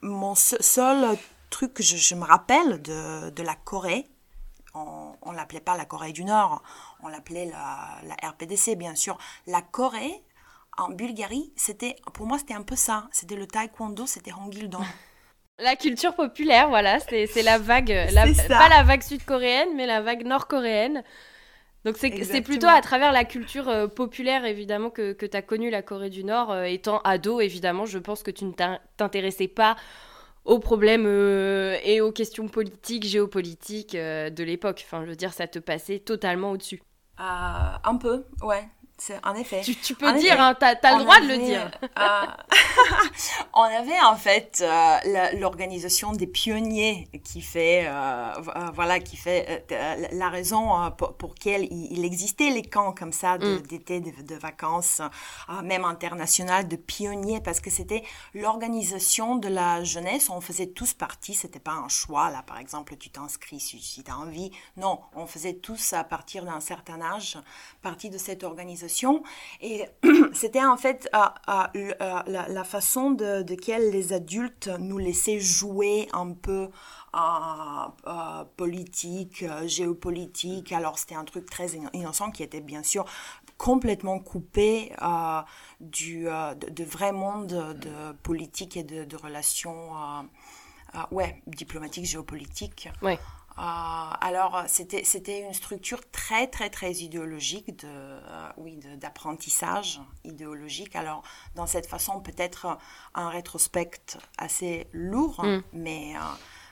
mon 0.00 0.34
seul 0.34 1.18
truc 1.50 1.74
que 1.74 1.82
je, 1.82 2.14
me 2.14 2.24
rappelle 2.24 2.80
de 2.80 3.42
la 3.42 3.54
Corée 3.56 4.06
on 4.74 5.32
ne 5.32 5.36
l'appelait 5.36 5.60
pas 5.60 5.76
la 5.76 5.84
Corée 5.84 6.12
du 6.12 6.24
Nord, 6.24 6.62
on 7.02 7.08
l'appelait 7.08 7.46
la, 7.46 8.28
RPDC, 8.30 8.76
bien 8.76 8.94
sûr. 8.94 9.18
La 9.46 9.62
Corée, 9.62 10.22
en 10.78 10.88
Bulgarie, 10.88 11.52
c'était, 11.56 11.96
pour 12.14 12.26
moi, 12.26 12.38
c'était 12.38 12.54
un 12.54 12.62
peu 12.62 12.76
ça. 12.76 13.08
C'était 13.12 13.36
le 13.36 13.46
taekwondo, 13.46 14.06
c'était 14.06 14.32
Hongildong. 14.32 14.84
La 15.62 15.76
culture 15.76 16.14
populaire, 16.14 16.70
voilà, 16.70 17.00
c'est 17.00 17.42
la 17.42 17.58
vague, 17.58 17.94
pas 18.48 18.70
la 18.70 18.82
vague 18.82 19.02
sud-coréenne, 19.02 19.68
mais 19.76 19.84
la 19.84 20.00
vague 20.00 20.24
nord-coréenne. 20.24 21.04
Donc 21.84 21.96
c'est 21.98 22.40
plutôt 22.42 22.66
à 22.66 22.80
travers 22.80 23.12
la 23.12 23.24
culture 23.24 23.68
euh, 23.68 23.86
populaire, 23.86 24.44
évidemment, 24.44 24.88
que, 24.90 25.12
que 25.12 25.24
tu 25.24 25.36
as 25.36 25.42
connu 25.42 25.70
la 25.70 25.82
Corée 25.82 26.10
du 26.10 26.24
Nord. 26.24 26.50
Euh, 26.50 26.64
étant 26.64 27.00
ado, 27.04 27.40
évidemment, 27.40 27.84
je 27.84 27.98
pense 27.98 28.22
que 28.22 28.30
tu 28.30 28.44
ne 28.44 28.52
t'intéressais 28.96 29.48
pas 29.48 29.76
aux 30.44 30.58
problèmes 30.58 31.06
euh, 31.06 31.76
et 31.84 32.00
aux 32.00 32.12
questions 32.12 32.48
politiques, 32.48 33.04
géopolitiques 33.04 33.94
euh, 33.94 34.30
de 34.30 34.42
l'époque. 34.42 34.82
Enfin, 34.86 35.04
je 35.04 35.10
veux 35.10 35.16
dire, 35.16 35.32
ça 35.32 35.46
te 35.46 35.58
passait 35.58 35.98
totalement 35.98 36.52
au-dessus. 36.52 36.82
Euh, 37.20 37.22
un 37.84 37.96
peu, 37.96 38.24
ouais. 38.42 38.66
En 39.24 39.34
effet. 39.34 39.62
Tu, 39.82 39.94
peux 39.94 40.12
dire, 40.18 40.40
hein, 40.40 40.54
tu 40.58 40.64
as, 40.64 40.96
le 40.96 41.02
droit 41.02 41.20
de 41.20 41.26
le 41.26 41.38
dire. 41.38 41.70
Euh, 41.98 42.26
on 43.54 43.62
avait 43.62 44.00
en 44.02 44.16
fait 44.16 44.62
euh, 44.62 45.30
l'organisation 45.38 46.12
des 46.12 46.26
pionniers 46.26 47.08
qui 47.24 47.40
fait, 47.40 47.86
euh, 47.86 48.32
voilà, 48.74 49.00
qui 49.00 49.16
fait 49.16 49.66
la 50.12 50.28
raison 50.28 50.90
pour, 50.96 51.14
pour, 51.16 51.30
laquelle 51.30 51.66
il, 51.70 52.04
existait 52.04 52.50
les 52.50 52.62
camps 52.62 52.92
comme 52.92 53.12
ça 53.12 53.38
mm. 53.38 53.62
d'été, 53.62 54.00
de, 54.00 54.34
vacances, 54.34 55.00
même 55.62 55.84
internationales, 55.84 56.68
de 56.68 56.76
pionniers, 56.76 57.40
parce 57.40 57.60
que 57.60 57.70
c'était 57.70 58.02
l'organisation 58.34 59.36
de 59.36 59.48
la 59.48 59.82
jeunesse. 59.84 60.30
On 60.30 60.40
faisait 60.40 60.68
tous 60.68 60.94
partie, 60.94 61.34
c'était 61.34 61.60
pas 61.60 61.72
un 61.72 61.88
choix, 61.88 62.30
là, 62.30 62.42
par 62.42 62.58
exemple, 62.58 62.96
tu 62.96 63.10
t'inscris 63.10 63.60
si, 63.60 63.80
si 63.80 64.02
tu 64.04 64.10
as 64.10 64.18
envie. 64.18 64.50
Non, 64.76 65.00
on 65.14 65.26
faisait 65.26 65.54
tous 65.54 65.92
à 65.92 66.04
partir 66.04 66.44
d'un 66.44 66.60
certain 66.60 67.00
âge 67.00 67.38
partie 67.82 68.10
de 68.10 68.18
cette 68.18 68.44
organisation. 68.44 68.89
Et 69.60 69.84
c'était 70.32 70.64
en 70.64 70.76
fait 70.76 71.08
la, 71.12 72.64
façon 72.64 73.10
de, 73.10 73.42
de 73.42 73.54
quelle 73.54 73.90
les 73.90 74.12
adultes 74.12 74.70
nous 74.78 74.98
laissaient 74.98 75.40
jouer 75.40 76.08
un 76.12 76.32
peu 76.32 76.68
à 77.12 77.94
politique, 78.56 79.44
géopolitique. 79.66 80.72
Alors 80.72 80.98
c'était 80.98 81.14
un 81.14 81.24
truc 81.24 81.48
très 81.48 81.70
innocent 81.92 82.30
qui 82.30 82.42
était 82.42 82.60
bien 82.60 82.82
sûr 82.82 83.04
complètement 83.58 84.18
coupé 84.20 84.92
du 85.80 86.26
vrai 86.84 87.12
monde 87.12 87.48
de 87.80 88.12
politique 88.22 88.76
et 88.76 88.84
de, 88.84 89.16
relations 89.16 89.90
ouais 91.10 91.42
diplomatiques 91.46 92.06
géopolitiques. 92.06 92.88
Ouais. 93.02 93.18
Euh, 93.58 93.62
alors, 93.62 94.64
c'était, 94.68 95.04
c'était 95.04 95.40
une 95.40 95.52
structure 95.52 96.00
très, 96.10 96.46
très, 96.46 96.70
très 96.70 96.92
idéologique, 96.92 97.78
de, 97.78 97.86
euh, 97.86 98.48
oui, 98.56 98.80
d'apprentissage 98.96 100.00
idéologique. 100.24 100.96
Alors, 100.96 101.22
dans 101.56 101.66
cette 101.66 101.86
façon, 101.86 102.20
peut-être 102.20 102.78
un 103.14 103.28
rétrospect 103.28 103.90
assez 104.38 104.86
lourd, 104.92 105.44
mm. 105.44 105.62
mais, 105.72 106.14
euh, 106.16 106.20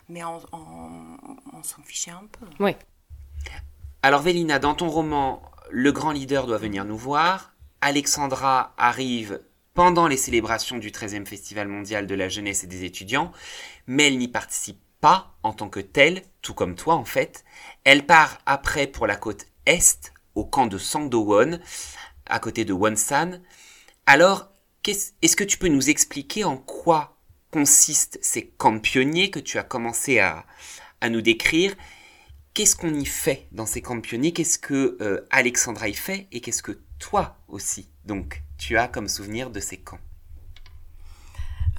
mais 0.09 0.25
on, 0.25 0.41
on, 0.53 1.63
s'en 1.63 1.83
fichait 1.83 2.13
un 2.13 2.27
peu. 2.33 2.47
Oui. 2.61 2.75
Alors, 4.03 4.23
Vélina, 4.23 4.59
dans 4.59 4.75
ton 4.75 4.89
roman, 4.89 5.43
le 5.71 5.93
grand 5.93 6.13
leader 6.13 6.47
doit 6.47 6.59
venir 6.59 6.85
nous 6.85 6.97
voir. 6.97 7.53
Alexandra 7.81 8.73
arrive 8.79 9.41
pendant 9.75 10.09
les 10.09 10.17
célébrations 10.17 10.79
du 10.79 10.91
13e 10.91 11.27
Festival 11.27 11.69
mondial 11.69 12.07
de 12.07 12.15
la 12.15 12.29
jeunesse 12.29 12.65
et 12.65 12.67
des 12.67 12.85
étudiants, 12.85 13.31
mais 13.87 14.09
elle 14.09 14.19
n'y 14.19 14.27
participe 14.27 14.81
pas 15.01 15.37
en 15.43 15.53
tant 15.53 15.69
que 15.69 15.81
telle, 15.81 16.23
tout 16.43 16.55
comme 16.55 16.75
toi 16.75 16.95
en 16.95 17.05
fait. 17.05 17.45
Elle 17.85 18.07
part 18.07 18.39
après 18.47 18.87
pour 18.87 19.07
la 19.07 19.17
côte 19.17 19.47
est, 19.67 20.13
au 20.35 20.45
camp 20.45 20.67
de 20.67 20.79
Sangdowon, 20.79 21.59
à 22.27 22.39
côté 22.39 22.65
de 22.65 22.73
Wonsan. 22.73 23.41
Alors, 24.07 24.49
est-ce 24.87 25.37
que 25.37 25.45
tu 25.45 25.59
peux 25.59 25.69
nous 25.69 25.91
expliquer 25.91 26.45
en 26.45 26.57
quoi 26.57 27.19
consistent 27.51 28.19
ces 28.23 28.47
camps 28.47 28.79
pionniers 28.79 29.31
que 29.31 29.39
tu 29.39 29.59
as 29.59 29.63
commencé 29.63 30.19
à, 30.19 30.47
nous 31.09 31.21
décrire? 31.21 31.75
Qu'est-ce 32.55 32.75
qu'on 32.75 32.95
y 32.95 33.05
fait 33.05 33.49
dans 33.53 33.67
ces 33.67 33.83
camps 33.83 34.01
pionniers? 34.01 34.33
Qu'est-ce 34.33 34.59
que 34.59 34.97
euh, 35.01 35.27
Alexandra 35.31 35.89
y 35.89 35.95
fait? 35.95 36.27
Et 36.33 36.41
qu'est-ce 36.41 36.63
que 36.63 36.81
toi 36.99 37.37
aussi, 37.49 37.91
donc, 38.05 38.43
tu 38.57 38.77
as 38.79 38.89
comme 38.89 39.09
souvenir 39.09 39.51
de 39.51 39.61
ces 39.61 39.77
camps? 39.77 40.01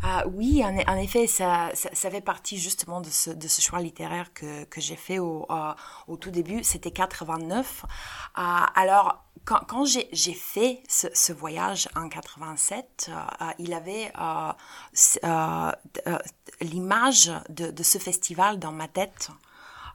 Ah, 0.02 0.24
oui, 0.28 0.64
en, 0.64 0.96
effet, 0.96 1.28
ça, 1.28 1.72
ça, 1.74 2.10
fait 2.10 2.22
partie 2.22 2.58
justement 2.58 3.02
de 3.02 3.10
ce, 3.10 3.32
de 3.32 3.48
ce 3.50 3.62
choix 3.62 3.82
littéraire 3.82 4.34
que, 4.34 4.64
que 4.66 4.80
j'ai 4.80 4.96
fait 4.96 5.20
au, 5.20 5.46
euh, 5.50 5.74
au, 6.08 6.16
tout 6.16 6.32
début. 6.32 6.64
C'était 6.64 6.92
89. 6.92 7.84
Euh, 7.84 8.42
alors, 8.76 9.26
quand, 9.44 9.60
quand 9.68 9.84
j'ai 9.86 10.34
fait 10.34 10.82
ce, 10.88 11.08
ce, 11.14 11.34
voyage 11.34 11.90
en 11.98 12.08
87, 12.08 13.10
euh, 13.10 13.46
il 13.60 13.74
avait 13.74 14.14
l'image 16.62 17.32
de, 17.50 17.72
de, 17.72 17.84
ce 17.84 17.98
festival 17.98 18.58
dans 18.58 18.72
ma 18.72 18.88
tête. 18.88 19.30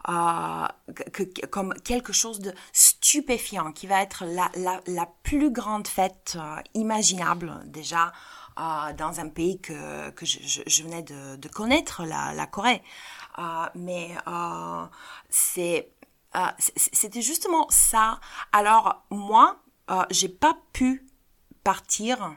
Que, 0.06 1.46
comme 1.46 1.72
quelque 1.82 2.12
chose 2.12 2.38
de 2.40 2.52
stupéfiant, 2.74 3.72
qui 3.72 3.86
va 3.86 4.02
être 4.02 4.26
la, 4.26 4.50
la, 4.54 4.82
la 4.86 5.08
plus 5.22 5.50
grande 5.50 5.88
fête 5.88 6.36
imaginable 6.74 7.62
déjà 7.64 8.12
dans 8.56 9.20
un 9.20 9.28
pays 9.28 9.60
que, 9.60 10.10
que 10.10 10.24
je, 10.26 10.38
je, 10.66 10.82
venais 10.82 11.02
de, 11.02 11.36
de 11.36 11.48
connaître, 11.48 12.04
la, 12.04 12.32
la 12.34 12.46
Corée. 12.46 12.82
Euh, 13.38 13.66
mais 13.74 14.16
euh, 14.28 14.86
c'est 15.28 15.90
euh, 16.36 16.46
c'était 16.58 17.22
justement 17.22 17.66
ça. 17.70 18.20
Alors 18.52 19.04
moi, 19.10 19.60
j'ai 20.10 20.28
pas 20.28 20.56
pu 20.72 21.06
partir 21.62 22.36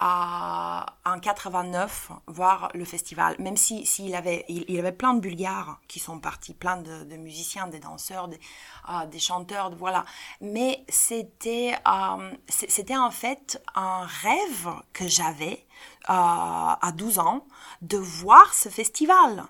en 0.00 1.20
89 1.20 2.10
voir 2.26 2.70
le 2.72 2.86
festival, 2.86 3.36
même 3.38 3.56
si 3.56 3.84
s'il 3.84 4.14
avait 4.14 4.46
il, 4.48 4.78
avait 4.78 4.92
plein 4.92 5.12
de 5.12 5.20
Bulgares 5.20 5.78
qui 5.88 5.98
sont 5.98 6.18
partis, 6.18 6.54
plein 6.54 6.78
de, 6.78 7.04
de 7.04 7.16
musiciens, 7.16 7.66
des 7.66 7.80
danseurs, 7.80 8.28
des, 8.28 8.40
euh, 8.88 9.06
des 9.06 9.18
chanteurs, 9.18 9.70
voilà. 9.76 10.06
Mais 10.40 10.84
c'était 10.88 11.74
euh, 11.86 12.32
c'était 12.48 12.96
en 12.96 13.10
fait 13.10 13.62
un 13.74 14.06
rêve 14.06 14.70
que 14.94 15.06
j'avais 15.06 15.66
euh, 16.08 16.12
à 16.12 16.92
12 16.96 17.18
ans 17.18 17.46
de 17.82 17.98
voir 17.98 18.54
ce 18.54 18.70
festival. 18.70 19.44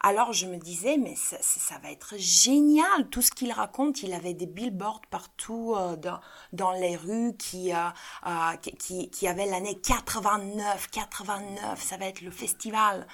Alors 0.00 0.32
je 0.32 0.46
me 0.46 0.56
disais, 0.56 0.96
mais 0.98 1.14
ça, 1.16 1.78
va 1.82 1.90
être 1.90 2.14
génial, 2.16 3.08
tout 3.10 3.22
ce 3.22 3.30
qu'il 3.30 3.52
raconte. 3.52 4.02
Il 4.02 4.12
avait 4.12 4.34
des 4.34 4.46
billboards 4.46 5.02
partout 5.10 5.74
euh, 5.76 5.96
dans, 5.96 6.20
dans, 6.52 6.72
les 6.72 6.96
rues 6.96 7.36
qui, 7.36 7.72
euh, 7.72 7.88
euh, 8.26 8.56
qui, 8.56 9.28
avaient 9.28 9.46
l'année 9.46 9.78
89, 9.80 10.88
89, 10.90 11.82
ça 11.82 11.96
va 11.96 12.06
être 12.06 12.22
le 12.22 12.30
festival. 12.30 13.06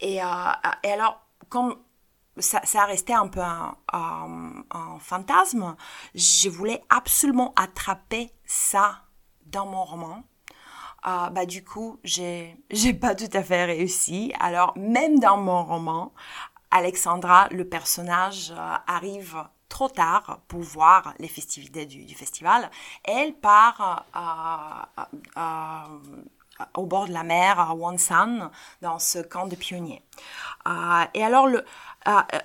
Et, 0.00 0.20
alors, 0.20 1.20
comme 1.48 1.76
ça, 2.38 2.84
restait 2.84 3.12
un 3.12 3.28
peu 3.28 3.40
un, 3.40 3.76
un, 3.92 4.98
fantasme, 4.98 5.76
je 6.14 6.48
voulais 6.48 6.82
absolument 6.90 7.52
attraper 7.56 8.32
ça 8.44 9.02
dans 9.46 9.66
mon 9.66 9.84
roman. 9.84 10.24
Ah, 11.06 11.28
bah 11.30 11.44
du 11.44 11.62
coup, 11.62 11.98
j'ai 12.02 12.56
j'ai 12.70 12.94
pas 12.94 13.14
tout 13.14 13.28
à 13.34 13.42
fait 13.42 13.66
réussi. 13.66 14.32
Alors 14.40 14.72
même 14.76 15.18
dans 15.18 15.36
mon 15.36 15.62
roman, 15.62 16.14
Alexandra, 16.70 17.46
le 17.50 17.68
personnage, 17.68 18.52
euh, 18.52 18.74
arrive 18.86 19.36
trop 19.68 19.90
tard 19.90 20.40
pour 20.48 20.62
voir 20.62 21.12
les 21.18 21.28
festivités 21.28 21.84
du, 21.84 22.14
festival. 22.14 22.70
Elle 23.04 23.34
part 23.34 24.06
euh, 24.16 25.02
euh, 25.36 26.64
au 26.74 26.86
bord 26.86 27.06
de 27.06 27.12
la 27.12 27.22
mer 27.22 27.60
à 27.60 27.74
Wonsan 27.74 28.50
dans 28.80 28.98
ce 28.98 29.18
camp 29.18 29.46
de 29.46 29.56
pionniers. 29.56 30.02
et 31.14 31.22
alors 31.22 31.46
le 31.48 31.64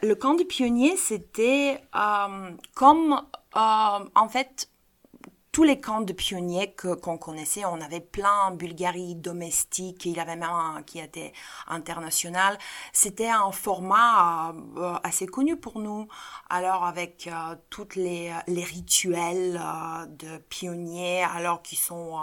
le 0.01 0.13
camp 0.15 0.35
de 0.35 0.43
pionniers, 0.43 0.97
c'était 0.97 1.81
comme 2.75 3.21
en 3.53 4.29
fait 4.29 4.69
tous 5.51 5.63
les 5.63 5.81
camps 5.81 6.01
de 6.01 6.13
pionniers 6.13 6.73
que, 6.73 6.93
qu'on 6.93 7.17
connaissait, 7.17 7.65
on 7.65 7.81
avait 7.81 8.01
plein 8.01 8.47
en 8.47 8.51
Bulgarie 8.51 9.15
domestique, 9.15 10.05
il 10.05 10.15
y 10.15 10.19
avait 10.19 10.35
même 10.35 10.49
un 10.49 10.83
qui 10.83 10.99
était 10.99 11.33
international. 11.67 12.57
C'était 12.93 13.29
un 13.29 13.51
format 13.51 14.53
euh, 14.77 14.95
assez 15.03 15.25
connu 15.25 15.55
pour 15.55 15.79
nous. 15.79 16.07
Alors 16.49 16.85
avec 16.85 17.27
euh, 17.27 17.55
toutes 17.69 17.95
les, 17.95 18.31
les 18.47 18.63
rituels 18.63 19.59
euh, 19.59 20.05
de 20.05 20.37
pionniers, 20.49 21.23
alors 21.23 21.61
qui 21.61 21.75
sont 21.75 22.17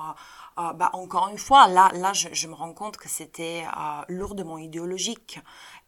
bah, 0.57 0.89
encore 0.95 1.29
une 1.29 1.37
fois, 1.37 1.69
là, 1.69 1.91
là 1.93 2.15
je, 2.15 2.29
je 2.33 2.49
me 2.49 2.55
rends 2.55 2.73
compte 2.73 2.97
que 2.97 3.11
c'était 3.11 3.65
lourdement 4.09 4.57
idéologique. 4.57 5.39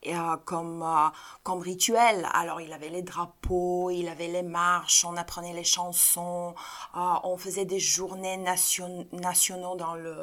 Euh, 0.07 0.37
comme, 0.45 0.83
euh, 0.85 1.09
comme 1.43 1.59
rituel. 1.59 2.29
Alors 2.33 2.61
il 2.61 2.73
avait 2.73 2.89
les 2.89 3.03
drapeaux, 3.03 3.91
il 3.91 4.07
avait 4.07 4.29
les 4.29 4.45
marches, 4.45 5.05
on 5.05 5.17
apprenait 5.17 5.53
les 5.53 5.65
chansons, 5.65 6.55
euh, 6.97 7.15
on 7.25 7.37
faisait 7.37 7.65
des 7.65 7.81
journées 7.81 8.37
nation, 8.37 9.09
nationaux 9.11 9.75
dans 9.75 9.97
le, 9.97 10.15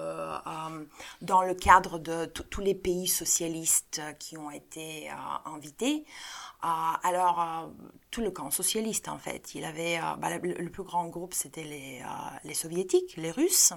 dans 1.22 1.42
le 1.42 1.54
cadre 1.56 2.00
de 2.00 2.26
tous 2.26 2.62
les 2.62 2.74
pays 2.74 3.08
socialistes 3.10 4.02
qui 4.18 4.38
ont 4.38 4.50
été 4.50 5.10
invités. 5.44 6.06
alors, 6.62 7.70
tout 8.12 8.22
le 8.22 8.32
camp 8.32 8.52
socialiste, 8.52 9.10
en 9.10 9.20
fait, 9.20 9.56
il 9.56 9.66
avait, 9.66 10.00
bah, 10.20 10.30
le, 10.38 10.54
le, 10.54 10.70
plus 10.72 10.84
grand 10.84 11.08
groupe, 11.08 11.34
c'était 11.34 11.64
les, 11.64 12.02
les 12.46 12.54
soviétiques, 12.54 13.18
les 13.18 13.32
Russes. 13.32 13.74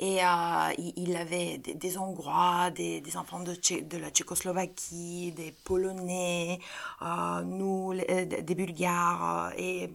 Et 0.00 0.24
euh, 0.24 0.72
il, 0.96 1.16
avait 1.16 1.58
des, 1.58 1.98
Hongrois, 1.98 2.70
des, 2.70 3.02
enfants 3.16 3.40
de, 3.40 3.98
la 3.98 4.10
Tchécoslovaquie, 4.10 5.32
des 5.32 5.50
Polonais, 5.64 6.60
euh, 7.02 7.42
nous, 7.42 7.94
des 7.94 8.54
Bulgares. 8.54 9.52
Et 9.58 9.92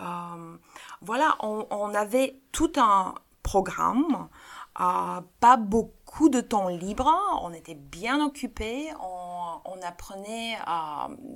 euh, 0.00 0.56
voilà, 1.02 1.36
on, 1.40 1.94
avait 1.94 2.40
tout 2.50 2.72
un 2.76 3.14
programme, 3.44 4.28
pas 4.74 5.56
beaucoup 5.56 6.28
de 6.28 6.40
temps 6.40 6.68
libre, 6.68 7.08
on 7.40 7.52
était 7.52 7.76
bien 7.76 8.24
occupés, 8.24 8.92
on, 9.00 9.80
apprenait 9.82 10.58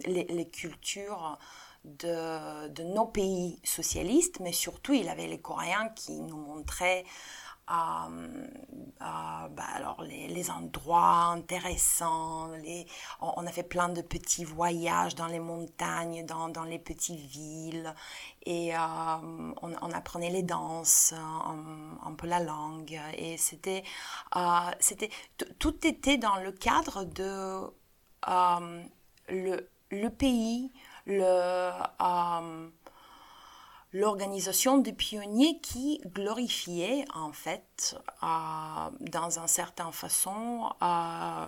les, 0.06 0.48
cultures 0.50 1.38
de, 1.84 2.82
nos 2.82 3.06
pays 3.06 3.60
socialistes, 3.62 4.40
mais 4.40 4.52
surtout 4.52 4.92
il 4.92 5.08
avait 5.08 5.28
les 5.28 5.40
Coréens 5.40 5.88
qui 5.90 6.20
nous 6.20 6.36
montraient 6.36 7.04
euh, 7.70 8.44
bah, 9.00 9.64
alors 9.74 10.02
les, 10.02 10.26
les, 10.28 10.50
endroits 10.50 11.26
intéressants, 11.32 12.48
les, 12.62 12.86
on, 13.20 13.46
a 13.46 13.52
fait 13.52 13.62
plein 13.62 13.88
de 13.88 14.02
petits 14.02 14.44
voyages 14.44 15.14
dans 15.14 15.28
les 15.28 15.38
montagnes, 15.38 16.26
dans, 16.26 16.48
dans 16.48 16.64
les 16.64 16.78
petites 16.78 17.20
villes, 17.20 17.94
et 18.44 18.74
euh, 18.74 18.78
on, 19.62 19.92
apprenait 19.92 20.30
les 20.30 20.42
danses, 20.42 21.14
un, 21.16 21.98
un, 22.04 22.14
peu 22.14 22.26
la 22.26 22.40
langue, 22.40 23.00
et 23.16 23.36
c'était, 23.36 23.84
euh, 24.36 24.70
c'était 24.80 25.10
tout 25.58 25.86
était 25.86 26.18
dans 26.18 26.36
le 26.36 26.50
cadre 26.52 27.04
de 27.04 27.60
le, 29.28 29.70
le 29.90 30.08
pays, 30.08 30.72
le 31.06 31.70
l'organisation 33.92 34.78
des 34.78 34.92
pionniers 34.92 35.58
qui 35.60 36.00
glorifiait 36.14 37.04
en 37.14 37.32
fait 37.32 37.96
euh, 38.22 38.26
dans 39.00 39.38
une 39.38 39.48
certaine 39.48 39.92
façon 39.92 40.70
euh, 40.82 41.46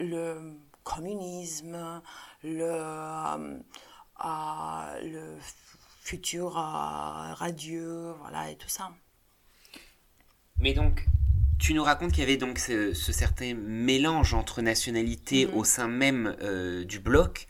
le 0.00 0.54
communisme, 0.82 2.02
le, 2.42 2.70
euh, 2.70 3.60
le 5.02 5.36
futur 6.02 6.52
radieux, 6.54 8.12
voilà, 8.20 8.50
et 8.50 8.56
tout 8.56 8.68
ça. 8.68 8.90
Mais 10.60 10.74
donc, 10.74 11.06
tu 11.58 11.72
nous 11.74 11.82
racontes 11.82 12.10
qu'il 12.10 12.20
y 12.20 12.24
avait 12.24 12.36
donc 12.36 12.58
ce, 12.58 12.92
certain 12.92 13.54
mélange 13.54 14.34
entre 14.34 14.60
nationalités 14.60 15.46
mm-hmm. 15.46 15.54
au 15.54 15.64
sein 15.64 15.88
même 15.88 16.36
du 16.86 17.00
bloc. 17.00 17.46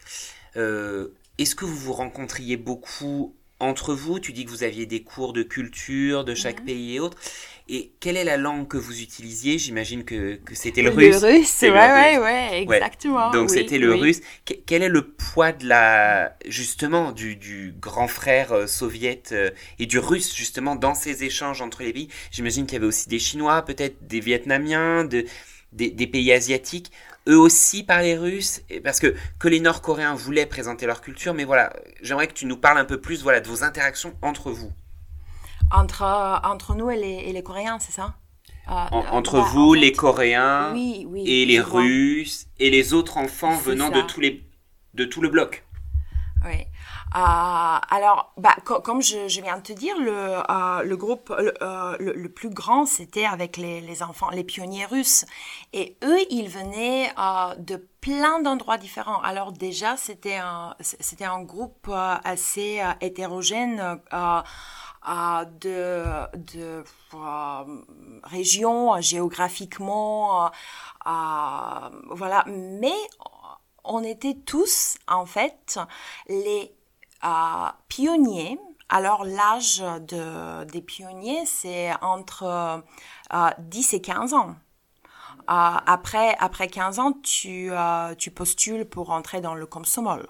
Est-ce 0.55 1.55
que 1.57 1.65
vous 1.65 1.77
vous 1.77 1.93
rencontriez 1.93 2.57
beaucoup 2.57 3.35
entre 3.65 3.95
vous 3.95 4.19
Tu 4.19 4.33
dis 4.33 4.45
que 4.45 4.51
vous 4.51 4.63
aviez 4.63 4.87
des 4.87 5.03
cours 5.03 5.33
de 5.33 5.43
culture 5.43 6.25
de 6.25 6.35
chaque 6.35 6.65
pays 6.65 6.97
et 6.97 7.01
autres. 7.01 7.19
Et 7.67 7.93
quelle 7.99 8.19
est 8.19 8.25
la 8.25 8.37
langue 8.37 8.69
que 8.69 8.77
vous 8.77 9.01
utilisiez? 9.01 9.57
J'imagine 9.57 10.05
que, 10.05 10.35
que 10.35 10.55
c'était 10.55 10.83
le, 10.83 10.91
russe. 10.91 11.23
Le 11.23 11.29
russe, 11.29 11.63
ouais, 11.63 11.71
ouais, 11.71 12.19
ouais, 12.19 12.61
exactement. 12.61 13.31
Donc 13.31 13.51
c'était 13.51 13.79
le 13.79 13.95
russe. 13.95 14.21
quel 14.67 14.83
est 14.83 14.89
le 14.91 15.07
poids 15.09 15.53
de 15.53 15.67
la, 15.67 16.37
justement, 16.47 17.13
du, 17.13 17.37
du 17.37 17.75
grand 17.81 18.07
frère 18.07 18.53
euh, 18.53 18.67
soviète 18.67 19.31
euh, 19.33 19.51
et 19.79 19.87
du 19.87 19.99
russe, 19.99 20.37
justement, 20.37 20.77
dans 20.77 20.95
ces 20.95 21.25
échanges 21.25 21.63
entre 21.63 21.83
les 21.83 21.95
pays? 21.95 22.09
J'imagine 22.31 22.67
qu'il 22.67 22.75
y 22.75 22.77
avait 22.77 22.87
aussi 22.87 23.09
des 23.09 23.19
Chinois, 23.19 23.63
peut-être 23.63 24.07
des 24.07 24.21
Vietnamiens, 24.21 25.05
de, 25.05 25.25
des, 25.73 25.91
des 25.91 26.07
pays 26.07 26.33
asiatiques 26.33 26.93
eux 27.29 27.39
aussi 27.39 27.83
parlaient 27.83 28.17
russe, 28.17 28.63
parce 28.83 29.01
que, 29.01 29.15
que 29.39 29.49
les 29.49 29.61
Nord-Coréens 29.61 30.15
voulaient 30.15 30.47
présenter 30.47 30.87
leur 30.87 31.01
culture, 31.01 31.35
mais 31.35 31.45
voilà, 31.45 31.73
j'aimerais 32.03 32.29
que 32.29 32.35
tu 32.35 32.47
nous 32.47 32.57
parles 32.57 32.79
un 32.79 32.85
peu 32.85 33.01
plus 33.01 33.23
voilà, 33.23 33.41
de 33.41 33.49
vos 33.49 33.63
interactions 33.65 34.15
entre 34.23 34.51
vous. 34.51 34.73
Entre, 35.71 36.03
entre 36.45 36.75
nous 36.75 36.91
et 36.91 36.97
les, 36.97 37.29
et 37.29 37.33
les 37.33 37.43
Coréens, 37.43 37.79
c'est 37.81 37.93
ça? 37.93 38.15
Euh, 38.69 38.73
Entre 38.73 39.39
bah, 39.39 39.47
vous, 39.51 39.75
les 39.75 39.93
Coréens, 39.93 40.75
et 40.75 41.45
les 41.45 41.61
Russes, 41.61 42.47
et 42.59 42.71
les 42.71 42.95
autres 42.95 43.19
enfants 43.19 43.57
venant 43.57 43.91
de, 43.91 44.01
tous 44.01 44.21
les, 44.21 44.43
de 44.95 45.05
tout 45.05 45.21
le 45.21 45.29
bloc. 45.29 45.67
Oui. 46.47 46.67
Euh, 47.17 47.21
alors, 47.21 48.33
bah, 48.37 48.57
comme 48.65 49.01
je, 49.01 49.41
viens 49.41 49.59
de 49.59 49.63
te 49.63 49.73
dire, 49.73 49.97
le, 50.01 50.43
euh, 50.51 50.83
le 50.83 50.97
groupe 50.97 51.31
euh, 51.31 51.97
le, 52.01 52.29
plus 52.29 52.51
grand, 52.51 52.87
c'était 52.87 53.25
avec 53.25 53.57
les, 53.57 53.81
les, 53.81 54.03
enfants, 54.03 54.31
les 54.31 54.43
pionniers 54.43 54.87
russes. 54.87 55.25
Et 55.73 55.97
eux, 56.03 56.19
ils 56.31 56.49
venaient 56.49 57.13
de 57.59 57.77
plein 58.01 58.41
d'endroits 58.41 58.79
différents. 58.79 59.21
Alors 59.23 59.53
déjà, 59.53 59.97
c'était 59.97 60.37
un, 60.37 60.75
un 61.21 61.43
groupe 61.43 61.89
assez 62.25 62.83
hétérogène. 63.01 64.01
de, 65.61 66.05
de 66.37 66.85
régions 68.25 69.01
géographiquement, 69.01 70.51
voilà. 71.05 72.45
Mais 72.49 72.97
on 73.85 74.03
était 74.03 74.35
tous, 74.35 74.97
en 75.07 75.27
fait, 75.27 75.79
les 76.29 76.75
pionniers. 77.89 78.59
Alors 78.89 79.25
l'âge 79.25 79.81
de, 79.81 80.65
des 80.65 80.83
pionniers, 80.83 81.45
c'est 81.47 81.93
entre 82.03 82.83
10 83.59 83.95
euh, 83.95 83.97
et 83.97 84.01
15 84.01 84.35
ans. 84.35 84.51
Euh, 84.51 85.45
après, 85.49 86.37
après 86.39 86.69
15 86.69 86.99
ans, 86.99 87.13
tu, 87.13 87.69
euh, 87.71 88.15
tu 88.15 88.31
postules 88.31 88.85
pour 88.85 89.11
entrer 89.11 89.41
dans 89.41 89.55
le 89.55 89.67
Komsomol. 89.67 90.27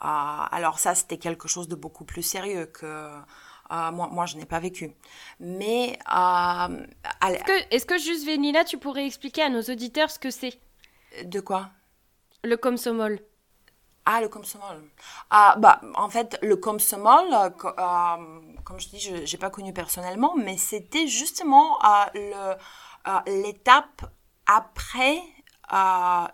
alors 0.00 0.78
ça, 0.78 0.94
c'était 0.94 1.18
quelque 1.18 1.48
chose 1.48 1.68
de 1.68 1.74
beaucoup 1.74 2.04
plus 2.04 2.22
sérieux 2.22 2.66
que... 2.66 3.10
moi, 3.70 4.08
moi, 4.12 4.26
je 4.26 4.36
n'ai 4.36 4.46
pas 4.46 4.60
vécu. 4.60 4.92
Mais... 5.40 5.98
Est-ce 7.22 7.44
que, 7.44 7.74
est 7.74 7.86
que, 7.86 7.98
juste, 7.98 8.24
Vénila, 8.26 8.64
tu 8.64 8.78
pourrais 8.78 9.06
expliquer 9.06 9.42
à 9.42 9.48
nos 9.48 9.62
auditeurs 9.62 10.10
ce 10.10 10.18
que 10.18 10.30
c'est? 10.30 10.60
De 11.24 11.40
quoi? 11.40 11.70
Le 12.44 12.56
Komsomol. 12.56 13.18
Ah, 14.06 14.20
le 14.20 14.28
Komsomol. 14.28 14.82
Ah, 15.30 15.56
bah, 15.58 15.80
en 15.94 16.10
fait, 16.10 16.38
le 16.42 16.56
Komsomol, 16.56 17.32
euh, 17.32 17.48
euh, 17.64 18.40
comme 18.62 18.78
je 18.78 18.88
dis, 18.90 19.00
je 19.00 19.14
n'ai 19.14 19.38
pas 19.38 19.48
connu 19.48 19.72
personnellement, 19.72 20.34
mais 20.36 20.58
c'était 20.58 21.06
justement 21.06 21.78
euh, 22.14 22.54
l'étape 23.26 24.02
après 24.46 25.22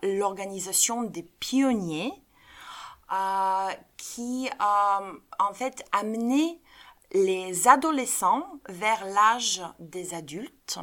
l'organisation 0.02 1.04
des 1.04 1.22
pionniers 1.22 2.12
qui, 3.96 4.50
en 4.58 5.54
fait, 5.54 5.84
amenait 5.92 6.58
les 7.12 7.68
adolescents 7.68 8.44
vers 8.68 9.04
l'âge 9.04 9.62
des 9.78 10.14
adultes 10.14 10.80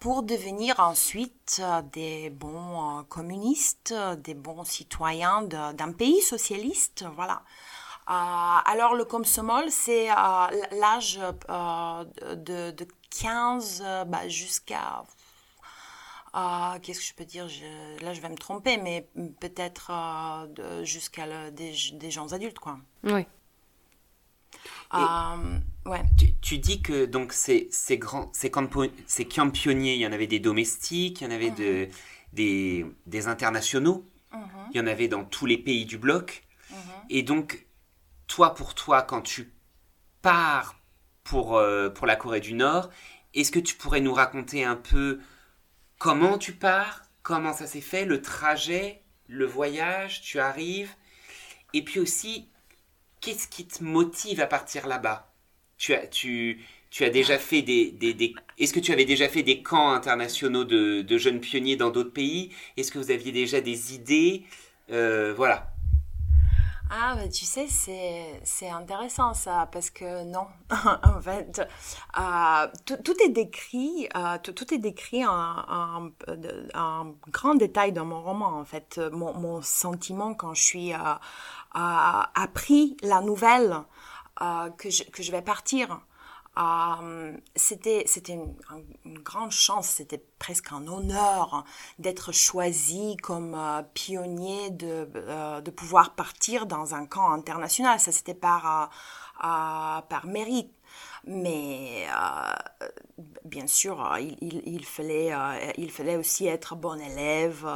pour 0.00 0.22
devenir 0.22 0.80
ensuite 0.80 1.60
euh, 1.62 1.82
des 1.82 2.30
bons 2.30 3.00
euh, 3.00 3.02
communistes, 3.04 3.94
des 4.18 4.34
bons 4.34 4.64
citoyens 4.64 5.42
d'un 5.42 5.92
pays 5.92 6.22
socialiste, 6.22 7.04
voilà. 7.14 7.42
alors 8.06 8.94
le 8.94 9.04
Komsomol, 9.04 9.70
c'est 9.70 10.06
l'âge 10.06 11.18
de, 11.18 12.70
de, 12.70 12.88
15 13.10 13.84
bah, 14.06 14.28
jusqu'à... 14.28 15.04
Qu'est-ce 16.82 16.98
que 16.98 17.04
je 17.04 17.14
peux 17.14 17.24
dire? 17.24 17.46
Là, 18.00 18.12
je 18.12 18.20
vais 18.20 18.28
me 18.28 18.36
tromper, 18.36 18.76
mais 18.76 19.08
peut-être 19.40 19.92
jusqu'à 20.82 21.50
des, 21.52 21.72
des 21.92 22.10
gens 22.10 22.32
adultes, 22.32 22.58
quoi. 22.58 22.78
Oui. 23.04 23.24
Ouais. 25.86 26.02
Tu, 26.40 26.58
dis 26.58 26.80
que 26.80 27.04
donc 27.04 27.34
ces, 27.34 27.68
ces 27.70 27.98
grands, 27.98 28.30
ces 28.32 28.50
camps, 28.50 28.68
ces 29.06 29.26
camps 29.26 29.50
pionniers, 29.50 29.94
il 29.94 30.00
y 30.00 30.06
en 30.06 30.12
avait 30.12 30.26
des 30.26 30.38
domestiques, 30.40 31.20
il 31.20 31.24
y 31.24 31.26
en 31.26 31.30
avait 31.30 31.50
de, 31.50 31.86
mhm. 31.86 31.90
des, 32.32 32.86
des 33.06 33.28
internationaux, 33.28 34.06
mhm. 34.32 34.40
il 34.72 34.78
y 34.78 34.80
en 34.80 34.86
avait 34.86 35.08
dans 35.08 35.24
tous 35.24 35.44
les 35.44 35.58
pays 35.58 35.84
du 35.84 35.98
bloc. 35.98 36.44
Mhm. 36.70 36.76
Et 37.10 37.22
donc, 37.22 37.66
toi 38.26 38.54
pour 38.54 38.74
toi, 38.74 39.02
quand 39.02 39.20
tu 39.20 39.52
pars 40.22 40.76
pour, 41.22 41.56
euh, 41.56 41.90
pour 41.90 42.06
la 42.06 42.16
Corée 42.16 42.40
du 42.40 42.54
Nord, 42.54 42.88
est-ce 43.34 43.52
que 43.52 43.60
tu 43.60 43.74
pourrais 43.74 44.00
nous 44.00 44.14
raconter 44.14 44.64
un 44.64 44.76
peu 44.76 45.20
comment 45.98 46.38
tu 46.38 46.52
pars, 46.52 47.02
comment 47.22 47.52
ça 47.52 47.66
s'est 47.66 47.82
fait, 47.82 48.06
le 48.06 48.22
trajet, 48.22 49.02
le 49.26 49.44
voyage, 49.44 50.22
tu 50.22 50.38
arrives, 50.38 50.94
et 51.74 51.82
puis 51.82 52.00
aussi, 52.00 52.48
qu'est-ce 53.24 53.48
qui 53.48 53.66
te 53.66 53.82
motive 53.82 54.40
à 54.40 54.46
partir 54.46 54.86
là-bas? 54.86 55.32
Tu 55.78 55.94
as, 55.94 57.10
déjà 57.10 57.38
fait 57.38 57.62
des. 57.62 58.34
Est-ce 58.58 58.72
que 58.72 58.80
tu 58.80 58.92
avais 58.92 59.04
déjà 59.04 59.28
fait 59.28 59.42
des 59.42 59.62
camps 59.62 59.90
internationaux 59.90 60.64
de, 60.64 61.02
de 61.02 61.18
jeunes 61.18 61.40
pionniers 61.40 61.76
dans 61.76 61.90
d'autres 61.90 62.12
pays? 62.12 62.50
Est-ce 62.76 62.92
que 62.92 62.98
vous 62.98 63.10
aviez 63.10 63.32
déjà 63.32 63.60
des 63.60 63.94
idées? 63.94 64.44
Euh, 64.90 65.34
Voilà. 65.36 65.73
Ah, 66.90 67.14
bah, 67.16 67.28
tu 67.28 67.44
sais, 67.44 67.66
c'est 67.68 68.68
intéressant 68.68 69.34
ça, 69.34 69.68
parce 69.72 69.90
que 69.90 70.24
non, 70.24 70.46
en 70.70 71.20
fait, 71.20 71.60
euh, 72.18 72.66
tout, 72.84 73.14
est 73.24 73.30
décrit, 73.30 74.08
euh, 74.16 74.38
tout, 74.42 74.52
tout, 74.52 74.72
est 74.72 74.78
décrit 74.78 75.26
en, 75.26 76.10
en, 76.74 77.14
grand 77.30 77.54
détail 77.54 77.92
dans 77.92 78.04
mon 78.04 78.22
roman, 78.22 78.58
en 78.58 78.64
fait. 78.64 79.00
Mon, 79.12 79.34
mon 79.34 79.62
sentiment 79.62 80.34
quand 80.34 80.54
je 80.54 80.62
suis 80.62 80.92
appris 81.72 82.96
la 83.02 83.20
nouvelle 83.22 83.84
euh, 84.42 84.68
que, 84.70 84.90
je, 84.90 85.04
que 85.04 85.22
je 85.22 85.30
vais 85.30 85.42
partir. 85.42 86.00
Euh, 86.56 87.36
c'était 87.56 88.04
c'était 88.06 88.34
une, 88.34 89.18
grande 89.18 89.50
chance, 89.50 89.88
c'était 89.88 90.22
presque 90.38 90.70
un 90.72 90.86
honneur 90.86 91.64
d'être 91.98 92.30
choisi 92.30 93.16
comme 93.16 93.54
euh, 93.56 93.82
pionnier 93.94 94.70
de, 94.70 95.08
euh, 95.16 95.60
de 95.60 95.70
pouvoir 95.72 96.14
partir 96.14 96.66
dans 96.66 96.94
un 96.94 97.06
camp 97.06 97.30
international. 97.32 97.98
Ça 97.98 98.12
c'était 98.12 98.34
par 98.34 98.90
par 99.40 100.26
mérite. 100.26 100.72
Mais 101.26 102.06
bien 103.44 103.66
sûr, 103.66 104.16
il, 104.18 104.84
fallait, 104.84 105.32
il 105.78 105.90
fallait 105.90 106.16
aussi 106.16 106.46
être 106.46 106.76
bon 106.76 107.00
élève 107.00 107.66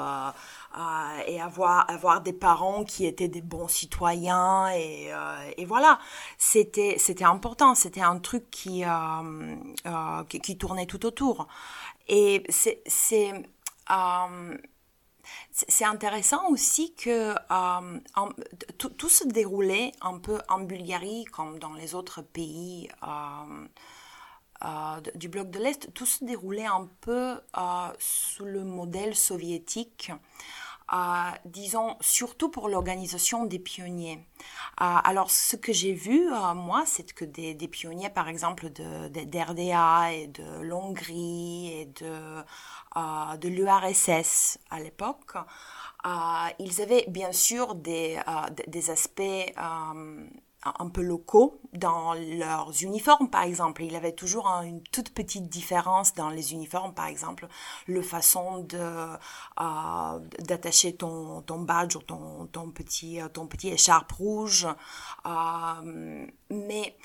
et 1.26 1.40
avoir, 1.40 1.90
avoir 1.90 2.20
des 2.20 2.32
parents 2.32 2.84
qui 2.84 3.06
étaient 3.06 3.28
des 3.28 3.42
bons 3.42 3.68
citoyens. 3.68 4.70
Et, 4.74 5.10
et 5.56 5.64
voilà, 5.64 5.98
c'était, 6.36 6.96
important, 7.22 7.74
c'était 7.74 8.00
un 8.00 8.18
truc 8.18 8.50
qui, 8.50 8.84
qui, 10.28 10.40
qui, 10.40 10.58
tournait 10.58 10.86
tout 10.86 11.06
autour. 11.06 11.48
Et 12.08 12.44
c'est... 12.48 12.82
c'est 12.86 13.32
c'est 15.52 15.84
intéressant 15.84 16.48
aussi 16.50 16.94
que 16.94 17.34
euh, 17.34 18.00
tout, 18.78 19.08
se 19.08 19.26
déroulait 19.26 19.92
un 20.00 20.18
peu 20.18 20.38
en 20.48 20.60
Bulgarie 20.60 21.24
comme 21.24 21.58
dans 21.58 21.74
les 21.74 21.94
autres 21.94 22.22
pays 22.22 22.88
euh, 23.02 23.66
euh, 24.64 25.00
du 25.14 25.28
bloc 25.28 25.50
de 25.50 25.58
l'Est. 25.58 25.92
Tout 25.94 26.06
se 26.06 26.24
déroulait 26.24 26.66
un 26.66 26.88
peu 27.00 27.40
sous 27.98 28.44
le 28.44 28.64
modèle 28.64 29.14
soviétique. 29.14 30.12
disons, 31.44 31.96
surtout 32.00 32.48
pour 32.48 32.68
l'organisation 32.68 33.44
des 33.44 33.58
pionniers. 33.58 34.26
alors, 34.78 35.30
ce 35.30 35.56
que 35.56 35.72
j'ai 35.72 35.92
vu, 35.92 36.30
moi, 36.54 36.84
c'est 36.86 37.12
que 37.12 37.24
des, 37.24 37.68
pionniers, 37.68 38.10
par 38.10 38.28
exemple, 38.28 38.70
d'RDA 38.70 40.08
de, 40.08 40.14
et 40.14 40.26
de 40.28 40.60
l'Hongrie 40.62 41.72
et 41.72 41.86
de 41.86 43.48
l'URSS 43.48 44.58
à 44.70 44.80
l'époque. 44.80 45.34
ils 46.58 46.82
avaient 46.82 47.04
bien 47.08 47.32
sûr 47.32 47.74
des 47.74 48.18
aspects 48.90 49.52
un 50.64 50.88
peu 50.88 51.02
locaux 51.02 51.60
dans 51.72 52.14
leurs 52.14 52.82
uniformes, 52.82 53.30
par 53.30 53.42
exemple. 53.42 53.82
Il 53.84 53.94
avait 53.94 54.12
toujours 54.12 54.46
une 54.62 54.82
toute 54.82 55.10
petite 55.10 55.48
différence 55.48 56.14
dans 56.14 56.30
les 56.30 56.52
uniformes, 56.52 56.94
par 56.94 57.06
exemple, 57.06 57.46
le 57.86 58.02
façon 58.02 58.58
de 58.60 59.08
d'attacher 60.40 60.96
ton, 60.96 61.42
ton 61.42 61.60
badge 61.60 61.96
ou 61.96 62.02
ton, 62.02 62.46
ton, 62.46 62.70
petit, 62.70 63.20
ton 63.32 63.46
petit 63.46 63.68
écharpe 63.68 64.12
rouge. 64.12 64.66
mais 66.50 66.96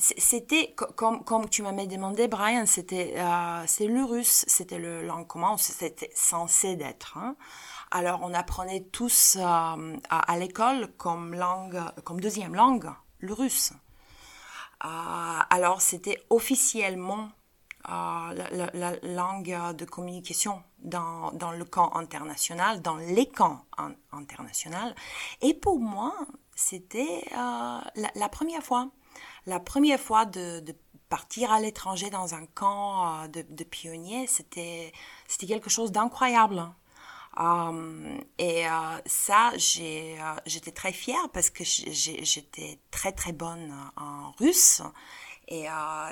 c'était 0.00 0.74
comme 0.96 1.24
comme 1.24 1.48
tu 1.48 1.62
m'avais 1.62 1.86
demandé 1.86 2.26
Brian 2.28 2.64
c'était 2.66 3.14
euh, 3.16 3.62
c'est 3.66 3.86
le 3.86 4.02
russe 4.02 4.44
c'était 4.48 4.78
le 4.78 5.02
langue 5.02 5.26
commune 5.26 5.58
c'était 5.58 6.10
censé 6.14 6.76
d'être 6.76 7.18
hein. 7.18 7.36
Alors 7.90 8.20
on 8.22 8.34
apprenait 8.34 8.84
tous 8.92 9.36
euh, 9.36 9.96
à, 10.08 10.38
l'école 10.38 10.88
comme 10.96 11.34
langue 11.34 11.80
comme 12.04 12.20
deuxième 12.20 12.54
langue 12.54 12.90
le 13.18 13.32
russe 13.32 13.72
euh, 14.84 14.88
alors 15.50 15.80
c'était 15.82 16.22
officiellement 16.30 17.30
la, 17.86 18.32
la, 18.74 18.92
langue 19.02 19.74
de 19.74 19.84
communication 19.84 20.62
dans, 20.78 21.32
dans, 21.32 21.50
le 21.50 21.64
camp 21.64 21.96
international, 21.96 22.82
dans 22.82 22.96
les 22.96 23.26
camps 23.26 23.64
internationaux. 24.12 24.94
Et 25.40 25.54
pour 25.54 25.80
moi, 25.80 26.14
c'était 26.54 27.24
la, 27.32 28.28
première 28.30 28.62
fois 28.62 28.90
la 29.46 29.60
première 29.60 29.98
fois 29.98 30.26
de, 30.26 30.62
partir 31.08 31.50
à 31.50 31.60
l'étranger 31.60 32.08
dans 32.08 32.34
un 32.34 32.46
camp 32.46 33.24
euh, 33.24 33.26
de, 33.26 33.64
pionniers, 33.64 34.28
c'était 34.28 34.92
quelque 35.40 35.68
chose 35.68 35.90
d'incroyable. 35.90 36.62
Euh, 37.38 38.18
et 38.38 38.66
euh, 38.66 38.70
ça, 39.06 39.52
j'étais 39.56 40.72
très 40.74 40.92
fière 40.92 41.28
parce 41.32 41.50
que 41.50 41.64
j'étais 41.64 42.80
très 42.90 43.12
très 43.12 43.32
bonne 43.32 43.72
en 43.96 44.32
russe. 44.32 44.82
Et 45.48 45.66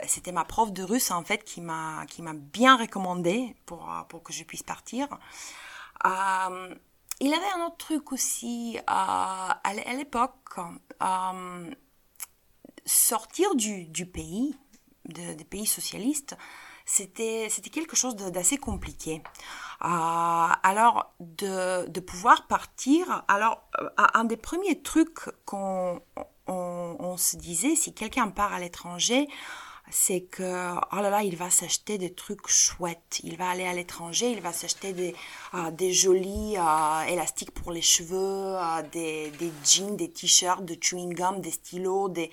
c'était 0.09 0.33
ma 0.33 0.45
prof 0.45 0.73
de 0.73 0.83
russe 0.83 1.13
en 1.13 1.23
fait 1.23 1.45
qui 1.45 1.61
m'a 1.61 2.07
qui 2.07 2.23
m'a 2.23 2.35
bien 2.35 2.77
recommandé 2.77 3.55
pour 3.67 3.89
pour 4.09 4.25
que 4.25 4.33
je 4.33 4.43
puisse 4.43 4.65
partir. 4.65 5.07
il 6.05 7.35
avait 7.35 7.53
un 7.55 7.67
autre 7.67 7.77
truc 7.77 8.11
aussi 8.11 8.79
à 8.89 9.61
l'époque 9.95 10.59
sortir 12.85 13.55
du, 13.55 13.85
du 13.85 14.07
pays, 14.07 14.57
des 15.05 15.45
pays 15.45 15.67
socialistes, 15.67 16.37
c'était 16.85 17.49
quelque 17.71 17.97
chose 17.97 18.17
d'assez 18.17 18.57
compliqué. 18.57 19.23
Euh, 19.85 19.87
alors, 19.87 21.15
de, 21.21 21.87
de, 21.89 22.01
pouvoir 22.01 22.49
partir, 22.49 23.25
alors, 23.29 23.63
euh, 23.81 23.89
un 24.15 24.25
des 24.25 24.37
premiers 24.37 24.83
trucs 24.83 25.21
qu'on 25.45 26.01
on, 26.49 27.17
se 27.17 27.37
disait, 27.37 27.77
si 27.77 27.95
quelqu'un 27.95 28.29
part 28.29 28.53
à 28.53 28.59
l'étranger, 28.59 29.29
c'est 29.91 30.23
que, 30.23 30.75
oh 30.93 30.97
là 30.97 31.11
là, 31.11 31.23
il 31.23 31.37
va 31.37 31.49
s'acheter 31.49 31.97
des 31.97 32.13
trucs 32.13 32.49
chouettes. 32.49 33.21
Il 33.23 33.37
va 33.37 33.51
aller 33.51 33.67
à 33.67 33.73
l'étranger, 33.73 34.33
il 34.33 34.41
va 34.41 34.53
s'acheter 34.53 34.93
des, 34.93 35.15
euh, 35.55 35.71
des 35.71 35.93
jolis 35.93 36.57
élastiques 37.09 37.53
pour 37.53 37.71
les 37.71 37.83
cheveux, 37.83 38.57
des, 38.93 39.31
des 39.31 39.53
jeans, 39.65 39.97
des 39.97 40.11
t-shirts, 40.11 40.65
de 40.65 40.77
chewing 40.81 41.15
gum, 41.15 41.41
des 41.41 41.53
stylos, 41.53 42.09
des, 42.09 42.31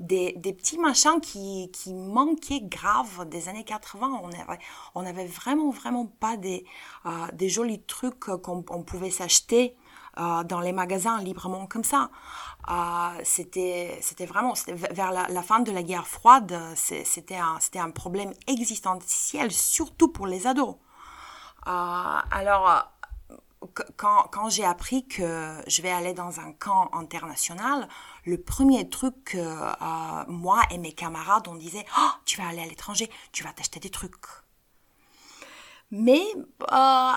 des, 0.00 0.32
des, 0.36 0.52
petits 0.52 0.78
machins 0.78 1.20
qui, 1.20 1.70
qui, 1.72 1.94
manquaient 1.94 2.60
grave 2.62 3.28
des 3.28 3.48
années 3.48 3.64
80. 3.64 4.20
On 4.22 4.28
avait, 4.28 4.58
on 4.94 5.06
avait 5.06 5.26
vraiment, 5.26 5.70
vraiment 5.70 6.06
pas 6.06 6.36
des, 6.36 6.64
euh, 7.06 7.10
des 7.32 7.48
jolis 7.48 7.82
trucs 7.82 8.18
qu'on 8.18 8.62
pouvait 8.82 9.10
s'acheter 9.10 9.76
euh, 10.18 10.42
dans 10.44 10.60
les 10.60 10.72
magasins 10.72 11.20
librement 11.20 11.66
comme 11.66 11.84
ça. 11.84 12.10
Euh, 12.68 13.20
c'était, 13.22 13.98
c'était 14.00 14.26
vraiment, 14.26 14.54
vers 14.90 15.12
la, 15.12 15.42
fin 15.42 15.60
de 15.60 15.70
la 15.70 15.82
guerre 15.82 16.06
froide, 16.06 16.58
c'était 16.74 17.36
un, 17.36 17.58
c'était 17.60 17.78
un 17.78 17.90
problème 17.90 18.32
existentiel, 18.46 19.52
surtout 19.52 20.08
pour 20.08 20.26
les 20.26 20.46
ados. 20.46 20.76
alors, 21.66 22.93
quand, 23.96 24.48
j'ai 24.48 24.64
appris 24.64 25.06
que 25.06 25.60
je 25.66 25.82
vais 25.82 25.90
aller 25.90 26.12
dans 26.12 26.40
un 26.40 26.52
camp 26.52 26.90
international, 26.92 27.88
le 28.24 28.40
premier 28.40 28.88
truc 28.88 29.14
que 29.24 29.38
euh, 29.38 30.24
moi 30.28 30.60
et 30.70 30.78
mes 30.78 30.92
camarades, 30.92 31.48
on 31.48 31.54
disait, 31.54 31.84
oh, 31.98 32.10
tu 32.24 32.40
vas 32.40 32.48
aller 32.48 32.62
à 32.62 32.66
l'étranger, 32.66 33.10
tu 33.32 33.44
vas 33.44 33.52
t'acheter 33.52 33.80
des 33.80 33.90
trucs. 33.90 34.14
Mais 35.90 36.22
euh, 36.34 36.66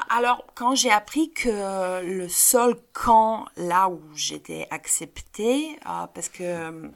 alors, 0.09 0.45
quand 0.53 0.75
j'ai 0.75 0.91
appris 0.91 1.31
que 1.31 2.03
le 2.03 2.27
seul 2.27 2.75
camp 2.93 3.47
là 3.55 3.89
où 3.89 4.01
j'étais 4.13 4.67
acceptée, 4.69 5.79
euh, 5.87 6.05
parce 6.13 6.29
que 6.29 6.91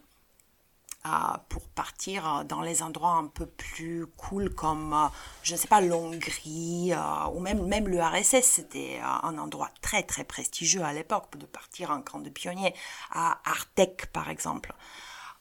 pour 1.49 1.67
partir 1.69 2.27
euh, 2.27 2.43
dans 2.43 2.61
les 2.61 2.83
endroits 2.83 3.13
un 3.13 3.27
peu 3.27 3.45
plus 3.45 4.05
cool 4.17 4.53
comme, 4.53 4.93
euh, 4.93 5.07
je 5.43 5.53
ne 5.53 5.57
sais 5.57 5.67
pas, 5.67 5.81
l'Hongrie 5.81 6.93
euh, 6.93 7.27
ou 7.33 7.39
même, 7.39 7.65
même 7.65 7.87
le 7.87 8.01
RSS. 8.01 8.43
C'était 8.43 8.99
un 9.01 9.37
endroit 9.37 9.69
très 9.81 10.03
très 10.03 10.23
prestigieux 10.23 10.83
à 10.83 10.93
l'époque 10.93 11.37
de 11.37 11.45
partir 11.45 11.91
en 11.91 12.01
camp 12.01 12.19
de 12.19 12.29
pionniers, 12.29 12.73
à 13.11 13.39
Artek 13.45 14.07
par 14.11 14.29
exemple. 14.29 14.73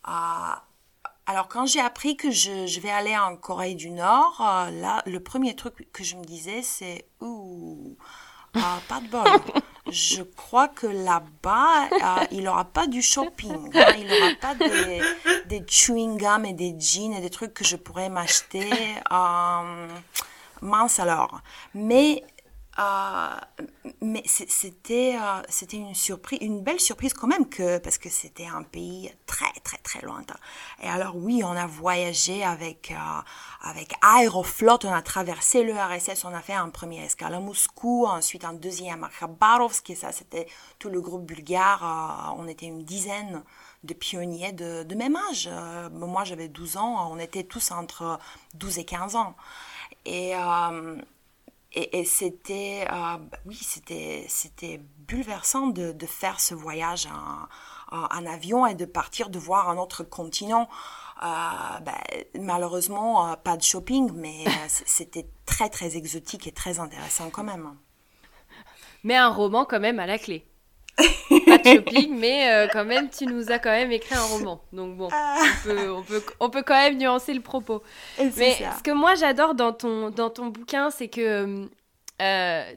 alors 0.05 1.49
quand 1.49 1.66
j'ai 1.66 1.81
appris 1.81 2.16
que 2.16 2.31
je, 2.31 2.66
je, 2.66 2.81
vais 2.81 2.90
aller 2.90 3.16
en 3.16 3.37
Corée 3.37 3.75
du 3.75 3.90
Nord, 3.90 4.37
là, 4.40 5.03
le 5.07 5.20
premier 5.20 5.55
truc 5.55 5.92
que 5.92 6.03
je 6.05 6.16
me 6.16 6.25
disais, 6.25 6.62
c'est 6.62 7.07
ouh, 7.20 7.96
pas 8.53 9.01
de 9.01 9.09
bol 9.09 9.63
je 9.91 10.23
crois 10.23 10.69
que 10.69 10.87
là-bas, 10.87 11.89
euh, 11.93 12.25
il 12.31 12.45
n'aura 12.45 12.65
pas 12.65 12.87
du 12.87 13.03
shopping. 13.03 13.71
Hein. 13.75 13.93
Il 13.99 14.07
n'aura 14.07 14.35
pas 14.41 14.55
des, 14.55 15.61
chewing-gums 15.67 16.45
et 16.45 16.53
des 16.53 16.75
jeans 16.79 17.13
et 17.13 17.21
des 17.21 17.31
trucs 17.31 17.55
que 17.55 17.65
je 17.65 17.77
pourrais 17.77 18.09
m'acheter. 18.09 18.71
Euh, 19.13 19.89
mince 20.63 20.99
alors. 20.99 21.41
Mais 21.75 22.25
mais 24.03 24.23
c'était 24.27 25.16
euh, 25.16 25.43
c'était 25.49 25.77
une 25.77 25.95
surprise, 25.95 26.38
une 26.40 26.62
belle 26.62 26.81
surprise 26.81 27.12
quand 27.12 27.27
même 27.27 27.49
que 27.49 27.79
parce 27.79 27.99
que 27.99 28.09
c'était 28.09 28.47
un 28.47 28.62
pays 28.62 29.12
très 29.27 29.53
très 29.62 29.77
très 29.79 30.01
lointain. 30.01 30.37
Et 30.83 30.88
alors 30.88 31.16
oui, 31.16 31.43
on 31.45 31.51
a 31.51 31.66
voyagé 31.66 32.43
avec 32.43 32.93
euh, 32.93 33.21
avec 33.62 33.93
Aeroflot, 34.03 34.79
on 34.85 34.93
a 34.93 35.03
traversé 35.03 35.62
le 35.62 35.75
RSS, 35.75 36.25
on 36.25 36.35
a 36.35 36.40
fait 36.40 36.55
un 36.55 36.71
premier 36.71 37.05
escale 37.05 37.35
à 37.35 37.40
Moscou, 37.40 38.07
ensuite 38.07 38.45
un 38.45 38.55
deuxième 38.55 39.05
à 39.05 39.11
Khabarovsk, 39.11 39.90
et 39.90 39.95
ça 39.95 40.12
c'était 40.12 40.47
tout 40.79 40.88
le 40.88 41.01
groupe 41.01 41.27
bulgare. 41.27 42.35
on 42.38 42.49
était 42.49 42.66
une 42.66 42.85
dizaine 42.85 43.43
de 43.85 43.95
pionniers 43.95 44.53
de, 44.53 44.83
de 44.83 44.95
même 44.95 45.16
âge. 45.31 45.51
moi 45.93 46.25
j'avais 46.25 46.49
12 46.49 46.77
ans, 46.79 47.12
on 47.12 47.19
était 47.19 47.45
tous 47.45 47.71
entre 47.71 48.19
12 48.55 48.79
et 48.79 48.85
15 48.85 49.16
ans. 49.16 49.35
Et 50.07 50.35
et, 51.72 52.04
c'était, 52.04 52.85
euh, 52.90 53.16
bah 53.16 53.38
oui, 53.46 53.54
c'était, 53.54 54.24
c'était 54.28 54.80
bouleversant 55.09 55.68
de, 55.68 55.92
de, 55.92 56.06
faire 56.06 56.40
ce 56.40 56.54
voyage 56.54 57.06
en, 57.92 57.96
en, 57.96 58.26
avion 58.26 58.66
et 58.66 58.74
de 58.74 58.85
partir 58.85 59.30
de 59.30 59.38
voir 59.38 59.68
un 59.68 59.78
autre 59.78 60.02
continent. 60.02 60.68
Euh, 61.22 61.78
bah, 61.80 62.00
malheureusement, 62.38 63.28
euh, 63.28 63.37
pas 63.37 63.56
de 63.56 63.62
shopping, 63.62 64.11
mais 64.14 64.46
euh, 64.46 64.50
c'était 64.68 65.26
très 65.46 65.68
très 65.68 65.96
exotique 65.96 66.46
et 66.46 66.52
très 66.52 66.80
intéressant 66.80 67.30
quand 67.30 67.44
même. 67.44 67.76
Mais 69.04 69.16
un 69.16 69.28
roman 69.28 69.64
quand 69.64 69.80
même 69.80 70.00
à 70.00 70.06
la 70.06 70.18
clé. 70.18 70.46
Pas 71.51 71.59
de 71.59 71.77
shopping, 71.77 72.19
mais 72.19 72.51
euh, 72.51 72.69
quand 72.73 72.85
même, 72.85 73.09
tu 73.11 73.27
nous 73.27 73.51
as 73.51 73.59
quand 73.59 73.71
même 73.71 73.93
écrit 73.93 74.15
un 74.15 74.23
roman. 74.23 74.61
Donc 74.73 74.97
bon, 74.97 75.09
ah. 75.13 75.37
on, 75.41 75.69
peut, 75.69 75.91
on, 75.91 76.03
peut, 76.03 76.23
on, 76.41 76.51
peut, 76.51 76.63
quand 76.63 76.75
même 76.75 76.99
nuancer 76.99 77.35
le 77.35 77.41
propos. 77.41 77.83
Mais 78.19 78.57
ce 78.79 78.83
que 78.83 78.91
moi 78.91 79.15
j'adore 79.15 79.55
dans 79.55 79.73
ton, 79.73 80.11
dans 80.11 80.31
ton 80.31 80.47
bouquin, 80.47 80.91
c'est 80.91 81.09
que 81.09 81.69
euh, 82.23 82.73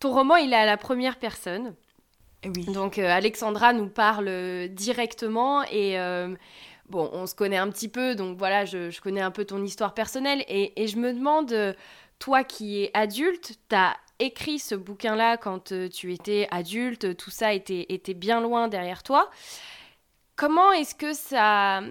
ton 0.00 0.12
roman, 0.12 0.36
il 0.36 0.52
est 0.52 0.56
à 0.56 0.66
la 0.66 0.76
première 0.76 1.16
personne. 1.16 1.74
Oui. 2.44 2.64
Donc 2.66 2.98
euh, 2.98 3.08
Alexandra 3.08 3.72
nous 3.72 3.88
parle 3.88 4.68
directement 4.68 5.62
et 5.64 5.96
bon, 6.88 7.10
on 7.12 7.26
se 7.26 7.34
connaît 7.34 7.56
un 7.56 7.70
petit 7.70 7.88
peu, 7.88 8.14
donc 8.14 8.38
voilà, 8.38 8.64
je, 8.64 8.90
je 8.90 9.00
connais 9.00 9.22
un 9.22 9.30
peu 9.30 9.44
ton 9.44 9.62
histoire 9.62 9.94
personnelle 9.94 10.44
et, 10.48 10.82
et 10.82 10.86
je 10.86 10.98
me 10.98 11.12
demande, 11.12 11.74
toi 12.18 12.44
qui 12.44 12.82
es 12.82 12.90
adulte, 12.94 13.58
tu 13.68 13.76
as 13.76 13.96
écrit 14.18 14.58
ce 14.58 14.74
bouquin-là 14.74 15.36
quand 15.36 15.72
euh, 15.72 15.88
tu 15.88 16.12
étais 16.12 16.48
adulte, 16.50 17.16
tout 17.16 17.30
ça 17.30 17.52
était, 17.52 17.86
était 17.88 18.14
bien 18.14 18.40
loin 18.40 18.68
derrière 18.68 19.02
toi. 19.02 19.30
Comment 20.36 20.72
est-ce 20.72 20.94
que 20.94 21.12
ça... 21.12 21.82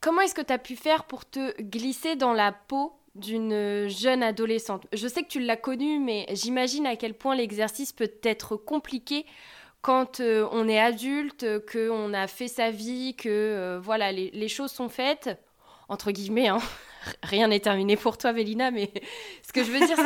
Comment 0.00 0.20
est-ce 0.20 0.34
que 0.34 0.42
tu 0.42 0.52
as 0.52 0.58
pu 0.58 0.76
faire 0.76 1.04
pour 1.04 1.28
te 1.28 1.60
glisser 1.60 2.14
dans 2.14 2.32
la 2.32 2.52
peau 2.52 2.92
d'une 3.16 3.88
jeune 3.88 4.22
adolescente? 4.22 4.86
Je 4.92 5.08
sais 5.08 5.24
que 5.24 5.28
tu 5.28 5.40
l'as 5.40 5.56
connue, 5.56 5.98
mais 5.98 6.26
j'imagine 6.30 6.86
à 6.86 6.94
quel 6.94 7.14
point 7.14 7.34
l'exercice 7.34 7.92
peut 7.92 8.12
être 8.22 8.56
compliqué 8.56 9.26
quand 9.82 10.20
euh, 10.20 10.46
on 10.52 10.68
est 10.68 10.78
adulte, 10.78 11.46
qu'on 11.70 12.12
a 12.14 12.26
fait 12.26 12.48
sa 12.48 12.70
vie, 12.70 13.14
que 13.16 13.28
euh, 13.28 13.80
voilà, 13.80 14.12
les, 14.12 14.30
les, 14.30 14.48
choses 14.48 14.70
sont 14.70 14.88
faites, 14.88 15.36
entre 15.88 16.10
guillemets, 16.10 16.48
hein, 16.48 16.60
rien 17.22 17.48
n'est 17.48 17.60
terminé 17.60 17.96
pour 17.96 18.18
toi, 18.18 18.32
Vélina, 18.32 18.70
mais 18.70 18.92
ce 19.46 19.52
que 19.52 19.64
je 19.64 19.70
veux 19.70 19.78
dire, 19.78 19.96
c'est 19.96 20.02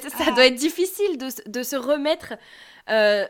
que 0.00 0.10
ça 0.10 0.30
doit 0.30 0.46
être, 0.46 0.54
difficile 0.54 1.18
de, 1.18 1.28
de, 1.50 1.62
se 1.62 1.76
remettre 1.76 2.34
euh, 2.90 3.26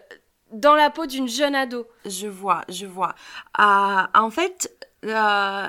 dans 0.53 0.75
la 0.75 0.91
peau 0.91 1.07
d'une 1.07 1.29
jeune 1.29 1.55
ado. 1.55 1.87
Je 2.05 2.27
vois, 2.27 2.63
je 2.69 2.87
vois. 2.87 3.15
Euh, 3.59 4.03
en 4.15 4.31
fait, 4.31 4.71
euh, 5.05 5.69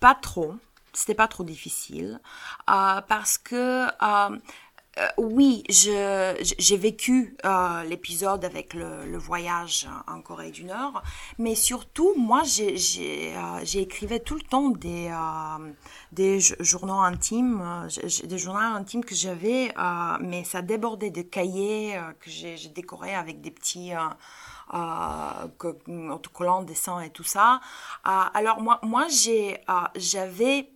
pas 0.00 0.14
trop. 0.14 0.54
C'était 0.92 1.14
pas 1.14 1.26
trop 1.26 1.42
difficile 1.42 2.20
parce 2.66 3.36
que 3.36 3.86
euh, 4.98 5.08
oui, 5.16 5.64
j'ai 5.68 6.76
vécu 6.76 7.36
euh, 7.44 7.82
l'épisode 7.84 8.44
avec 8.44 8.74
le, 8.74 9.18
voyage 9.18 9.88
en 10.06 10.20
Corée 10.20 10.50
du 10.50 10.64
Nord, 10.64 11.02
mais 11.38 11.54
surtout, 11.54 12.14
moi, 12.16 12.42
j'ai 12.44 13.34
euh, 13.36 13.64
écrivais 13.74 14.20
tout 14.20 14.36
le 14.36 14.42
temps 14.42 14.68
des, 14.70 15.12
des 16.12 16.38
journaux 16.60 17.00
intimes, 17.00 17.88
des 18.24 18.38
journaux 18.38 18.60
intimes 18.60 19.04
que 19.04 19.14
j'avais, 19.14 19.74
mais 20.20 20.44
ça 20.44 20.62
débordait 20.62 21.10
de 21.10 21.22
cahiers 21.22 21.98
que 22.20 22.30
j'ai 22.30 22.56
décorés 22.74 23.14
avec 23.14 23.40
des 23.40 23.50
petits... 23.50 23.92
autocollants, 26.10 26.62
dessins 26.62 27.00
et 27.00 27.10
tout 27.10 27.24
ça. 27.24 27.60
alors 28.04 28.60
moi, 28.60 28.78
moi 28.82 29.06
j'avais 29.96 30.73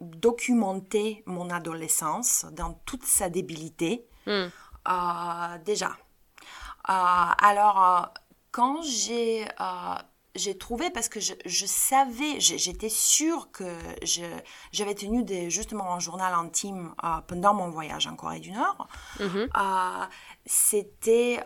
documenter 0.00 1.22
mon 1.26 1.50
adolescence 1.50 2.46
dans 2.52 2.74
toute 2.84 3.04
sa 3.04 3.28
débilité. 3.28 4.06
Hmm. 4.26 4.48
Euh, 4.88 5.58
déjà. 5.64 5.96
Euh, 6.88 6.92
alors, 6.92 7.82
euh, 7.82 8.20
quand 8.52 8.82
j'ai 8.82 9.46
j'ai 10.36 10.58
trouvé 10.58 10.90
parce 10.90 11.08
que 11.08 11.20
je, 11.20 11.32
je 11.46 11.64
savais, 11.64 12.40
j'étais 12.40 12.88
sûre 12.88 13.52
que 13.52 13.64
j'avais 14.72 14.96
tenu 14.96 15.22
des, 15.22 15.48
justement 15.48 15.94
un 15.94 16.00
journal 16.00 16.34
intime 16.34 16.92
pendant 17.28 17.54
mon 17.54 17.70
voyage 17.70 18.08
en 18.08 18.16
Corée 18.16 18.40
du 18.40 18.50
Nord. 18.50 18.88
Mm-hmm. 19.20 20.08
C'était 20.44 21.40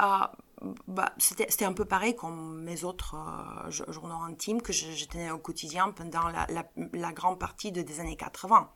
bah, 0.87 1.13
c'était 1.19 1.65
un 1.65 1.73
peu 1.73 1.85
pareil 1.85 2.17
comme 2.17 2.63
mes 2.63 2.85
autres 2.85 3.15
euh, 3.15 3.71
journaux 3.93 4.23
intimes 4.23 4.61
que 4.61 4.73
je, 4.73 5.05
tenais 5.07 5.31
au 5.31 5.39
quotidien 5.39 5.93
pendant 5.93 6.29
la, 6.29 6.47
la, 6.93 7.13
grande 7.13 7.39
partie 7.39 7.71
de, 7.71 7.83
des 7.83 8.01
années 8.01 8.17
80. 8.17 8.69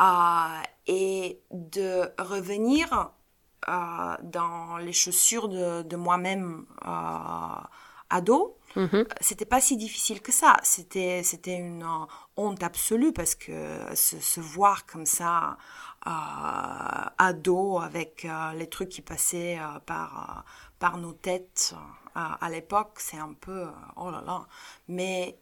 Euh, 0.00 0.62
et 0.86 1.42
de 1.50 2.08
revenir 2.18 3.10
euh, 3.68 4.16
dans 4.22 4.76
les 4.78 4.92
chaussures 4.92 5.48
de, 5.48 5.82
de 5.82 5.96
moi-même 5.96 6.66
ado, 8.08 8.56
mm-hmm. 8.76 9.06
c'était 9.20 9.44
pas 9.44 9.60
si 9.60 9.76
difficile 9.76 10.22
que 10.22 10.32
ça. 10.32 10.56
C'était 10.62 11.22
c'était 11.24 11.56
une 11.56 11.86
honte 12.36 12.62
absolue 12.62 13.12
parce 13.12 13.34
que 13.34 13.76
se, 13.94 14.20
se 14.20 14.40
voir 14.40 14.86
comme 14.86 15.06
ça 15.06 15.56
ado 16.04 17.78
avec 17.78 18.26
les 18.54 18.68
trucs 18.68 18.88
qui 18.88 19.02
passaient 19.02 19.58
par 19.86 20.44
par 20.82 20.98
nos 20.98 21.12
têtes 21.12 21.76
euh, 22.16 22.20
à, 22.40 22.50
l'époque, 22.50 22.94
c'est 22.98 23.16
un 23.16 23.34
peu 23.34 23.68
euh, 23.68 23.70
oh 23.94 24.10
là 24.10 24.20
là. 24.26 24.48
Mais 24.88 25.38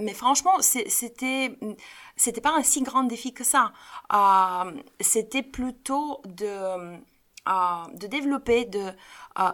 mais 0.00 0.12
franchement, 0.12 0.56
c'était 0.60 1.56
c'était 2.16 2.40
pas 2.40 2.52
un 2.56 2.64
si 2.64 2.82
grand 2.82 3.04
défi 3.04 3.32
que 3.32 3.44
ça. 3.44 3.72
Euh, 4.12 4.72
c'était 5.00 5.44
plutôt 5.44 6.20
de 6.24 6.98
de 8.00 8.06
développer 8.08 8.64
de 8.64 8.92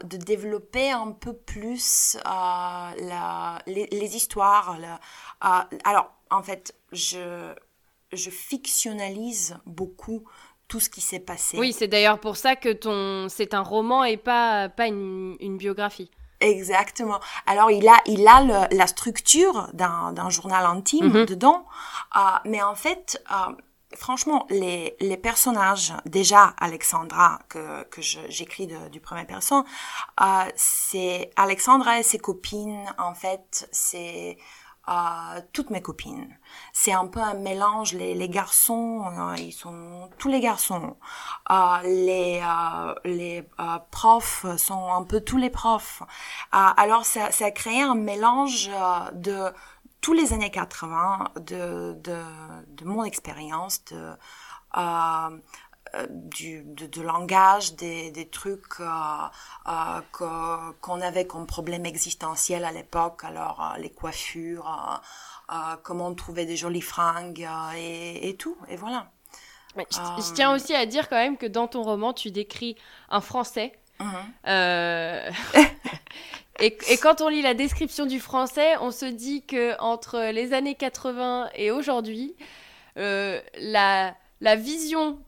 de 0.04 0.16
développer 0.16 0.90
un 0.90 1.12
peu 1.12 1.34
plus 1.34 2.16
la, 2.24 3.62
les, 3.66 4.16
histoires. 4.16 4.78
alors 5.84 6.10
en 6.30 6.42
fait, 6.42 6.74
je 6.92 7.54
je 8.12 8.30
fictionnalise 8.30 9.58
beaucoup 9.66 10.24
tout 10.68 10.80
ce 10.80 10.88
qui 10.90 11.00
s'est 11.00 11.20
passé. 11.20 11.58
Oui, 11.58 11.72
c'est 11.72 11.88
d'ailleurs 11.88 12.20
pour 12.20 12.36
ça 12.36 12.54
que 12.54 12.72
ton 12.72 13.28
c'est 13.28 13.54
un 13.54 13.62
roman 13.62 14.04
et 14.04 14.16
pas 14.16 14.68
pas 14.68 14.86
une, 14.86 15.36
une 15.40 15.56
biographie. 15.56 16.10
Exactement. 16.40 17.18
Alors 17.46 17.70
il 17.70 17.88
a 17.88 17.96
il 18.06 18.26
a 18.28 18.42
le, 18.42 18.76
la 18.76 18.86
structure 18.86 19.68
d'un 19.72 20.30
journal 20.30 20.64
intime 20.66 21.08
mhm. 21.08 21.26
dedans, 21.26 21.66
euh, 22.16 22.20
mais 22.44 22.62
en 22.62 22.74
fait. 22.74 23.22
Euh, 23.32 23.52
franchement, 23.96 24.46
les, 24.50 24.96
les 25.00 25.16
personnages, 25.16 25.94
déjà 26.04 26.54
Alexandra, 26.60 27.38
que, 27.48 27.84
que 27.84 28.02
j'écris 28.02 28.68
du 28.92 29.00
premier 29.00 29.24
personne, 29.24 29.64
euh, 30.20 30.24
c'est 30.56 31.30
Alexandra 31.36 31.98
et 31.98 32.02
ses 32.02 32.18
copines, 32.18 32.84
en 32.98 33.14
fait, 33.14 33.66
c'est 33.72 34.36
toutes 35.52 35.70
mes 35.70 35.82
copines. 35.82 36.36
C'est 36.72 36.92
un 36.92 37.06
peu 37.06 37.20
un 37.20 37.34
mélange. 37.34 37.94
Les, 37.94 38.14
les 38.14 38.28
garçons, 38.28 39.04
euh, 39.06 39.34
ils 39.38 39.52
sont 39.52 40.10
tous 40.18 40.28
les 40.28 40.40
garçons. 40.40 40.96
Euh, 41.50 41.78
les 41.84 42.40
euh, 42.42 42.94
les 43.04 43.48
profs 43.90 44.46
sont 44.56 44.92
un 44.92 45.02
peu 45.04 45.20
tous 45.20 45.38
les 45.38 45.50
profs. 45.50 46.02
alors 46.52 47.04
ça, 47.04 47.30
ça 47.32 47.46
a 47.46 47.50
créé 47.50 47.82
un 47.82 47.94
mélange 47.94 48.70
de 49.12 49.52
tous 50.00 50.12
les 50.12 50.32
années 50.32 50.50
80, 50.50 51.32
de 51.36 51.94
de, 51.94 52.18
de 52.68 52.84
mon 52.84 53.04
expérience, 53.04 53.84
de 53.86 54.16
euh, 54.76 55.38
du, 56.10 56.62
de, 56.64 57.02
langage, 57.02 57.74
des, 57.74 58.10
des 58.10 58.28
trucs 58.28 58.80
euh, 58.80 58.86
euh, 59.68 60.70
qu'on 60.80 61.00
avait 61.00 61.26
comme 61.26 61.46
problème 61.46 61.86
existentiel 61.86 62.64
à 62.64 62.72
l'époque, 62.72 63.24
alors 63.24 63.74
les 63.78 63.90
coiffures, 63.90 65.00
comment 65.82 66.14
trouver 66.14 66.46
des 66.46 66.56
jolies 66.56 66.80
fringues 66.80 67.46
et, 67.76 68.28
et 68.28 68.36
tout, 68.36 68.56
et 68.68 68.76
voilà. 68.76 69.10
je, 69.76 70.34
tiens 70.34 70.54
aussi 70.54 70.74
à 70.74 70.86
dire 70.86 71.08
quand 71.08 71.16
même 71.16 71.36
que 71.36 71.46
dans 71.46 71.68
ton 71.68 71.82
roman, 71.82 72.12
tu 72.12 72.30
décris 72.30 72.76
un 73.08 73.20
Français. 73.20 73.72
Mhm. 74.00 74.06
et, 76.60 76.78
et, 76.88 76.98
quand 76.98 77.20
on 77.20 77.28
lit 77.28 77.42
la 77.42 77.54
description 77.54 78.06
du 78.06 78.20
français, 78.20 78.76
on 78.80 78.90
se 78.90 79.06
dit 79.06 79.44
que 79.44 79.80
entre 79.80 80.30
les 80.32 80.52
années 80.52 80.74
80 80.74 81.50
et 81.54 81.70
aujourd'hui, 81.70 82.34
la, 82.96 84.14
la 84.40 84.56
vision 84.56 85.18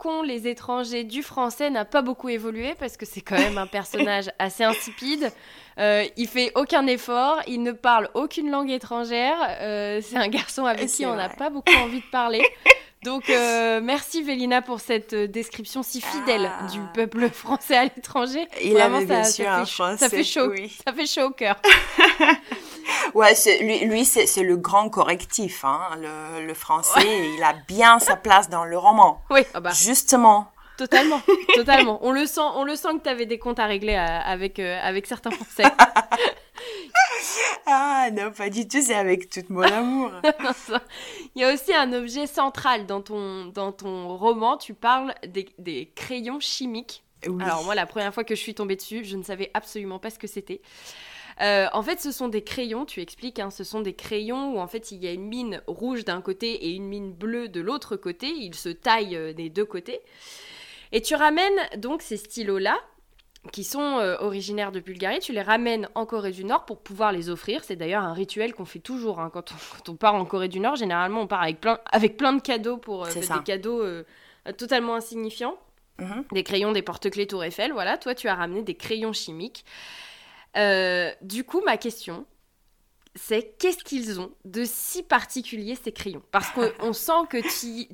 qu'ont 0.00 0.22
les 0.22 0.48
étrangers 0.48 1.04
du 1.04 1.22
français 1.22 1.68
n'a 1.68 1.84
pas 1.84 2.00
beaucoup 2.00 2.30
évolué 2.30 2.74
parce 2.78 2.96
que 2.96 3.04
c'est 3.04 3.20
quand 3.20 3.36
même 3.36 3.58
un 3.58 3.66
personnage 3.66 4.30
assez 4.38 4.64
insipide. 4.64 5.30
Euh, 5.78 6.04
il 6.16 6.26
fait 6.26 6.52
aucun 6.54 6.86
effort, 6.86 7.40
il 7.46 7.62
ne 7.62 7.72
parle 7.72 8.08
aucune 8.14 8.50
langue 8.50 8.70
étrangère. 8.70 9.36
Euh, 9.60 10.00
c'est 10.02 10.16
un 10.16 10.28
garçon 10.28 10.64
avec 10.64 10.88
qui 10.88 11.04
on 11.04 11.14
n'a 11.14 11.28
pas 11.28 11.50
beaucoup 11.50 11.74
envie 11.74 12.00
de 12.00 12.10
parler. 12.10 12.42
Donc 13.02 13.30
euh, 13.30 13.80
merci 13.82 14.22
Vélina 14.22 14.60
pour 14.60 14.80
cette 14.80 15.14
description 15.14 15.82
si 15.82 16.02
fidèle 16.02 16.50
ah. 16.52 16.66
du 16.70 16.80
peuple 16.94 17.30
français 17.30 17.76
à 17.76 17.84
l'étranger. 17.84 18.46
Il 18.62 18.72
Vraiment, 18.72 19.00
ça, 19.00 19.24
ça, 19.24 19.64
fait, 19.64 19.96
ça 19.96 20.08
fait 20.10 20.24
chaud, 20.24 20.52
ça 20.84 20.92
fait 20.92 21.06
chaud 21.06 21.28
au 21.28 21.30
cœur. 21.30 21.56
Ouais, 23.14 23.34
lui, 23.60 23.84
lui 23.86 24.04
c'est 24.04 24.42
le 24.42 24.56
grand 24.56 24.88
correctif. 24.88 25.64
Hein. 25.64 25.80
Le, 25.98 26.46
le, 26.46 26.54
français, 26.54 27.30
il 27.36 27.42
a 27.42 27.54
bien 27.68 27.98
sa 27.98 28.16
place 28.16 28.48
dans 28.48 28.64
le 28.64 28.76
roman. 28.78 29.22
Oui, 29.30 29.40
ah 29.54 29.60
bah. 29.60 29.70
Justement. 29.72 30.52
Totalement, 30.76 31.20
totalement. 31.54 31.98
On 32.02 32.10
le 32.10 32.24
sent, 32.24 32.40
on 32.54 32.64
le 32.64 32.74
sent 32.74 32.88
que 32.98 33.02
tu 33.02 33.08
avais 33.10 33.26
des 33.26 33.38
comptes 33.38 33.58
à 33.58 33.66
régler 33.66 33.94
euh, 33.94 34.20
avec, 34.24 34.58
euh, 34.58 34.78
avec 34.82 35.06
certains 35.06 35.30
Français. 35.30 35.64
ah 37.66 38.08
non, 38.12 38.32
pas 38.32 38.50
du 38.50 38.66
tout, 38.66 38.80
c'est 38.80 38.94
avec 38.94 39.30
tout 39.30 39.44
mon 39.48 39.62
amour. 39.62 40.10
Il 41.34 41.42
y 41.42 41.44
a 41.44 41.52
aussi 41.52 41.74
un 41.74 41.92
objet 41.92 42.26
central 42.26 42.86
dans 42.86 43.00
ton, 43.00 43.46
dans 43.46 43.72
ton 43.72 44.16
roman, 44.16 44.56
tu 44.56 44.74
parles 44.74 45.14
des, 45.26 45.48
des 45.58 45.90
crayons 45.94 46.40
chimiques. 46.40 47.02
Alors 47.40 47.64
moi, 47.64 47.74
la 47.74 47.86
première 47.86 48.14
fois 48.14 48.24
que 48.24 48.34
je 48.34 48.40
suis 48.40 48.54
tombée 48.54 48.76
dessus, 48.76 49.04
je 49.04 49.16
ne 49.16 49.22
savais 49.22 49.50
absolument 49.54 49.98
pas 49.98 50.10
ce 50.10 50.18
que 50.18 50.26
c'était. 50.26 50.62
Euh, 51.40 51.68
en 51.72 51.82
fait, 51.82 52.00
ce 52.00 52.12
sont 52.12 52.28
des 52.28 52.42
crayons, 52.42 52.84
tu 52.84 53.00
expliques, 53.00 53.38
hein, 53.38 53.50
ce 53.50 53.64
sont 53.64 53.80
des 53.80 53.94
crayons 53.94 54.54
où 54.54 54.58
en 54.58 54.66
fait 54.66 54.92
il 54.92 55.02
y 55.02 55.08
a 55.08 55.12
une 55.12 55.26
mine 55.26 55.62
rouge 55.66 56.04
d'un 56.04 56.20
côté 56.20 56.66
et 56.66 56.70
une 56.70 56.86
mine 56.86 57.12
bleue 57.12 57.48
de 57.48 57.60
l'autre 57.60 57.96
côté. 57.96 58.28
Ils 58.28 58.54
se 58.54 58.68
taillent 58.68 59.16
euh, 59.16 59.32
des 59.32 59.48
deux 59.48 59.64
côtés. 59.64 60.00
Et 60.92 61.00
tu 61.00 61.14
ramènes 61.14 61.58
donc 61.76 62.02
ces 62.02 62.16
stylos-là, 62.16 62.78
qui 63.52 63.64
sont 63.64 63.98
euh, 63.98 64.16
originaires 64.20 64.72
de 64.72 64.80
Bulgarie, 64.80 65.20
tu 65.20 65.32
les 65.32 65.42
ramènes 65.42 65.88
en 65.94 66.04
Corée 66.06 66.30
du 66.30 66.44
Nord 66.44 66.66
pour 66.66 66.80
pouvoir 66.80 67.12
les 67.12 67.30
offrir. 67.30 67.64
C'est 67.64 67.76
d'ailleurs 67.76 68.02
un 68.02 68.12
rituel 68.12 68.54
qu'on 68.54 68.64
fait 68.64 68.78
toujours 68.78 69.20
hein, 69.20 69.30
quand, 69.32 69.52
on, 69.88 69.94
part 69.94 70.14
en 70.14 70.24
Corée 70.24 70.48
du 70.48 70.60
Nord. 70.60 70.76
Généralement, 70.76 71.22
on 71.22 71.26
part 71.26 71.42
avec 71.42 71.60
plein, 71.60 71.78
avec 71.90 72.16
plein 72.16 72.32
de 72.32 72.42
cadeaux 72.42 72.76
pour 72.76 73.06
des 73.06 73.26
cadeaux 73.44 73.82
totalement 74.58 74.94
insignifiants. 74.94 75.56
Mhm. 76.00 76.24
Des 76.32 76.42
crayons, 76.42 76.72
des 76.72 76.82
porte-clés 76.82 77.26
Tour 77.26 77.44
Eiffel, 77.44 77.72
voilà. 77.72 77.98
Toi, 77.98 78.14
tu 78.14 78.28
as 78.28 78.34
ramené 78.34 78.62
des 78.62 78.74
crayons 78.74 79.12
chimiques. 79.12 79.64
Euh, 80.56 81.10
du 81.22 81.44
coup, 81.44 81.62
ma 81.64 81.76
question, 81.76 82.24
c'est 83.14 83.56
qu'est-ce 83.58 83.82
qu'ils 83.82 84.20
ont 84.20 84.30
de 84.44 84.64
si 84.64 85.02
particulier 85.02 85.74
ces 85.74 85.92
crayons? 85.92 86.22
Parce 86.30 86.50
qu'on 86.50 86.92
sent 86.92 87.26
que 87.28 87.38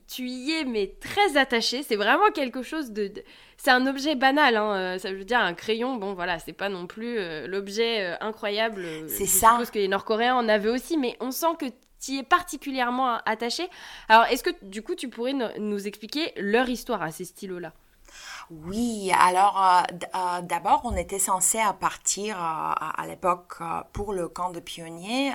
tu, 0.06 0.22
y 0.28 0.52
es 0.52 0.64
mais 0.64 0.94
très 1.00 1.36
attaché. 1.36 1.82
C'est 1.82 1.96
vraiment 1.96 2.30
quelque 2.34 2.62
chose 2.62 2.92
de, 2.92 3.12
c'est 3.56 3.70
un 3.70 3.86
objet 3.86 4.14
banal. 4.14 4.56
Hein. 4.56 4.74
Euh, 4.74 4.98
ça 4.98 5.12
veut 5.12 5.24
dire 5.24 5.40
un 5.40 5.54
crayon. 5.54 5.96
Bon, 5.96 6.14
voilà, 6.14 6.38
c'est 6.38 6.52
pas 6.52 6.68
non 6.68 6.86
plus 6.86 7.18
euh, 7.18 7.46
l'objet 7.46 8.16
incroyable. 8.20 8.84
C'est 9.08 9.26
ça. 9.26 9.46
Je 9.46 9.52
suppose 9.52 9.70
que 9.70 9.78
les 9.78 9.88
Nord-Coréens 9.88 10.36
en 10.36 10.48
avaient 10.48 10.70
aussi, 10.70 10.98
mais 10.98 11.16
on 11.20 11.30
sent 11.30 11.56
que 11.58 11.66
tu 12.00 12.12
y 12.12 12.18
es 12.18 12.22
particulièrement 12.22 13.16
attaché. 13.24 13.68
Alors, 14.08 14.26
est-ce 14.26 14.42
que 14.42 14.50
du 14.62 14.82
coup, 14.82 14.94
tu 14.94 15.08
pourrais 15.08 15.34
nous 15.58 15.86
expliquer 15.86 16.32
leur 16.36 16.68
histoire 16.68 17.02
à 17.02 17.10
ces 17.10 17.24
stylos-là? 17.24 17.72
Oui, 18.50 19.10
alors 19.18 19.60
euh, 19.60 19.82
euh, 20.14 20.40
d'abord, 20.42 20.82
on 20.84 20.96
était 20.96 21.18
censé 21.18 21.58
partir 21.80 22.36
euh, 22.36 22.40
à, 22.40 23.04
l'époque 23.08 23.58
pour 23.92 24.12
le 24.12 24.28
camp 24.28 24.50
de 24.50 24.60
pionniers 24.60 25.32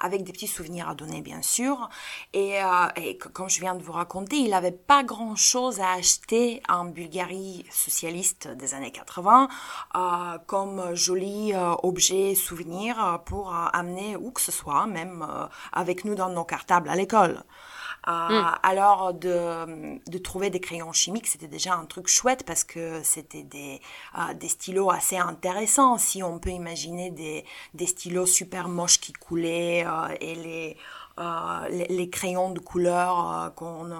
avec 0.00 0.24
des 0.24 0.32
petits 0.32 0.46
souvenirs 0.46 0.90
à 0.90 0.94
donner, 0.94 1.22
bien 1.22 1.40
sûr. 1.40 1.88
Et, 2.34 2.58
comme 3.32 3.48
je 3.48 3.60
viens 3.60 3.74
de 3.74 3.82
vous 3.82 3.92
raconter, 3.92 4.36
il 4.36 4.50
n'avait 4.50 4.72
pas 4.72 5.04
grand-chose 5.04 5.80
à 5.80 5.92
acheter 5.92 6.62
en 6.68 6.84
Bulgarie 6.84 7.64
socialiste 7.70 8.48
des 8.48 8.74
années 8.74 8.92
80 8.92 9.48
comme 10.46 10.94
joli 10.94 11.52
objet 11.82 12.34
souvenir 12.34 13.20
pour 13.24 13.54
amener 13.54 14.16
où 14.16 14.30
que 14.30 14.40
ce 14.40 14.52
soit, 14.52 14.86
même 14.86 15.26
avec 15.72 16.04
nous 16.04 16.14
dans 16.14 16.28
nos 16.28 16.44
cartables 16.44 16.88
à 16.88 16.96
l'école. 16.96 17.42
Hmm. 18.06 18.54
Alors, 18.62 19.12
de, 19.12 20.00
de, 20.10 20.18
trouver 20.18 20.48
des 20.48 20.60
crayons 20.60 20.92
chimiques, 20.92 21.26
c'était 21.26 21.46
déjà 21.48 21.74
un 21.74 21.84
truc 21.84 22.08
chouette 22.08 22.42
parce 22.46 22.64
que 22.64 23.02
c'était 23.02 23.42
des, 23.42 23.82
euh, 24.18 24.32
des 24.32 24.48
stylos 24.48 24.90
assez 24.90 25.18
intéressants. 25.18 25.98
Si 25.98 26.22
on 26.22 26.38
peut 26.38 26.50
imaginer 26.50 27.10
des, 27.10 27.44
des 27.74 27.86
stylos 27.86 28.24
super 28.24 28.68
moches 28.68 28.98
qui 29.00 29.12
coulaient 29.12 29.84
euh, 29.86 30.14
et 30.22 30.34
les, 30.36 30.76
euh, 31.18 31.84
les, 31.90 32.08
crayons 32.08 32.50
de 32.50 32.60
couleur 32.60 33.52
qu'on 33.56 33.90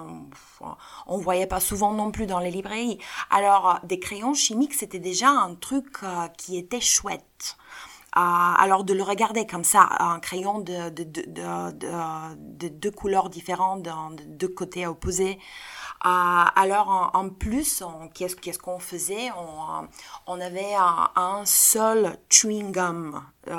on 1.05 1.17
voyait 1.17 1.45
pas 1.45 1.59
souvent 1.59 1.93
non 1.93 2.09
plus 2.09 2.25
dans 2.25 2.39
les 2.39 2.49
librairies. 2.49 2.97
Alors, 3.29 3.79
des 3.83 3.99
crayons 3.99 4.33
chimiques, 4.33 4.73
c'était 4.73 4.99
déjà 4.99 5.29
un 5.29 5.53
truc 5.53 5.97
qui 6.37 6.57
était 6.57 6.81
chouette 6.81 7.57
alors 8.13 8.83
de 8.83 8.93
le 8.93 9.03
regarder 9.03 9.45
comme 9.45 9.63
ça, 9.63 9.87
un 9.99 10.19
crayon 10.19 10.59
de, 10.59 10.89
de, 10.89 11.03
de, 11.03 12.67
deux 12.67 12.91
couleurs 12.91 13.29
différentes, 13.29 13.83
de 13.83 13.91
deux 14.25 14.47
côtés 14.47 14.87
opposés. 14.87 15.39
alors 16.01 17.11
en, 17.13 17.29
plus, 17.29 17.83
qu'est-ce 18.13 18.59
qu'on 18.59 18.79
faisait? 18.79 19.29
On, 20.27 20.41
avait 20.41 20.73
un, 21.15 21.43
seul 21.45 22.17
chewing 22.29 22.71
gum 22.71 23.21
euh, 23.47 23.53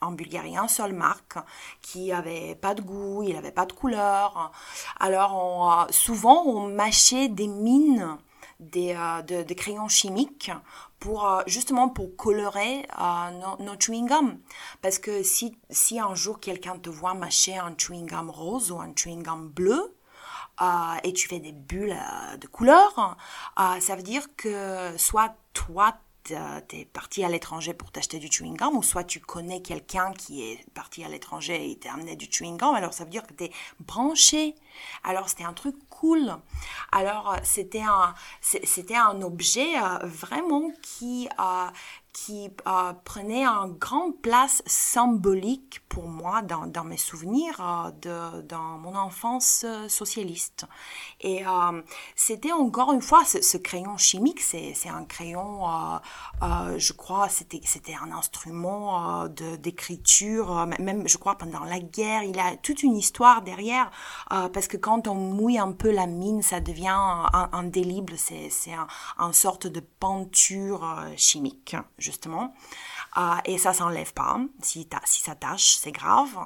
en 0.00 0.12
Bulgarie, 0.12 0.56
un 0.56 0.68
seul 0.68 0.92
marque 0.92 1.38
qui 1.80 2.12
avait 2.12 2.54
pas 2.54 2.74
de 2.74 2.82
goût, 2.82 3.22
il 3.22 3.36
avait 3.36 3.52
pas 3.52 3.66
de 3.66 3.72
couleur. 3.72 4.52
Alors 5.00 5.34
on, 5.34 5.92
souvent 5.92 6.44
on 6.44 6.68
mâchait 6.68 7.28
des 7.28 7.46
mines 7.46 8.18
des, 8.62 8.94
euh, 8.96 9.22
de, 9.22 9.54
crayons 9.54 9.88
chimiques 9.88 10.50
euh, 11.10 11.42
justement 11.46 11.88
pour 11.88 12.16
colorer 12.16 12.86
euh, 13.00 13.54
nos, 13.60 13.78
chewing 13.78 14.08
gum. 14.08 14.38
Parce 14.80 14.98
que 14.98 15.22
si, 15.22 15.56
si 15.70 16.00
un 16.00 16.14
jour 16.14 16.40
quelqu'un 16.40 16.78
te 16.78 16.90
voit 16.90 17.14
mâcher 17.14 17.56
un 17.56 17.74
chewing 17.76 18.06
gum 18.06 18.30
rose 18.30 18.70
ou 18.70 18.80
un 18.80 18.92
chewing 18.94 19.22
gum 19.22 19.48
bleu 19.48 19.94
et 21.02 21.12
tu 21.12 21.26
fais 21.26 21.40
des 21.40 21.50
bulles 21.50 21.98
de 22.40 22.46
couleur 22.46 23.16
ça 23.56 23.96
veut 23.96 24.02
dire 24.02 24.28
que 24.36 24.96
soit 24.96 25.34
toi 25.54 25.94
t'es 26.22 26.84
parti 26.92 27.24
à 27.24 27.28
l'étranger 27.28 27.74
pour 27.74 27.90
t'acheter 27.90 28.18
du 28.18 28.30
chewing 28.30 28.56
gum, 28.56 28.76
ou 28.76 28.82
soit 28.82 29.04
tu 29.04 29.20
connais 29.20 29.60
quelqu'un 29.62 30.12
qui 30.12 30.42
est 30.42 30.64
parti 30.72 31.04
à 31.04 31.08
l'étranger 31.08 31.70
et 31.70 31.76
t'a 31.76 31.92
amené 31.92 32.16
du 32.16 32.26
chewing 32.30 32.56
gum, 32.56 32.74
alors 32.74 32.92
ça 32.92 33.04
veut 33.04 33.10
dire 33.10 33.26
que 33.26 33.32
t'es 33.32 33.50
branché. 33.80 34.54
Alors 35.04 35.28
c'était 35.28 35.44
un 35.44 35.52
truc 35.52 35.76
cool. 35.90 36.36
Alors 36.90 37.36
c'était 37.42 37.82
un, 37.82 38.14
c'était 38.40 38.96
un 38.96 39.20
objet 39.22 39.76
euh, 39.76 39.98
vraiment 40.04 40.70
qui, 40.82 41.28
euh, 41.38 41.68
qui 42.12 42.50
euh, 42.66 42.92
prenait 43.04 43.46
une 43.46 43.72
grande 43.78 44.20
place 44.20 44.62
symbolique 44.66 45.82
pour 45.88 46.08
moi 46.08 46.42
dans, 46.42 46.66
dans 46.66 46.84
mes 46.84 46.98
souvenirs 46.98 47.58
euh, 47.60 47.90
de, 48.02 48.42
dans 48.42 48.78
mon 48.78 48.94
enfance 48.94 49.64
euh, 49.66 49.88
socialiste. 49.88 50.66
Et 51.20 51.44
c'était 52.16 52.52
encore 52.52 52.92
une 52.92 53.00
fois 53.00 53.24
ce, 53.24 53.56
crayon 53.56 53.96
chimique, 53.96 54.40
c'est 54.40 54.74
un 54.88 55.04
crayon, 55.04 55.60
je 56.42 56.92
crois, 56.92 57.28
c'était 57.28 57.94
un 57.94 58.10
instrument 58.10 59.28
d'écriture, 59.28 60.66
même 60.80 61.06
je 61.06 61.16
crois 61.18 61.36
pendant 61.36 61.64
la 61.64 61.78
guerre, 61.78 62.24
il 62.24 62.38
a 62.40 62.56
toute 62.56 62.82
une 62.82 62.96
histoire 62.96 63.42
derrière, 63.42 63.90
parce 64.28 64.66
que 64.66 64.76
quand 64.76 65.06
on 65.06 65.14
mouille 65.14 65.58
un 65.58 65.72
peu 65.72 65.92
la 65.92 66.06
mine, 66.06 66.42
ça 66.42 66.60
devient 66.60 66.90
indélible, 67.52 68.14
c'est 68.16 68.72
un, 68.72 68.88
une 69.18 69.32
sorte 69.32 69.68
de 69.68 69.80
peinture 69.80 70.84
chimique 71.16 71.76
justement. 72.02 72.54
Euh, 73.16 73.34
et 73.44 73.58
ça 73.58 73.72
s'enlève 73.72 74.12
pas. 74.12 74.38
Si, 74.62 74.88
ça 75.04 75.34
tâche, 75.34 75.76
c'est 75.80 75.92
grave. 75.92 76.36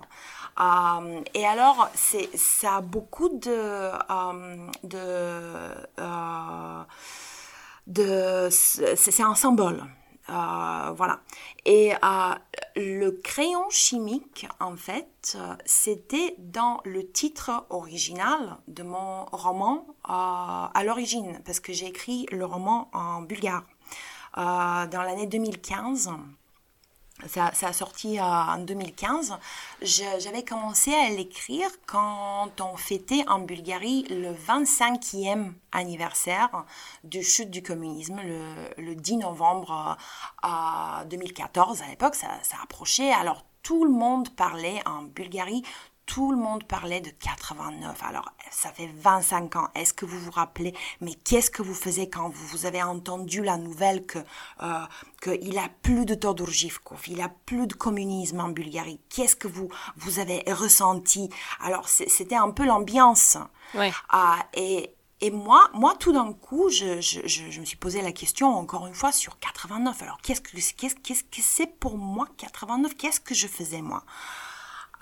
Euh, 0.61 1.21
et 1.35 1.47
alors, 1.47 1.89
ça 2.35 2.77
a 2.77 2.81
beaucoup 2.81 3.29
de... 3.29 3.93
Euh, 4.29 4.71
c'est, 8.51 9.23
un 9.23 9.35
symbole. 9.35 9.85
voilà. 10.29 11.21
Et 11.65 11.93
le 12.75 13.11
crayon 13.11 13.71
chimique, 13.71 14.49
en 14.59 14.77
fait, 14.77 15.39
c'était 15.65 16.35
dans 16.39 16.81
le 16.85 17.11
titre 17.11 17.65
original 17.71 18.59
de 18.67 18.83
mon 18.83 19.27
roman 19.27 19.87
à 20.05 20.83
l'origine, 20.85 21.41
parce 21.45 21.61
que 21.61 21.73
j'ai 21.73 21.87
écrit 21.87 22.27
le 22.33 22.45
roman 22.45 22.91
en 22.93 23.23
bulgare. 23.23 23.63
Euh, 24.39 24.87
dans 24.87 25.03
l'année 25.03 25.27
2015. 25.27 26.11
Ça, 27.27 27.47
a 27.47 27.73
sorti 27.73 28.19
euh, 28.19 28.23
en 28.23 28.59
2015. 28.59 29.39
J'avais 29.81 30.45
commencé 30.45 30.93
à 30.93 31.09
l'écrire 31.09 31.71
quand 31.87 32.61
on 32.61 32.77
fêtait 32.77 33.25
en 33.29 33.39
Bulgarie 33.39 34.05
le 34.11 34.35
25e 34.35 35.55
anniversaire 35.73 36.67
du 37.03 37.23
chute 37.23 37.51
du 37.51 37.63
communisme, 37.63 38.21
le, 38.77 38.95
10 38.95 39.17
novembre 39.19 39.97
2014. 41.07 41.81
Euh, 41.81 41.85
à 41.85 41.89
l'époque, 41.89 42.17
ça 42.17 42.29
approchait. 42.63 43.13
Alors 43.13 43.43
tout 43.63 43.85
le 43.85 43.91
monde 43.91 44.29
parlait 44.37 44.83
en 44.87 45.03
Bulgarie 45.03 45.63
tout 46.07 46.31
le 46.31 46.39
monde 46.39 46.65
parlait 46.65 47.01
de 47.01 47.11
89. 47.11 48.03
Alors, 48.03 48.33
ça 48.51 48.73
fait 48.73 48.89
25 48.95 49.57
ans. 49.57 49.69
Est-ce 49.75 49.93
que 49.93 50.07
vous 50.07 50.19
vous 50.19 50.31
rappelez? 50.31 50.75
Mais 51.01 51.15
qu'est-ce 51.15 51.51
que 51.51 51.63
vous 51.63 51.75
faisiez 51.75 52.09
quand 52.09 52.31
vous, 52.31 52.65
avez 52.65 52.83
entendu 52.83 53.43
la 53.43 53.59
nouvelle 53.59 54.07
que 54.07 54.21
euh, 54.63 54.85
qu'il 55.21 55.59
a 55.59 55.69
plus 55.83 56.07
de 56.07 56.15
Todor 56.15 56.49
Zhivkov, 56.49 57.09
il 57.09 57.21
a 57.21 57.29
plus 57.29 57.67
de 57.67 57.75
communisme 57.75 58.41
en 58.41 58.49
Bulgarie? 58.49 59.01
Qu'est-ce 59.11 59.37
que 59.37 59.49
vous 59.49 59.69
vous 59.97 60.19
avez 60.21 60.43
ressenti? 60.47 61.29
Alors, 61.61 61.89
c'était 61.89 62.37
un 62.37 62.51
peu 62.51 62.65
l'ambiance. 62.65 63.37
Ouais. 63.75 63.93
Ah, 64.09 64.39
et 64.55 64.97
et 65.23 65.31
moi, 65.31 65.71
moi, 65.73 65.95
tout 65.99 66.13
d'un 66.13 66.35
coup, 66.35 66.69
je, 66.69 67.01
je, 67.01 67.21
je, 67.27 67.61
me 67.61 67.65
suis 67.65 67.79
posé 67.79 68.03
la 68.03 68.13
question 68.13 68.49
encore 68.55 68.87
une 68.87 68.95
fois 68.95 69.13
sur 69.13 69.39
89. 69.39 70.03
Alors, 70.03 70.19
qu'est-ce 70.23 70.43
que 70.43 70.51
qu'est-ce, 70.51 70.95
qu'est-ce 70.95 71.25
que 71.25 71.41
c'est 71.41 71.79
pour 71.79 71.97
moi 71.97 72.29
89 72.37 72.95
Qu'est-ce 72.97 73.21
que 73.21 73.35
je 73.35 73.47
faisais 73.47 73.81
moi? 73.81 74.05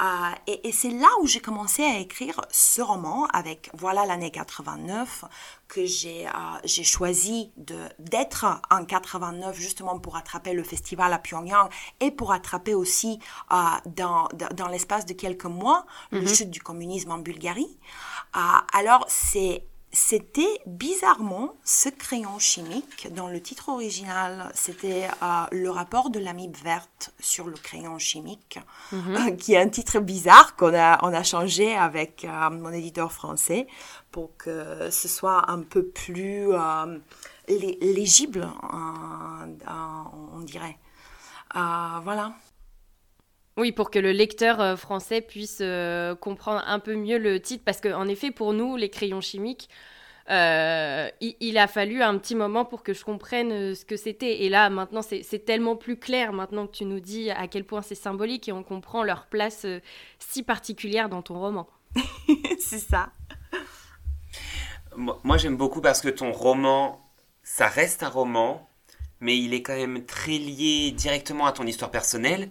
Euh, 0.00 0.04
et, 0.46 0.72
c'est 0.72 0.90
là 0.90 1.08
où 1.20 1.26
j'ai 1.26 1.40
commencé 1.40 1.84
à 1.84 1.98
écrire 1.98 2.40
ce 2.50 2.82
roman 2.82 3.26
avec 3.32 3.70
voilà 3.74 4.04
l'année 4.06 4.30
89 4.30 5.24
que 5.68 5.84
j'ai 5.84 6.26
euh, 6.26 6.30
j'ai 6.64 6.82
choisi 6.82 7.52
de 7.56 7.76
d'être 8.00 8.44
en 8.70 8.84
89 8.84 9.56
justement 9.56 10.00
pour 10.00 10.16
attraper 10.16 10.52
le 10.52 10.64
festival 10.64 11.12
à 11.12 11.18
Pyongyang 11.18 11.68
et 12.00 12.10
pour 12.10 12.32
attraper 12.32 12.74
aussi 12.74 13.20
euh, 13.52 13.56
dans, 13.86 14.28
dans 14.54 14.66
l'espace 14.66 15.06
de 15.06 15.12
quelques 15.12 15.44
mois 15.44 15.86
le 16.10 16.22
mhm. 16.22 16.28
chute 16.28 16.50
du 16.50 16.60
communisme 16.60 17.12
en 17.12 17.18
Bulgarie. 17.18 17.78
alors 18.72 19.04
c'est 19.08 19.64
c'était 19.94 20.60
bizarrement 20.66 21.54
ce 21.64 21.88
crayon 21.88 22.38
chimique 22.38 23.08
dans 23.14 23.28
le 23.28 23.40
titre 23.40 23.68
original. 23.68 24.50
C'était 24.52 25.08
euh, 25.22 25.44
le 25.52 25.70
rapport 25.70 26.10
de 26.10 26.18
l'amibe 26.18 26.56
verte 26.56 27.14
sur 27.20 27.46
le 27.46 27.54
crayon 27.54 27.98
chimique, 27.98 28.58
mhm. 28.90 29.14
euh, 29.14 29.30
qui 29.36 29.54
est 29.54 29.60
un 29.60 29.68
titre 29.68 30.00
bizarre 30.00 30.56
qu'on 30.56 30.74
a, 30.74 30.98
on 31.02 31.14
a 31.14 31.22
changé 31.22 31.76
avec 31.76 32.24
euh, 32.24 32.50
mon 32.50 32.72
éditeur 32.72 33.12
français 33.12 33.68
pour 34.10 34.36
que 34.36 34.90
ce 34.90 35.08
soit 35.08 35.50
un 35.50 35.62
peu 35.62 35.84
plus 35.84 36.48
légible, 37.48 38.48
on 38.72 40.40
dirait. 40.40 40.78
voilà. 41.54 42.32
Oui, 43.56 43.70
pour 43.72 43.90
que 43.90 43.98
le 43.98 44.10
lecteur 44.10 44.78
français 44.78 45.20
puisse 45.20 45.62
comprendre 46.20 46.62
un 46.66 46.80
peu 46.80 46.96
mieux 46.96 47.18
le 47.18 47.40
titre, 47.40 47.62
parce 47.64 47.80
qu'en 47.80 48.08
effet, 48.08 48.32
pour 48.32 48.52
nous, 48.52 48.76
les 48.76 48.90
crayons 48.90 49.20
chimiques, 49.20 49.68
euh, 50.30 51.10
il, 51.20 51.58
a 51.58 51.66
fallu 51.66 52.02
un 52.02 52.16
petit 52.16 52.34
moment 52.34 52.64
pour 52.64 52.82
que 52.82 52.94
je 52.94 53.04
comprenne 53.04 53.52
euh, 53.52 53.74
ce 53.74 53.84
que 53.84 53.96
c'était. 53.96 54.42
Et 54.42 54.48
là, 54.48 54.70
maintenant, 54.70 55.02
c'est 55.02 55.44
tellement 55.44 55.76
plus 55.76 55.98
clair, 55.98 56.32
maintenant 56.32 56.66
que 56.66 56.72
tu 56.72 56.84
nous 56.86 57.00
dis 57.00 57.30
à 57.30 57.46
quel 57.46 57.64
point 57.64 57.82
c'est 57.82 57.94
symbolique 57.94 58.48
et 58.48 58.52
on 58.52 58.62
comprend 58.62 59.02
leur 59.02 59.26
place 59.26 59.64
euh, 59.66 59.80
si 60.18 60.42
particulière 60.42 61.08
dans 61.08 61.20
ton 61.20 61.38
roman. 61.38 61.68
c'est 62.58 62.78
ça. 62.78 63.10
Moi, 64.96 65.36
j'aime 65.36 65.56
beaucoup 65.56 65.80
parce 65.80 66.00
que 66.00 66.08
ton 66.08 66.32
roman, 66.32 67.00
ça 67.42 67.66
reste 67.66 68.02
un 68.02 68.08
roman, 68.08 68.70
mais 69.20 69.36
il 69.36 69.52
est 69.52 69.62
quand 69.62 69.76
même 69.76 70.06
très 70.06 70.38
lié 70.38 70.92
directement 70.92 71.46
à 71.46 71.52
ton 71.52 71.66
histoire 71.66 71.90
personnelle, 71.90 72.48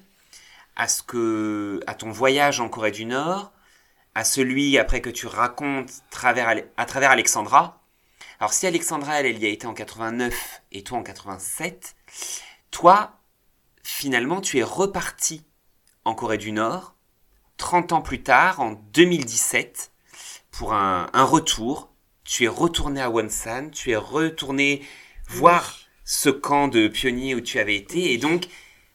à, 0.76 0.88
ce 0.88 1.04
que, 1.04 1.82
à 1.88 1.96
ton 1.96 2.12
voyage 2.12 2.60
en 2.60 2.70
Corée 2.70 2.92
du 2.92 3.06
Nord, 3.06 3.52
à 4.16 4.24
celui 4.24 4.78
après 4.78 5.02
que 5.02 5.10
tu 5.10 5.28
racontes 5.28 5.92
à 6.12 6.86
travers 6.86 7.12
Alexandra. 7.12 7.82
Alors 8.40 8.54
si 8.54 8.68
Alexandra, 8.68 9.20
elle, 9.20 9.28
elle 9.28 9.40
y 9.40 9.46
a 9.46 9.50
été 9.50 9.68
en 9.68 9.74
89 9.74 10.62
et 10.72 10.84
toi 10.84 10.98
en 10.98 11.04
87, 11.04 11.96
toi, 12.72 13.20
finalement, 13.84 14.42
tu 14.42 14.58
es 14.58 14.64
reparti 14.64 15.46
en 16.06 16.16
Corée 16.16 16.38
du 16.38 16.52
Nord, 16.52 16.96
30 17.58 17.94
ans 17.94 18.02
plus 18.02 18.24
tard, 18.24 18.60
en 18.60 18.72
2017, 18.94 19.92
pour 20.52 20.74
un, 20.74 21.08
retour. 21.14 21.90
Tu 22.26 22.46
es 22.46 22.48
retourné 22.48 23.02
à 23.02 23.10
Wonsan, 23.10 23.70
tu 23.70 23.92
es 23.92 23.96
retourné 23.96 24.86
voir 25.28 25.78
ce 26.04 26.30
camp 26.30 26.68
de 26.68 26.88
pionniers 26.88 27.36
où 27.36 27.42
tu 27.42 27.60
avais 27.60 27.76
été, 27.76 28.14
et 28.14 28.18
donc, 28.18 28.48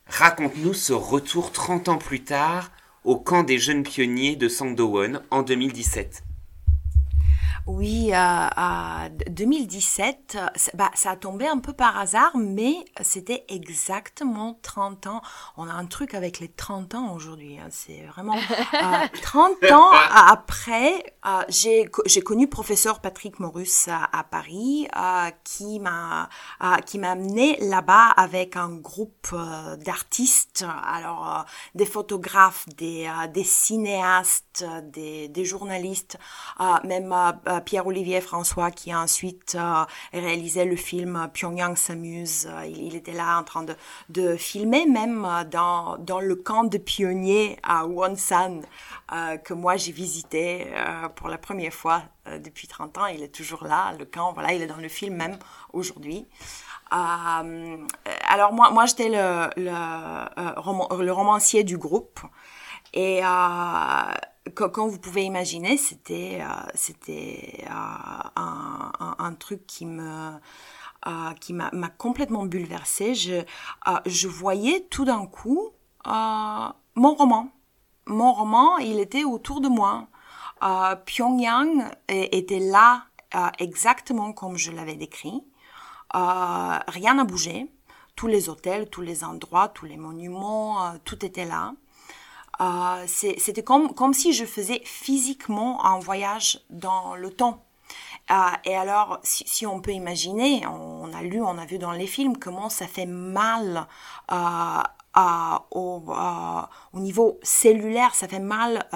raconte-nous 0.09 0.75
ce 0.75 0.93
retour 0.93 1.53
30 1.53 1.89
ans 1.89 1.99
plus 1.99 2.25
tard 2.25 2.71
au 3.05 3.17
camp 3.17 3.43
des 3.43 3.59
jeunes 3.59 3.85
pionniers 3.85 4.37
de 4.37 4.49
Sangdowon 4.49 5.21
en 5.31 5.43
2017. 5.43 6.25
Oui, 7.69 8.13
euh, 8.15 9.09
2017, 9.29 10.39
bah, 10.73 10.91
ça 10.95 11.11
a 11.11 11.17
tombé 11.17 11.47
un 11.47 11.59
peu 11.59 11.75
par 11.75 11.99
hasard, 11.99 12.33
mais 12.35 12.77
c'était 13.03 13.45
exactement 13.49 14.59
30 14.63 15.07
ans. 15.07 15.21
On 15.59 15.69
a 15.69 15.73
un 15.73 15.85
truc 15.85 16.15
avec 16.15 16.41
les 16.41 16.49
30 16.49 16.95
ans 16.95 17.15
aujourd'hui. 17.15 17.59
Hein, 17.59 17.69
c'est 17.71 18.07
vraiment 18.07 18.37
30 19.23 19.53
euh, 19.63 19.71
ans 19.75 19.91
après, 20.15 21.15
euh, 21.27 21.43
j'ai 21.49 22.21
connu 22.23 22.49
professeur 22.49 23.01
Patrick 23.01 23.39
Morus 23.39 23.89
à, 23.89 24.25
Paris, 24.25 24.89
euh, 24.97 25.31
qui 25.45 25.79
m'a 25.79 26.31
qui 26.87 26.99
m'a 26.99 27.11
amené 27.11 27.59
là-bas 27.61 28.09
avec 28.17 28.57
un 28.57 28.71
groupe 28.77 29.35
d'artistes, 29.85 30.65
alors 30.87 31.45
des 31.75 31.87
photographes, 31.87 32.67
des, 32.77 33.11
des 33.33 33.45
cinéastes, 33.45 34.65
des, 34.85 35.29
des 35.29 35.45
journalistes, 35.45 36.19
même 36.85 37.13
Pierre-Olivier 37.61 38.21
François 38.21 38.71
qui 38.71 38.93
a 38.93 39.01
ensuite 39.01 39.57
euh, 39.57 39.85
réalisé 40.13 40.65
le 40.65 40.77
film 40.77 41.29
Pyongyang 41.33 41.77
s'amuse. 41.77 42.49
Euh, 42.51 42.67
il, 42.67 42.95
était 42.95 43.13
là 43.13 43.39
en 43.39 43.45
train 43.45 43.65
de, 44.09 44.37
filmer 44.37 44.87
même 44.87 45.25
euh, 45.25 45.45
dans, 45.45 45.97
dans, 45.99 46.21
le 46.21 46.37
camp 46.37 46.65
de 46.65 46.79
pionniers 46.79 47.59
à 47.63 47.87
Wonsan 47.87 48.63
que 49.43 49.55
moi 49.55 49.77
j'ai 49.77 49.93
visité 49.93 50.67
pour 51.17 51.29
la 51.29 51.39
première 51.39 51.73
fois 51.73 52.03
depuis 52.45 52.69
30 52.69 52.99
ans. 52.99 53.07
Il 53.07 53.23
est 53.23 53.35
toujours 53.35 53.65
là, 53.65 53.95
le 53.99 54.05
camp, 54.05 54.35
voilà, 54.35 54.53
il 54.53 54.61
est 54.61 54.67
dans 54.67 54.77
le 54.77 54.89
film 54.89 55.15
même 55.15 55.39
aujourd'hui. 55.73 56.27
alors 56.91 58.53
moi, 58.53 58.71
moi 58.71 58.85
j'étais 58.85 59.09
le, 59.09 59.49
le, 59.57 61.03
le, 61.03 61.11
romancier 61.13 61.65
du 61.65 61.79
groupe 61.79 62.21
et 62.93 63.23
comme 64.55 64.89
vous 64.89 64.99
pouvez 64.99 65.25
imaginer, 65.25 65.77
c'était 65.77 66.41
euh, 66.41 66.47
c'était 66.75 67.65
euh, 67.65 68.29
un, 68.37 68.93
un, 69.19 69.35
truc 69.35 69.67
qui 69.67 69.87
me 69.87 70.33
euh, 71.07 71.33
qui 71.41 71.53
m'a 71.53 71.71
complètement 71.97 72.45
bouleversée. 72.45 73.15
Je 73.15 73.43
je 74.07 74.29
voyais 74.29 74.87
tout 74.91 75.05
d'un 75.05 75.27
coup 75.27 75.71
mon 76.07 77.15
roman. 77.15 77.51
Mon 78.07 78.33
roman, 78.33 78.79
il 78.79 78.99
était 78.99 79.25
autour 79.25 79.61
de 79.61 79.69
moi. 79.69 80.09
Pyongyang 81.05 81.91
était 82.09 82.59
là 82.59 83.05
exactement 83.59 84.33
comme 84.33 84.57
je 84.57 84.73
l'avais 84.73 84.97
décrit. 84.97 85.43
rien 86.15 87.15
n'a 87.15 87.25
bougé. 87.25 87.71
Tous 88.17 88.27
les 88.27 88.49
hôtels, 88.49 88.91
tous 88.91 89.03
les 89.03 89.23
endroits, 89.23 89.69
tous 89.69 89.85
les 89.85 89.97
monuments, 89.97 90.95
tout 91.05 91.25
était 91.25 91.45
là. 91.45 91.75
Euh, 92.61 93.05
c'était 93.07 93.63
comme, 93.63 93.95
comme 93.95 94.15
si 94.15 94.33
je 94.33 94.45
faisais 94.45 94.83
physiquement 94.85 95.85
un 95.85 95.99
voyage 95.99 96.61
dans 96.71 97.15
le 97.15 97.31
temps. 97.31 97.65
Euh, 98.31 98.35
et 98.65 98.77
alors, 98.77 99.21
si, 99.23 99.67
on 99.67 99.81
peut 99.81 99.93
imaginer, 99.93 100.67
on, 100.67 101.13
a 101.15 101.23
lu, 101.23 101.41
on 101.41 101.57
a 101.57 101.65
vu 101.65 101.79
dans 101.79 101.93
les 101.93 102.07
films 102.07 102.37
comment 102.37 102.69
ça 102.69 102.87
fait 102.87 103.07
mal 103.07 103.87
euh, 104.33 104.83
au, 105.71 106.05
au, 106.93 107.01
niveau 107.01 107.39
cellulaire, 107.43 108.15
ça 108.15 108.29
fait 108.29 108.41
mal 108.41 108.87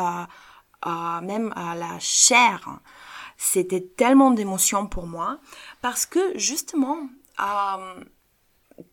même 1.22 1.52
à 1.56 1.74
la 1.74 1.98
chair. 1.98 2.80
C'était 3.36 3.80
tellement 3.80 4.30
d'émotions 4.30 4.86
pour 4.86 5.06
moi 5.06 5.38
parce 5.80 6.06
que 6.06 6.38
justement, 6.38 6.98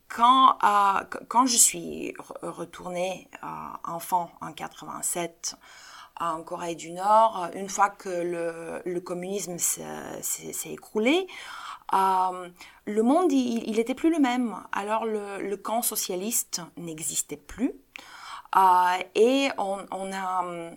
quand, 0.09 0.57
euh, 0.63 1.03
quand 1.27 1.45
je 1.45 1.57
suis 1.57 2.13
retournée 2.41 3.29
euh, 3.43 3.47
enfant 3.85 4.31
en 4.41 4.51
87 4.51 5.55
en 6.19 6.41
Corée 6.43 6.75
du 6.75 6.91
Nord, 6.91 7.47
une 7.53 7.69
fois 7.69 7.89
que 7.89 8.09
le, 8.09 8.81
le 8.83 8.99
communisme 8.99 9.57
s'est 9.57 10.71
écroulé, 10.71 11.27
euh, 11.93 12.49
le 12.85 13.03
monde, 13.03 13.31
il 13.31 13.75
n'était 13.75 13.95
plus 13.95 14.11
le 14.11 14.19
même. 14.19 14.55
Alors 14.71 15.05
le, 15.05 15.41
le 15.41 15.57
camp 15.57 15.81
socialiste 15.81 16.61
n'existait 16.77 17.37
plus. 17.37 17.73
Euh, 18.55 18.97
et 19.15 19.49
on, 19.57 19.85
on 19.91 20.11
a... 20.11 20.45
Euh, 20.45 20.71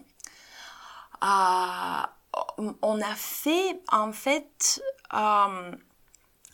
on 2.80 3.00
a 3.02 3.14
fait 3.14 3.82
en 3.92 4.12
fait 4.12 4.82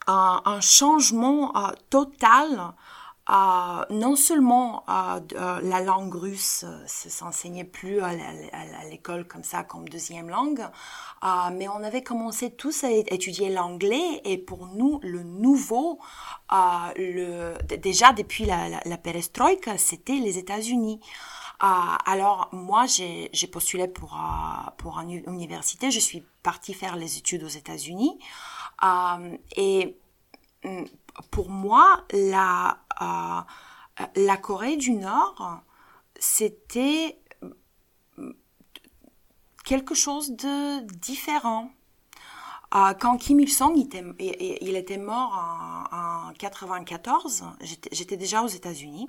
un, 0.08 0.60
changement 0.60 1.56
euh, 1.56 1.70
total. 1.90 2.72
Euh, 3.30 3.84
non 3.90 4.16
seulement 4.16 4.84
euh, 4.88 5.60
la 5.62 5.82
langue 5.82 6.14
russe 6.14 6.64
ne 6.64 7.10
s'enseignait 7.10 7.64
plus 7.64 8.00
à, 8.00 8.14
l'école 8.88 9.28
comme 9.28 9.44
ça, 9.44 9.64
comme 9.64 9.86
deuxième 9.86 10.30
langue, 10.30 10.66
mais 11.52 11.68
on 11.68 11.82
avait 11.84 12.02
commencé 12.02 12.50
tous 12.50 12.84
à 12.84 12.90
étudier 12.90 13.50
l'anglais 13.50 14.22
et 14.24 14.38
pour 14.38 14.68
nous, 14.68 14.98
le 15.02 15.22
nouveau, 15.24 15.98
le, 16.50 17.58
déjà 17.76 18.14
depuis 18.14 18.46
la, 18.46 18.70
la, 18.70 18.80
la 18.86 18.96
perestroïka, 18.96 19.76
c'était 19.76 20.14
les 20.14 20.38
États-Unis. 20.38 20.98
alors 21.60 22.48
moi, 22.52 22.86
j'ai 22.86 23.46
postulé 23.52 23.88
pour, 23.88 24.18
pour 24.78 25.00
une 25.00 25.22
université, 25.26 25.90
je 25.90 26.00
suis 26.00 26.24
partie 26.42 26.72
faire 26.72 26.96
les 26.96 27.18
études 27.18 27.44
aux 27.44 27.48
États-Unis. 27.48 28.18
Euh, 28.84 29.36
et 29.56 29.98
mm, 30.64 30.84
pour 31.30 31.50
moi, 31.50 32.04
la, 32.12 32.78
euh, 33.02 34.04
la 34.16 34.36
Corée 34.36 34.76
du 34.76 34.92
Nord, 34.92 35.60
c'était 36.18 37.18
mm, 38.16 38.30
quelque 39.64 39.94
chose 39.94 40.30
de 40.32 40.80
différent. 40.98 41.70
Euh, 42.74 42.92
quand 42.94 43.16
Kim 43.16 43.40
Il-sung 43.40 43.78
était, 43.78 44.04
il 44.60 44.76
était 44.76 44.98
mort 44.98 45.32
en, 45.90 46.28
en 46.28 46.32
94, 46.34 47.44
j'étais 47.90 48.16
déjà 48.16 48.42
aux 48.42 48.48
États-Unis. 48.48 49.08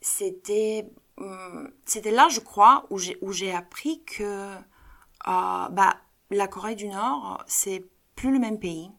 C'était 0.00 0.90
mm, 1.18 1.66
c'était 1.84 2.12
là, 2.12 2.28
je 2.30 2.40
crois, 2.40 2.86
où 2.90 3.32
j'ai 3.32 3.52
appris 3.54 4.02
que 4.04 4.54
bah 5.26 5.96
la 6.30 6.46
Corée 6.48 6.76
du 6.76 6.88
Nord, 6.88 7.42
c'est 7.46 7.84
plus 8.20 8.32
le 8.32 8.38
même 8.38 8.58
pays. 8.58 8.90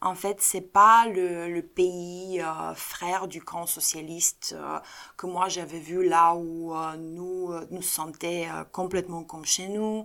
En 0.00 0.16
fait, 0.16 0.38
c'est 0.40 0.60
pas 0.60 1.06
le, 1.06 1.60
pays 1.60 2.40
euh, 2.40 2.74
frère 2.74 3.28
du 3.28 3.40
camp 3.40 3.66
socialiste 3.66 4.56
euh, 4.56 4.80
que 5.16 5.26
moi 5.26 5.48
j'avais 5.48 5.78
vu 5.78 6.04
là 6.04 6.34
où 6.34 6.74
euh, 6.74 6.96
nous 6.96 7.52
nous 7.70 7.82
sentions 7.82 8.66
complètement 8.72 9.22
comme 9.22 9.44
chez 9.44 9.68
nous. 9.68 10.04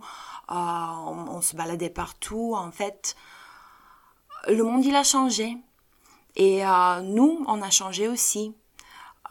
On, 0.49 1.41
se 1.41 1.55
baladait 1.55 1.89
partout. 1.89 2.53
En 2.55 2.71
fait, 2.71 3.15
le 4.47 4.63
monde, 4.63 4.85
il 4.85 4.95
a 4.95 5.03
changé. 5.03 5.57
Et 6.35 6.63
nous, 7.03 7.43
on 7.47 7.61
a 7.61 7.69
changé 7.71 8.07
aussi. 8.07 8.55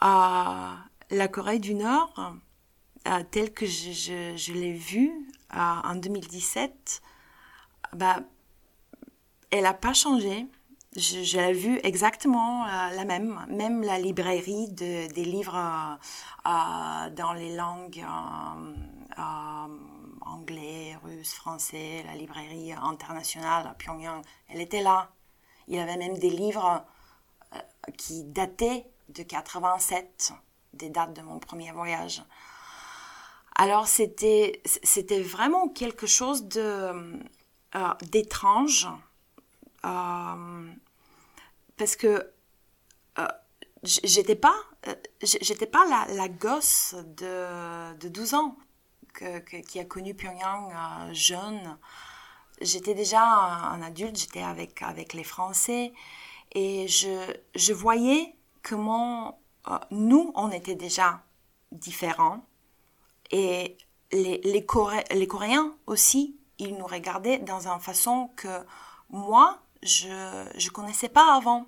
la 0.01 1.29
Corée 1.31 1.61
du 1.61 1.75
Nord, 1.75 2.35
telle 3.31 3.53
que 3.53 3.67
je, 3.67 3.93
je, 4.37 4.53
l'ai 4.53 4.73
vue 4.73 5.13
en 5.53 5.95
2017, 5.95 7.03
bah, 7.93 8.21
elle 9.53 9.63
n'a 9.63 9.75
pas 9.75 9.93
changé. 9.93 10.47
Je, 10.97 11.39
l'ai 11.39 11.55
vue 11.55 11.81
exactement 11.85 12.67
la 12.67 13.05
même, 13.07 13.47
même 13.49 13.83
la 13.83 13.99
librairie 13.99 14.69
de, 14.69 15.11
des 15.15 15.25
livres 15.25 15.99
dans 16.45 17.33
les 17.33 17.57
langues 17.57 18.05
anglais, 20.27 20.97
russe, 21.03 21.35
français, 21.35 22.03
la 22.07 22.15
librairie 22.15 22.73
internationale 22.73 23.67
à 23.67 23.75
Pyongyang, 23.75 24.23
elle 24.49 24.61
était 24.61 24.83
là. 24.83 25.11
Il 25.69 25.77
y 25.77 25.79
avait 25.79 25.97
même 25.97 26.19
des 26.19 26.31
livres 26.31 26.85
euh, 27.55 27.59
qui 27.97 28.25
dataient 28.25 28.87
de 29.11 29.23
87, 29.23 30.33
des 30.73 30.89
dates 30.89 31.15
de 31.15 31.23
mon 31.23 31.39
premier 31.39 31.71
voyage. 31.73 32.23
Alors 33.55 33.87
c'était 33.87 34.63
c'était 34.65 35.21
vraiment 35.21 35.69
quelque 35.69 36.07
chose 36.07 36.49
de 36.49 37.21
euh, 37.75 37.95
d'étrange 38.11 38.87
euh, 38.87 38.91
parce 39.83 40.67
que 41.97 42.31
j'étais 43.83 44.37
pas 44.37 44.55
j'étais 45.23 45.67
pas 45.67 45.85
la, 45.87 46.07
la, 46.15 46.29
gosse 46.29 46.95
de, 47.17 47.97
de 47.99 48.09
12 48.09 48.35
ans 48.35 48.57
qui 49.69 49.79
a 49.79 49.85
connu 49.85 50.15
Pyongyang 50.15 50.73
euh, 50.73 51.15
jeune. 51.15 51.79
J'étais 52.61 52.95
déjà 52.95 53.23
un, 53.23 53.83
adulte, 53.83 54.17
j'étais 54.17 54.43
avec, 54.43 54.83
avec 54.83 55.15
les 55.15 55.25
Français 55.25 55.93
et 56.53 56.87
je, 56.89 57.35
je 57.55 57.73
voyais 57.73 58.37
comment 58.63 59.41
euh, 59.69 59.79
nous, 59.91 60.33
on 60.35 60.51
était 60.51 60.75
déjà 60.75 61.23
différents 61.73 62.45
et 63.31 63.77
les, 64.13 64.41
les, 64.45 64.67
les 65.15 65.27
Coréens 65.27 65.75
aussi, 65.87 66.37
ils 66.59 66.77
nous 66.77 66.87
regardaient 66.87 67.39
dans 67.39 67.69
une 67.69 67.81
façon 67.81 68.31
que 68.37 68.65
moi, 69.11 69.62
je 69.83 70.09
ne 70.09 70.71
connaissais 70.71 71.09
pas 71.09 71.35
avant. 71.35 71.67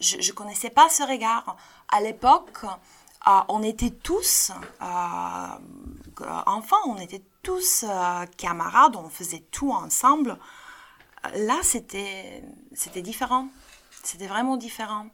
Je 0.00 0.16
ne 0.16 0.32
connaissais 0.32 0.70
pas 0.70 0.88
ce 0.88 1.02
regard. 1.02 1.56
À 1.88 2.00
l'époque, 2.00 2.64
euh, 3.26 3.30
on 3.48 3.62
était 3.62 3.90
tous 3.90 4.52
enfants, 6.46 6.76
on 6.86 6.96
était 6.96 7.22
tous 7.42 7.84
euh, 7.88 8.26
camarades, 8.36 8.96
on 8.96 9.08
faisait 9.08 9.44
tout 9.50 9.72
ensemble. 9.72 10.38
Là, 11.34 11.58
c'était 11.62 12.42
différent. 12.96 13.48
C'était 14.02 14.26
vraiment 14.26 14.56
différent. 14.56 15.06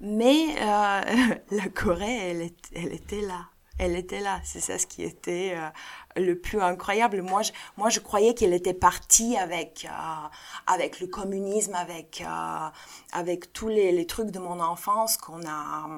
Mais 0.00 0.56
euh, 0.60 1.34
la 1.50 1.68
Corée, 1.68 2.50
elle 2.72 2.92
était 2.92 3.22
là 3.22 3.46
elle 3.80 3.96
était 3.96 4.20
là. 4.20 4.40
C'est 4.44 4.60
ça 4.60 4.78
ce 4.78 4.86
qui 4.86 5.02
était 5.02 5.54
euh, 5.56 6.20
le 6.20 6.38
plus 6.38 6.60
incroyable. 6.60 7.22
Moi, 7.22 7.40
je, 7.40 7.52
moi, 7.78 7.88
je 7.88 7.98
croyais 7.98 8.34
qu'elle 8.34 8.52
était 8.52 8.74
partie 8.74 9.38
avec, 9.38 9.86
euh, 9.88 10.28
avec 10.66 11.00
le 11.00 11.06
communisme, 11.06 11.74
avec, 11.74 12.22
euh, 12.26 12.68
avec 13.12 13.54
tous 13.54 13.68
les, 13.68 14.06
trucs 14.06 14.30
de 14.30 14.38
mon 14.38 14.60
enfance 14.60 15.16
qu'on 15.16 15.40
a, 15.46 15.88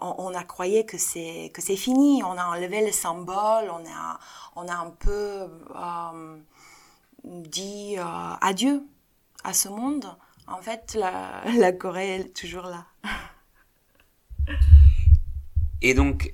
on, 0.00 0.34
a 0.34 0.42
croyé 0.44 0.84
que 0.84 0.98
c'est, 0.98 1.52
que 1.54 1.62
c'est 1.62 1.76
fini. 1.76 2.22
On 2.24 2.36
a 2.36 2.46
enlevé 2.46 2.80
les 2.80 2.92
symboles, 2.92 3.70
on 3.70 3.84
a, 3.86 4.18
on 4.56 4.66
a 4.66 4.74
un 4.74 4.90
peu 4.90 5.48
dit 7.24 7.96
adieu 8.40 8.82
à 9.44 9.52
ce 9.52 9.68
monde. 9.68 10.06
En 10.48 10.60
fait, 10.60 10.96
la, 10.98 11.42
la 11.58 11.72
Corée 11.72 12.16
est 12.16 12.36
toujours 12.36 12.64
là. 12.64 12.86
Et 15.82 15.94
donc, 15.94 16.32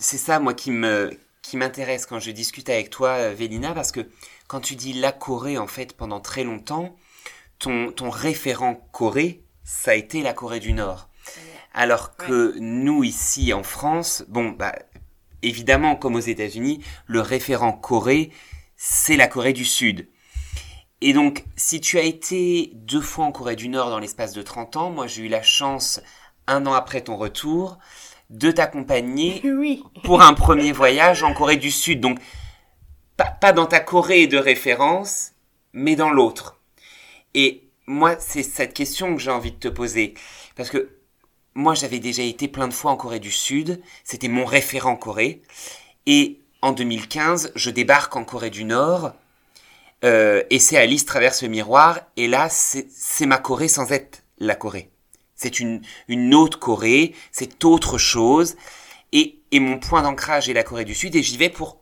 c'est 0.00 0.18
ça, 0.18 0.40
moi, 0.40 0.54
qui 0.54 0.72
me 0.72 1.16
qui 1.42 1.56
m'intéresse 1.56 2.06
quand 2.06 2.18
je 2.18 2.30
discute 2.30 2.68
avec 2.68 2.90
toi, 2.90 3.10
euh, 3.10 3.34
Vélina, 3.34 3.72
parce 3.72 3.92
que 3.92 4.08
quand 4.46 4.60
tu 4.60 4.76
dis 4.76 4.92
la 4.92 5.12
Corée, 5.12 5.58
en 5.58 5.66
fait, 5.66 5.96
pendant 5.96 6.20
très 6.20 6.44
longtemps, 6.44 6.94
ton, 7.58 7.92
ton 7.92 8.10
référent 8.10 8.74
Corée, 8.92 9.42
ça 9.64 9.92
a 9.92 9.94
été 9.94 10.22
la 10.22 10.32
Corée 10.32 10.60
du 10.60 10.72
Nord. 10.72 11.08
Alors 11.72 12.16
que 12.16 12.54
nous, 12.58 13.04
ici, 13.04 13.52
en 13.52 13.62
France, 13.62 14.24
bon, 14.28 14.50
bah, 14.50 14.74
évidemment, 15.42 15.96
comme 15.96 16.16
aux 16.16 16.20
États-Unis, 16.20 16.82
le 17.06 17.20
référent 17.20 17.72
Corée, 17.72 18.30
c'est 18.76 19.16
la 19.16 19.28
Corée 19.28 19.52
du 19.52 19.64
Sud. 19.64 20.08
Et 21.00 21.12
donc, 21.12 21.44
si 21.56 21.80
tu 21.80 21.98
as 21.98 22.02
été 22.02 22.72
deux 22.74 23.00
fois 23.00 23.24
en 23.24 23.32
Corée 23.32 23.56
du 23.56 23.68
Nord 23.68 23.90
dans 23.90 23.98
l'espace 23.98 24.32
de 24.32 24.42
30 24.42 24.76
ans, 24.76 24.90
moi 24.90 25.06
j'ai 25.06 25.22
eu 25.22 25.28
la 25.28 25.42
chance, 25.42 26.00
un 26.46 26.66
an 26.66 26.74
après 26.74 27.00
ton 27.00 27.16
retour, 27.16 27.78
de 28.30 28.50
t'accompagner 28.50 29.42
pour 30.04 30.22
un 30.22 30.32
premier 30.34 30.72
voyage 30.72 31.22
en 31.22 31.34
Corée 31.34 31.56
du 31.56 31.70
Sud. 31.70 32.00
Donc, 32.00 32.18
pas, 33.40 33.52
dans 33.52 33.66
ta 33.66 33.80
Corée 33.80 34.26
de 34.26 34.38
référence, 34.38 35.32
mais 35.72 35.96
dans 35.96 36.10
l'autre. 36.10 36.58
Et 37.34 37.68
moi, 37.86 38.16
c'est 38.18 38.42
cette 38.42 38.72
question 38.72 39.14
que 39.14 39.20
j'ai 39.20 39.30
envie 39.30 39.52
de 39.52 39.58
te 39.58 39.68
poser. 39.68 40.14
Parce 40.56 40.70
que 40.70 40.90
moi, 41.54 41.74
j'avais 41.74 41.98
déjà 41.98 42.22
été 42.22 42.48
plein 42.48 42.68
de 42.68 42.72
fois 42.72 42.92
en 42.92 42.96
Corée 42.96 43.20
du 43.20 43.30
Sud. 43.32 43.82
C'était 44.04 44.28
mon 44.28 44.44
référent 44.44 44.96
Corée. 44.96 45.42
Et 46.06 46.40
en 46.62 46.72
2015, 46.72 47.52
je 47.54 47.70
débarque 47.70 48.14
en 48.16 48.24
Corée 48.24 48.50
du 48.50 48.64
Nord. 48.64 49.12
Euh, 50.04 50.42
et 50.50 50.58
c'est 50.58 50.78
Alice 50.78 51.04
traverse 51.04 51.42
le 51.42 51.48
miroir. 51.48 52.00
Et 52.16 52.28
là, 52.28 52.48
c'est 52.48 53.26
ma 53.26 53.38
Corée 53.38 53.68
sans 53.68 53.90
être 53.92 54.22
la 54.38 54.54
Corée. 54.54 54.90
C'est 55.40 55.58
une, 55.58 55.80
une 56.06 56.34
autre 56.34 56.58
Corée, 56.58 57.14
c'est 57.32 57.64
autre 57.64 57.96
chose. 57.96 58.58
Et, 59.12 59.38
et 59.52 59.58
mon 59.58 59.78
point 59.78 60.02
d'ancrage 60.02 60.50
est 60.50 60.52
la 60.52 60.62
Corée 60.62 60.84
du 60.84 60.94
Sud 60.94 61.16
et 61.16 61.22
j'y 61.22 61.38
vais 61.38 61.48
pour... 61.48 61.80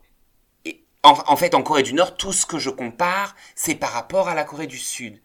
en, 1.03 1.37
fait, 1.37 1.57
en 1.57 1.63
Corée 1.65 1.83
du 1.83 1.93
Nord, 1.93 2.17
tout 2.17 2.33
ce 2.33 2.47
que 2.47 2.61
je 2.61 2.71
compare, 2.71 3.35
c'est 3.57 3.75
par 3.75 3.91
rapport 3.91 4.29
à 4.29 4.37
la 4.37 4.45
Corée 4.45 4.69
du 4.69 4.79
Sud. 4.79 5.21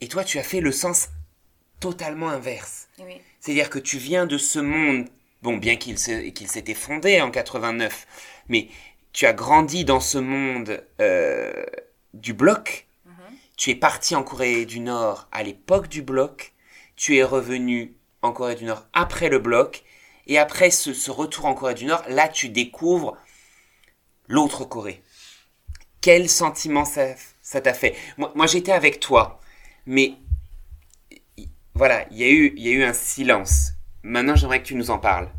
Et 0.00 0.08
toi, 0.08 0.24
tu 0.24 0.38
as 0.38 0.42
fait 0.42 0.62
le 0.62 0.72
sens 0.72 1.10
totalement 1.78 2.30
inverse. 2.30 2.88
C'est-à-dire 3.38 3.68
que 3.68 3.78
tu 3.78 3.98
viens 3.98 4.24
de 4.24 4.38
ce 4.38 4.58
monde, 4.58 5.06
bon, 5.42 5.58
bien 5.58 5.76
qu'il 5.76 5.98
s'était 5.98 6.72
fondé 6.72 7.20
en 7.20 7.30
89, 7.30 8.06
mais 8.48 8.68
tu 9.12 9.26
as 9.26 9.34
grandi 9.34 9.84
dans 9.84 10.00
ce 10.00 10.16
monde 10.16 10.82
euh, 11.02 11.66
du 12.14 12.32
bloc. 12.32 12.86
Mhm. 13.04 13.12
Tu 13.58 13.72
es 13.72 13.74
parti 13.74 14.16
en 14.16 14.22
Corée 14.22 14.64
du 14.64 14.80
Nord 14.80 15.28
à 15.32 15.42
l'époque 15.42 15.88
du 15.88 16.00
bloc 16.00 16.54
tu 16.96 17.16
es 17.16 17.22
revenu 17.22 17.94
en 18.22 18.32
Corée 18.32 18.54
du 18.54 18.64
Nord 18.64 18.86
après 18.92 19.28
le 19.28 19.38
bloc, 19.38 19.84
et 20.26 20.38
après 20.38 20.70
ce, 20.70 21.10
retour 21.10 21.44
en 21.44 21.54
Corée 21.54 21.74
du 21.74 21.84
Nord, 21.84 22.02
là 22.08 22.28
tu 22.28 22.48
découvres 22.48 23.16
l'autre 24.26 24.64
Corée. 24.64 25.02
Quel 26.00 26.28
sentiment 26.28 26.84
ça 26.84 27.60
t'a 27.60 27.74
fait? 27.74 27.94
Moi, 28.16 28.46
j'étais 28.46 28.72
avec 28.72 29.00
toi, 29.00 29.40
mais 29.86 30.14
voilà, 31.74 32.06
il 32.10 32.18
y, 32.18 32.24
a 32.24 32.28
eu, 32.28 32.54
y 32.56 32.68
a 32.68 32.72
eu 32.72 32.82
un 32.84 32.92
silence. 32.92 33.72
Maintenant 34.02 34.34
j'aimerais 34.34 34.62
que 34.62 34.68
tu 34.68 34.74
nous 34.74 34.90
en 34.90 34.98
parles. 34.98 35.30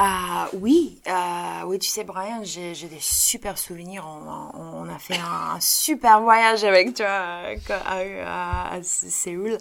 Ah 0.00 0.48
oui, 0.52 1.00
euh, 1.08 1.62
oui, 1.66 1.80
tu 1.80 1.88
sais, 1.88 2.04
Brian, 2.04 2.44
j'ai 2.44 2.72
des 2.72 3.00
super 3.00 3.58
souvenirs. 3.58 4.06
On, 4.06 4.88
a 4.88 4.98
fait 4.98 5.18
un, 5.18 5.58
super 5.60 6.20
voyage 6.20 6.62
avec 6.62 6.94
toi 6.94 7.08
à, 7.08 8.74
à 8.74 8.82
Séoul. 8.84 9.58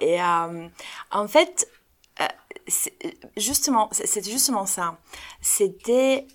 Et 0.00 0.20
euh, 0.20 0.68
en 1.10 1.28
fait, 1.28 1.68
euh, 2.20 2.28
justement, 3.36 3.88
c'était 3.92 4.30
justement 4.30 4.66
ça. 4.66 4.98
C'était 5.40 6.26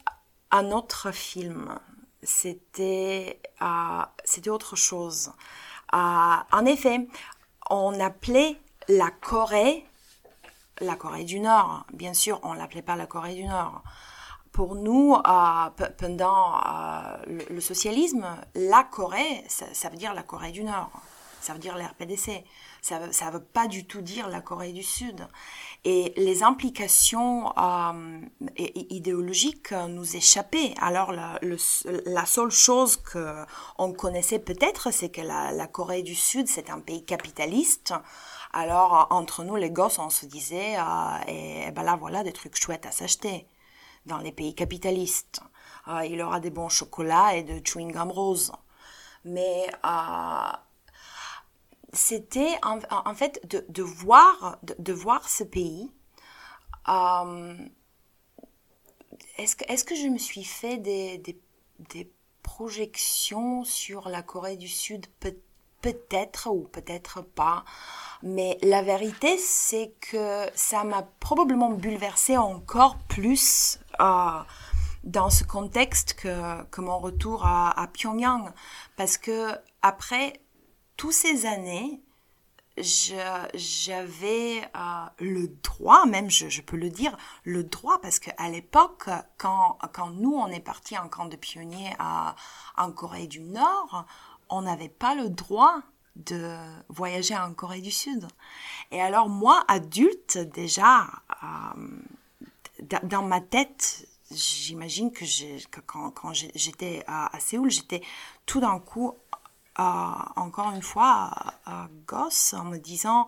un 0.51 0.71
autre 0.71 1.11
film. 1.11 1.79
C'était 2.23 3.39
euh, 3.61 4.01
c'était 4.25 4.49
autre 4.49 4.75
chose. 4.75 5.31
en 5.93 6.65
effet, 6.65 7.07
on 7.69 7.99
appelait 7.99 8.57
la 8.87 9.11
Corée 9.11 9.85
la 10.81 10.95
Corée 10.95 11.23
du 11.23 11.39
Nord. 11.39 11.85
Bien 11.93 12.13
sûr, 12.13 12.39
on 12.43 12.53
l'appelait 12.53 12.81
pas 12.81 12.95
la 12.95 13.05
Corée 13.05 13.35
du 13.35 13.45
Nord. 13.45 13.83
Pour 14.51 14.75
nous, 14.75 15.15
pendant 15.97 16.59
le, 17.27 17.61
socialisme, 17.61 18.25
la 18.55 18.83
Corée, 18.83 19.43
ça, 19.47 19.89
veut 19.89 19.97
dire 19.97 20.13
la 20.13 20.23
Corée 20.23 20.51
du 20.51 20.63
Nord. 20.63 20.91
Ça 21.41 21.53
veut 21.53 21.59
dire 21.59 21.77
l'RPDC. 21.77 22.43
Ça 22.81 22.99
ne 22.99 23.31
veut 23.31 23.43
pas 23.43 23.67
du 23.67 23.85
tout 23.85 24.01
dire 24.01 24.27
la 24.27 24.41
Corée 24.41 24.73
du 24.73 24.83
Sud. 24.83 25.27
Et 25.85 26.13
les 26.17 26.43
implications 26.43 27.53
euh, 27.57 28.19
idéologiques 28.57 29.71
nous 29.71 30.15
échappaient. 30.15 30.73
Alors 30.81 31.13
la 31.13 32.25
seule 32.25 32.51
chose 32.51 32.97
qu'on 32.97 33.93
connaissait 33.93 34.39
peut-être, 34.39 34.91
c'est 34.91 35.09
que 35.09 35.21
la, 35.21 35.67
Corée 35.67 36.03
du 36.03 36.15
Sud, 36.15 36.47
c'est 36.47 36.69
un 36.69 36.79
pays 36.79 37.05
capitaliste. 37.05 37.93
Alors 38.51 39.07
entre 39.11 39.43
nous, 39.43 39.55
les 39.55 39.69
gosses, 39.69 39.99
on 39.99 40.09
se 40.09 40.25
disait, 40.25 40.77
euh, 40.77 41.17
et, 41.27 41.71
ben 41.71 41.83
là 41.83 41.95
voilà 41.95 42.23
des 42.23 42.33
trucs 42.33 42.55
chouettes 42.55 42.85
à 42.85 42.91
s'acheter 42.91 43.47
dans 44.05 44.17
les 44.17 44.31
pays 44.31 44.55
capitalistes. 44.55 45.41
Euh, 45.87 46.05
il 46.05 46.21
aura 46.21 46.39
des 46.39 46.49
bons 46.49 46.69
chocolats 46.69 47.35
et 47.35 47.43
de 47.43 47.65
chewing 47.65 47.91
gum 47.91 48.11
rose. 48.11 48.51
mais 49.23 49.67
c'était 51.93 52.57
en, 52.63 53.13
fait 53.15 53.41
de, 53.47 53.83
voir, 53.83 54.59
de, 54.63 54.93
voir 54.93 55.27
ce 55.27 55.43
pays. 55.43 55.91
est-ce 59.37 59.55
que, 59.55 59.65
est 59.67 59.85
que 59.85 59.95
je 59.95 60.07
me 60.07 60.19
suis 60.19 60.43
fait 60.43 60.77
des, 60.77 61.17
des 61.79 62.11
projections 62.43 63.63
sur 63.63 64.09
la 64.09 64.21
Corée 64.21 64.57
du 64.57 64.67
Sud? 64.67 65.07
Peut-être 65.81 66.49
ou 66.51 66.67
peut-être 66.67 67.21
pas. 67.21 67.63
Mais 68.21 68.57
la 68.63 68.81
vérité, 68.81 69.37
c'est 69.37 69.93
que 70.01 70.45
ça 70.53 70.83
m'a 70.83 71.03
probablement 71.19 71.69
bouleversé 71.69 72.37
encore 72.37 72.97
plus 73.07 73.79
euh, 74.01 74.39
dans 75.03 75.29
ce 75.29 75.43
contexte 75.43 76.15
que, 76.15 76.63
que 76.65 76.81
mon 76.81 76.99
retour 76.99 77.45
à, 77.45 77.79
à 77.79 77.87
Pyongyang. 77.87 78.51
Parce 78.97 79.17
que 79.17 79.51
après 79.81 80.41
toutes 80.97 81.13
ces 81.13 81.45
années, 81.45 82.01
j'avais 82.81 84.61
euh, 84.75 85.05
le 85.19 85.47
droit, 85.63 86.05
même 86.05 86.29
je, 86.29 86.49
je, 86.49 86.61
peux 86.61 86.77
le 86.77 86.89
dire, 86.89 87.15
le 87.43 87.63
droit, 87.63 87.99
parce 88.01 88.19
qu'à 88.19 88.49
l'époque, 88.49 89.09
quand, 89.37 89.77
quand 89.93 90.09
nous, 90.09 90.33
on 90.33 90.47
est 90.47 90.59
parti 90.59 90.97
en 90.97 91.07
camp 91.09 91.25
de 91.25 91.35
pionniers 91.35 91.93
à, 91.99 92.35
en 92.77 92.91
Corée 92.91 93.27
du 93.27 93.41
Nord, 93.41 94.05
on 94.49 94.63
n'avait 94.63 94.89
pas 94.89 95.15
le 95.15 95.29
droit 95.29 95.81
de 96.25 96.57
voyager 96.89 97.37
en 97.37 97.53
Corée 97.53 97.81
du 97.81 97.91
Sud. 97.91 98.27
Et 98.91 99.01
alors 99.01 99.29
moi, 99.29 99.63
adulte, 99.67 100.37
déjà, 100.37 101.07
euh, 101.43 102.97
dans 103.03 103.23
ma 103.23 103.41
tête, 103.41 104.07
j'imagine 104.31 105.11
que, 105.11 105.25
quand, 105.85 106.11
quand 106.11 106.33
j'étais 106.33 107.03
à, 107.07 107.35
à, 107.35 107.39
Séoul, 107.39 107.69
j'étais 107.69 108.01
tout 108.45 108.59
d'un 108.59 108.79
coup, 108.79 109.15
euh, 109.79 109.83
encore 110.35 110.71
une 110.71 110.81
fois, 110.81 111.31
euh, 111.67 111.85
gosse, 112.05 112.53
en 112.53 112.65
me 112.65 112.77
disant, 112.77 113.27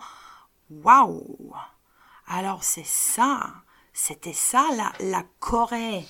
waouh, 0.69 1.53
alors 2.27 2.63
c'est 2.63 2.85
ça, 2.85 3.53
c'était 3.93 4.33
ça 4.33 4.67
la, 4.75 4.91
la 4.99 5.23
Corée. 5.39 6.05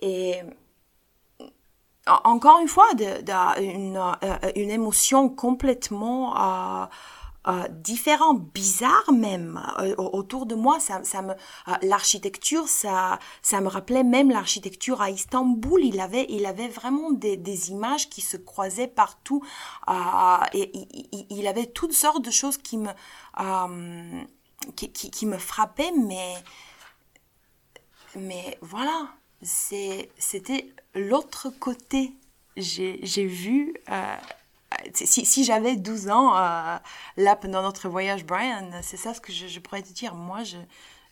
Et 0.00 0.42
encore 2.06 2.58
une 2.60 2.68
fois, 2.68 2.88
une, 3.60 3.96
euh, 3.96 4.52
une, 4.56 4.70
émotion 4.70 5.28
complètement 5.28 6.36
euh, 6.36 6.86
euh, 7.46 7.68
différente, 7.68 8.42
bizarre 8.52 9.12
même. 9.12 9.60
autour 9.96 10.46
de 10.46 10.54
moi, 10.56 10.78
ça, 10.80 11.00
me, 11.22 11.34
l'architecture, 11.82 12.68
ça, 12.68 13.18
ça 13.40 13.60
me 13.60 13.68
rappelait 13.68 14.02
même 14.02 14.30
l'architecture 14.30 15.00
à 15.00 15.10
Istanbul. 15.10 15.84
Il 15.84 16.00
avait, 16.00 16.26
il 16.28 16.46
avait 16.46 16.68
vraiment 16.68 17.12
des, 17.12 17.36
des 17.36 17.70
images 17.70 18.08
qui 18.08 18.20
se 18.20 18.36
croisaient 18.36 18.88
partout. 18.88 19.44
et 20.52 20.72
il, 21.30 21.46
avait 21.46 21.66
toutes 21.66 21.92
sortes 21.92 22.24
de 22.24 22.32
choses 22.32 22.58
qui 22.58 22.78
me, 22.78 22.90
qui, 24.74 24.90
qui 24.90 25.26
me 25.26 25.38
frappaient, 25.38 25.92
mais, 25.96 26.34
mais 28.16 28.58
voilà 28.60 29.08
c'était 29.42 30.72
l'autre 30.94 31.50
côté. 31.50 32.12
J'ai 32.56 33.26
vu, 33.26 33.74
euh, 33.90 34.16
si, 34.94 35.24
si 35.24 35.44
j'avais 35.44 35.76
12 35.76 36.08
ans, 36.08 36.36
euh, 36.36 36.76
là, 37.16 37.36
pendant 37.36 37.62
notre 37.62 37.88
voyage, 37.88 38.24
Brian, 38.24 38.70
c'est 38.82 38.96
ça 38.96 39.14
ce 39.14 39.20
que 39.20 39.32
je, 39.32 39.58
pourrais 39.60 39.82
te 39.82 39.92
dire. 39.92 40.14
Moi, 40.14 40.44
je, 40.44 40.58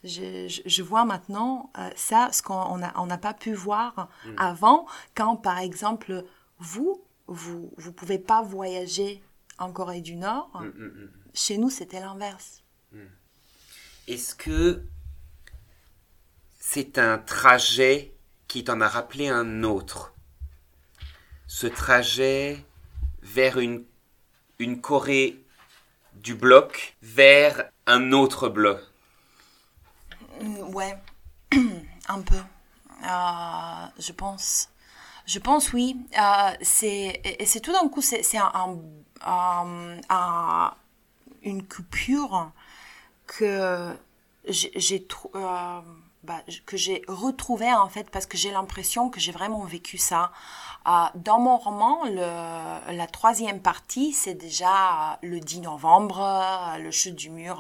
je, 0.05 0.61
je 0.65 0.83
vois 0.83 1.05
maintenant 1.05 1.71
euh, 1.79 1.91
ça, 1.97 2.31
ce 2.33 2.43
qu'on 2.43 2.79
n'a 2.79 2.93
on 2.97 3.09
pas 3.19 3.35
pu 3.35 3.53
voir 3.53 4.09
mm. 4.27 4.35
avant, 4.37 4.87
quand, 5.15 5.37
par 5.37 5.59
exemple, 5.59 6.25
vous, 6.59 7.03
vous 7.27 7.73
ne 7.79 7.91
pouvez 7.91 8.19
pas 8.19 8.43
voyager 8.43 9.23
en 9.59 9.73
Corée 9.73 10.03
du 10.03 10.17
Nord. 10.17 10.51
Mm, 10.55 10.67
mm, 10.67 11.11
Chez 11.35 11.59
nous, 11.59 11.71
c'était 11.71 12.01
l'inverse. 12.01 12.63
Est-ce 14.09 14.35
que 14.35 14.83
c'est 16.59 16.99
un 16.99 17.19
trajet 17.19 18.13
qui 18.51 18.65
t'en 18.65 18.81
a 18.81 18.89
rappelé 18.89 19.29
un 19.29 19.63
autre. 19.63 20.13
Ce 21.47 21.69
trajet 21.69 22.65
vers 23.23 23.61
une, 23.61 23.87
Corée 24.83 25.43
du 26.15 26.35
bloc 26.35 26.97
vers 27.01 27.71
un 27.87 28.11
autre 28.11 28.49
bloc. 28.49 28.81
Mm, 30.41 30.75
ouais, 30.75 30.99
un 32.09 32.23
peu. 32.23 32.43
Euh, 33.05 33.87
je 34.01 34.13
pense. 34.13 34.69
Je 35.27 35.39
pense 35.39 35.73
oui. 35.73 35.97
Euh, 36.19 36.51
c'est 36.61 37.61
tout 37.63 37.73
d'un 37.73 37.89
coup 37.89 38.03
c'est 38.03 38.37
un, 38.37 38.81
un, 40.09 40.75
une 41.43 41.69
coupure 41.69 42.51
que 43.29 43.97
j'ai. 44.49 45.07
Euh, 45.37 45.81
bah, 46.23 46.41
que 46.67 46.77
j'ai 46.77 47.03
retrouvé 47.09 47.73
en 47.73 47.89
fait 47.89 48.11
parce 48.11 48.27
que 48.27 48.37
j'ai 48.37 48.51
l'impression 48.51 49.09
que 49.09 49.19
j'ai 49.21 49.33
vraiment 49.33 49.65
vécu 49.65 49.97
ça. 49.97 50.33
Euh, 50.87 51.07
dans 51.15 51.39
mon 51.39 51.57
roman, 51.57 52.05
le, 52.05 52.95
la 52.95 53.07
troisième 53.07 53.61
partie, 53.61 54.13
c'est 54.13 54.35
déjà 54.35 55.19
le 55.23 55.41
10 55.41 55.61
novembre, 55.61 56.23
le 56.79 56.91
chute 56.91 57.15
du 57.15 57.31
mur 57.31 57.57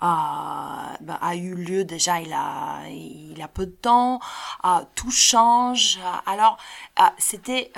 bah, 0.00 0.98
a 1.20 1.34
eu 1.36 1.54
lieu 1.54 1.84
déjà 1.84 2.20
il 2.20 2.32
a, 2.32 2.88
il 2.90 3.40
a 3.40 3.48
peu 3.48 3.66
de 3.66 3.72
temps, 3.72 4.20
euh, 4.64 4.80
tout 4.94 5.10
change. 5.10 5.98
Alors, 6.26 6.58
c'était 7.18 7.72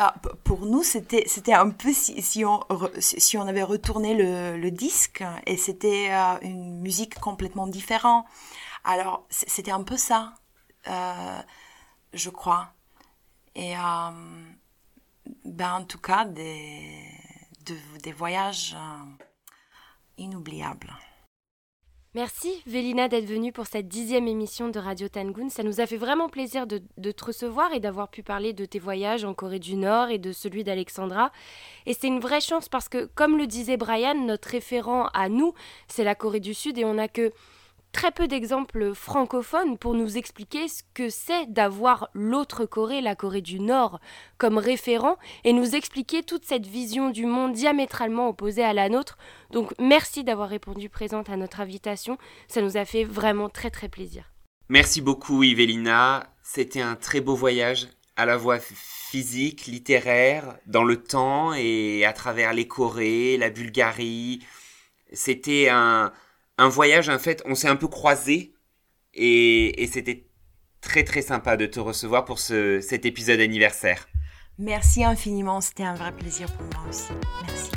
pour 0.45 0.67
nous, 0.67 0.83
c'était 0.83 1.25
c'était 1.27 1.53
un 1.55 1.71
peu 1.71 1.93
si, 1.93 2.21
si, 2.23 2.45
on, 2.45 2.61
si 2.99 3.37
on 3.39 3.47
avait 3.47 3.63
retourné 3.63 4.15
le, 4.15 4.57
le 4.57 4.71
disque 4.71 5.23
et 5.47 5.57
c'était 5.57 6.11
une 6.43 6.81
musique 6.81 7.19
complètement 7.21 7.67
différente. 7.67 8.27
Alors, 8.85 9.26
c'était 9.31 9.70
un 9.70 9.83
peu 9.83 9.97
ça, 9.97 10.35
euh, 10.89 11.41
je 12.12 12.31
crois. 12.31 12.72
Et 13.55 13.76
euh, 13.76 14.11
ben, 15.45 15.74
en 15.74 15.85
tout 15.85 16.01
cas, 16.01 16.24
des, 16.24 17.05
des 18.03 18.12
voyages 18.12 18.74
euh, 18.76 19.24
inoubliables. 20.18 20.95
Merci 22.12 22.61
Vélina 22.66 23.07
d'être 23.07 23.26
venue 23.26 23.53
pour 23.53 23.66
cette 23.66 23.87
dixième 23.87 24.26
émission 24.26 24.68
de 24.68 24.81
Radio 24.81 25.09
Tangoon. 25.09 25.49
Ça 25.49 25.62
nous 25.62 25.81
a 25.81 25.87
fait 25.87 25.97
vraiment 25.97 26.28
plaisir 26.28 26.66
de, 26.66 26.83
de 26.97 27.12
te 27.12 27.24
recevoir 27.24 27.72
et 27.72 27.78
d'avoir 27.78 28.09
pu 28.09 28.24
parler 28.24 28.53
de 28.53 28.64
tes 28.64 28.81
voyages 28.81 29.24
en 29.24 29.33
Corée 29.33 29.61
du 29.61 29.76
Nord 29.76 30.09
et 30.09 30.18
de 30.18 30.33
celui 30.33 30.64
d'Alexandra. 30.64 31.31
Et 31.87 31.95
c'est 31.95 32.09
une 32.09 32.18
vraie 32.18 32.41
chance 32.41 32.68
parce 32.68 32.89
que, 32.89 33.05
comme 33.14 33.39
le 33.39 33.47
disait 33.47 33.76
Brian, 33.76 34.16
notre 34.16 34.49
référent 34.49 35.07
à 35.14 35.28
nous, 35.28 35.55
c'est 35.87 36.03
la 36.03 36.16
Corée 36.16 36.41
du 36.41 36.53
Sud 36.53 36.78
et 36.78 36.85
on 36.85 36.95
n'a 36.95 37.07
que 37.07 37.33
très 37.93 38.11
peu 38.11 38.28
d'exemples 38.28 38.95
francophones 38.95 39.78
pour 39.78 39.95
nous 39.95 40.16
expliquer 40.16 40.68
ce 40.68 40.82
que 40.95 41.09
c'est 41.09 41.47
d'avoir 41.47 42.09
l'autre 42.14 42.64
Corée, 42.64 43.01
la 43.01 43.14
Corée 43.14 43.41
du 43.41 43.61
Nord, 43.61 44.01
comme 44.38 44.59
référent 44.59 45.16
et 45.45 45.53
nous 45.53 45.74
expliquer 45.74 46.22
toute 46.22 46.45
cette 46.45 46.66
vision 46.66 47.11
du 47.11 47.26
monde 47.26 47.53
diamétralement 47.53 48.28
opposée 48.28 48.64
à 48.64 48.72
la 48.72 48.88
nôtre. 48.88 49.18
Donc 49.51 49.72
merci 49.78 50.24
d'avoir 50.24 50.49
répondu 50.49 50.88
présente 50.88 51.30
à 51.30 51.36
notre 51.36 51.61
invitation, 51.61 52.18
ça 52.49 52.62
nous 52.62 52.76
a 52.76 52.84
fait 52.84 53.05
vraiment 53.05 53.49
très 53.49 53.70
très 53.70 53.88
plaisir. 53.88 54.24
Merci 54.68 55.01
beaucoup 55.01 55.43
Yvelina, 55.43 56.32
c'était 56.43 56.80
un 56.80 56.97
très 56.97 57.20
beau 57.20 57.34
voyage 57.34 57.88
à 58.16 58.26
la 58.26 58.36
voix 58.36 58.59
physique, 58.61 59.66
littéraire, 59.66 60.59
dans 60.66 60.84
le 60.84 61.03
temps 61.03 61.55
et 61.55 62.05
à 62.05 62.12
travers 62.12 62.53
les 62.53 62.68
Corées, 62.68 63.36
la 63.36 63.51
Bulgarie. 63.51 64.45
C'était 65.12 65.68
un 65.70 66.12
un 66.61 66.69
voyage, 66.69 67.09
en 67.09 67.19
fait, 67.19 67.43
on 67.47 67.55
s'est 67.55 67.69
un 67.69 67.77
peu 67.77 67.89
croisés 67.89 68.53
et, 69.15 69.89
c'était 69.91 70.27
très 70.83 71.05
très 71.05 71.23
sympa 71.23 71.57
de 71.57 71.65
te 71.65 71.81
recevoir 71.81 72.27
pour 72.27 72.39
ce, 72.39 72.81
cet 72.81 73.07
épisode 73.07 73.41
anniversaire. 73.41 74.09
Merci 74.59 75.03
infiniment, 75.03 75.63
c'était 75.63 75.85
un 75.85 75.95
vrai 75.95 76.13
plaisir 76.13 76.53
pour 76.53 76.67
moi 76.67 76.87
aussi. 76.89 77.13
Merci. 77.47 77.71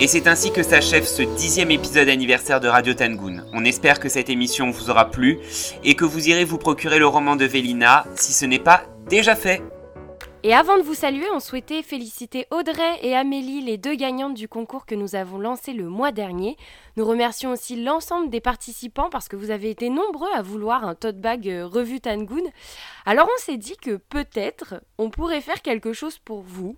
Et 0.00 0.06
c'est 0.06 0.26
ainsi 0.26 0.50
que 0.50 0.62
s'achève 0.62 1.04
ce 1.04 1.20
dixième 1.36 1.70
épisode 1.70 2.08
anniversaire 2.08 2.60
de 2.60 2.68
Radio 2.68 2.94
Tangoon. 2.94 3.44
On 3.52 3.66
espère 3.66 4.00
que 4.00 4.08
cette 4.08 4.30
émission 4.30 4.70
vous 4.70 4.88
aura 4.88 5.10
plu 5.10 5.38
et 5.84 5.94
que 5.94 6.06
vous 6.06 6.30
irez 6.30 6.44
vous 6.44 6.56
procurer 6.56 6.98
le 6.98 7.06
roman 7.06 7.36
de 7.36 7.44
Vélina 7.44 8.06
si 8.16 8.32
ce 8.32 8.46
n'est 8.46 8.58
pas 8.58 8.84
déjà 9.10 9.36
fait. 9.36 9.60
Et 10.42 10.54
avant 10.54 10.78
de 10.78 10.82
vous 10.82 10.94
saluer, 10.94 11.26
on 11.34 11.38
souhaitait 11.38 11.82
féliciter 11.82 12.46
Audrey 12.50 12.98
et 13.02 13.14
Amélie, 13.14 13.60
les 13.60 13.76
deux 13.76 13.94
gagnantes 13.94 14.32
du 14.32 14.48
concours 14.48 14.86
que 14.86 14.94
nous 14.94 15.14
avons 15.14 15.38
lancé 15.38 15.74
le 15.74 15.86
mois 15.90 16.12
dernier. 16.12 16.56
Nous 16.96 17.04
remercions 17.04 17.52
aussi 17.52 17.76
l'ensemble 17.76 18.30
des 18.30 18.40
participants 18.40 19.10
parce 19.10 19.28
que 19.28 19.36
vous 19.36 19.50
avez 19.50 19.68
été 19.68 19.90
nombreux 19.90 20.30
à 20.34 20.40
vouloir 20.40 20.84
un 20.84 20.94
tote 20.94 21.20
bag 21.20 21.46
euh, 21.46 21.66
revue 21.66 22.00
Tangoon. 22.00 22.50
Alors 23.04 23.28
on 23.30 23.38
s'est 23.38 23.58
dit 23.58 23.76
que 23.76 23.96
peut-être 23.96 24.82
on 24.96 25.10
pourrait 25.10 25.42
faire 25.42 25.60
quelque 25.60 25.92
chose 25.92 26.16
pour 26.16 26.40
vous. 26.40 26.74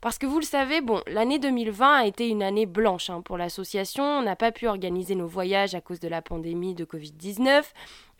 Parce 0.00 0.18
que 0.18 0.26
vous 0.26 0.38
le 0.38 0.44
savez, 0.44 0.80
bon, 0.80 1.02
l'année 1.06 1.38
2020 1.38 1.92
a 1.92 2.06
été 2.06 2.28
une 2.28 2.42
année 2.42 2.66
blanche 2.66 3.10
hein, 3.10 3.22
pour 3.22 3.38
l'association. 3.38 4.04
On 4.04 4.22
n'a 4.22 4.36
pas 4.36 4.52
pu 4.52 4.66
organiser 4.66 5.14
nos 5.14 5.26
voyages 5.26 5.74
à 5.74 5.80
cause 5.80 6.00
de 6.00 6.08
la 6.08 6.22
pandémie 6.22 6.74
de 6.74 6.84
Covid-19. 6.84 7.64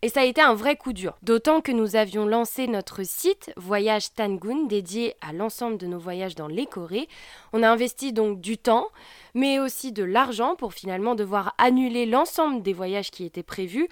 Et 0.03 0.11
ça 0.11 0.21
a 0.21 0.25
été 0.25 0.43
un 0.43 0.55
vrai 0.55 0.77
coup 0.77 0.93
dur. 0.93 1.17
D'autant 1.23 1.63
que 1.63 1.73
nous 1.73 1.97
avions 1.97 2.27
lancé 2.27 2.67
notre 2.67 3.03
site 3.03 3.51
Voyage 3.57 4.13
Tangun 4.13 4.67
dédié 4.67 5.15
à 5.23 5.33
l'ensemble 5.33 5.79
de 5.79 5.87
nos 5.87 5.99
voyages 5.99 6.35
dans 6.35 6.49
les 6.49 6.67
Corées. 6.67 7.09
On 7.55 7.63
a 7.63 7.71
investi 7.71 8.13
donc 8.13 8.43
du 8.43 8.59
temps, 8.59 8.89
mais 9.33 9.59
aussi 9.59 9.93
de 9.93 10.05
l'argent 10.05 10.55
pour 10.55 10.75
finalement 10.75 11.15
devoir 11.15 11.55
annuler 11.57 12.05
l'ensemble 12.05 12.63
des 12.63 12.75
voyages 12.75 13.11
qui 13.11 13.25
étaient 13.25 13.43
prévus. 13.43 13.89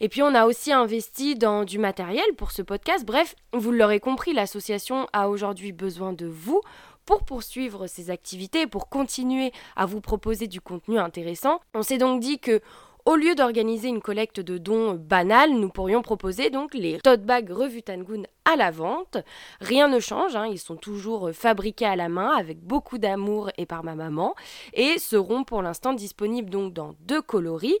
Et 0.00 0.08
puis 0.08 0.22
on 0.22 0.34
a 0.34 0.44
aussi 0.44 0.72
investi 0.72 1.36
dans 1.36 1.64
du 1.64 1.78
matériel 1.78 2.26
pour 2.36 2.50
ce 2.50 2.62
podcast. 2.62 3.06
Bref, 3.06 3.36
vous 3.52 3.70
l'aurez 3.70 4.00
compris, 4.00 4.32
l'association 4.32 5.06
a 5.12 5.28
aujourd'hui 5.28 5.70
besoin 5.70 6.12
de 6.12 6.26
vous 6.26 6.60
pour 7.06 7.24
poursuivre 7.24 7.86
ces 7.86 8.10
activités, 8.10 8.66
pour 8.66 8.88
continuer 8.88 9.52
à 9.76 9.86
vous 9.86 10.00
proposer 10.00 10.46
du 10.46 10.60
contenu 10.60 10.98
intéressant. 10.98 11.60
On 11.74 11.82
s'est 11.82 11.98
donc 11.98 12.20
dit 12.20 12.38
que 12.38 12.60
au 13.06 13.16
lieu 13.16 13.34
d'organiser 13.34 13.88
une 13.88 14.00
collecte 14.00 14.40
de 14.40 14.56
dons 14.56 14.94
banale, 14.94 15.50
nous 15.50 15.68
pourrions 15.68 16.00
proposer 16.00 16.48
donc 16.48 16.72
les 16.72 16.98
tote 17.00 17.20
bags 17.20 17.50
revue 17.50 17.82
Tangoon 17.82 18.22
à 18.46 18.56
la 18.56 18.70
vente. 18.70 19.18
Rien 19.60 19.88
ne 19.88 20.00
change, 20.00 20.36
hein, 20.36 20.46
ils 20.50 20.58
sont 20.58 20.76
toujours 20.76 21.30
fabriqués 21.34 21.84
à 21.84 21.96
la 21.96 22.08
main 22.08 22.34
avec 22.34 22.60
beaucoup 22.60 22.96
d'amour 22.96 23.50
et 23.58 23.66
par 23.66 23.84
ma 23.84 23.94
maman 23.94 24.34
et 24.72 24.98
seront 24.98 25.44
pour 25.44 25.60
l'instant 25.60 25.92
disponibles 25.92 26.48
donc 26.48 26.72
dans 26.72 26.94
deux 27.00 27.20
coloris. 27.20 27.76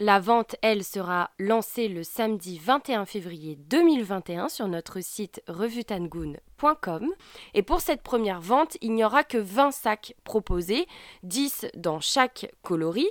La 0.00 0.20
vente, 0.20 0.54
elle, 0.62 0.84
sera 0.84 1.30
lancée 1.40 1.88
le 1.88 2.04
samedi 2.04 2.60
21 2.62 3.04
février 3.04 3.56
2021 3.68 4.48
sur 4.48 4.68
notre 4.68 5.00
site 5.00 5.42
revutangoon.com. 5.48 7.12
Et 7.54 7.62
pour 7.64 7.80
cette 7.80 8.02
première 8.02 8.40
vente, 8.40 8.76
il 8.80 8.92
n'y 8.92 9.04
aura 9.04 9.24
que 9.24 9.38
20 9.38 9.72
sacs 9.72 10.14
proposés, 10.22 10.86
10 11.24 11.66
dans 11.74 11.98
chaque 11.98 12.48
coloris 12.62 13.10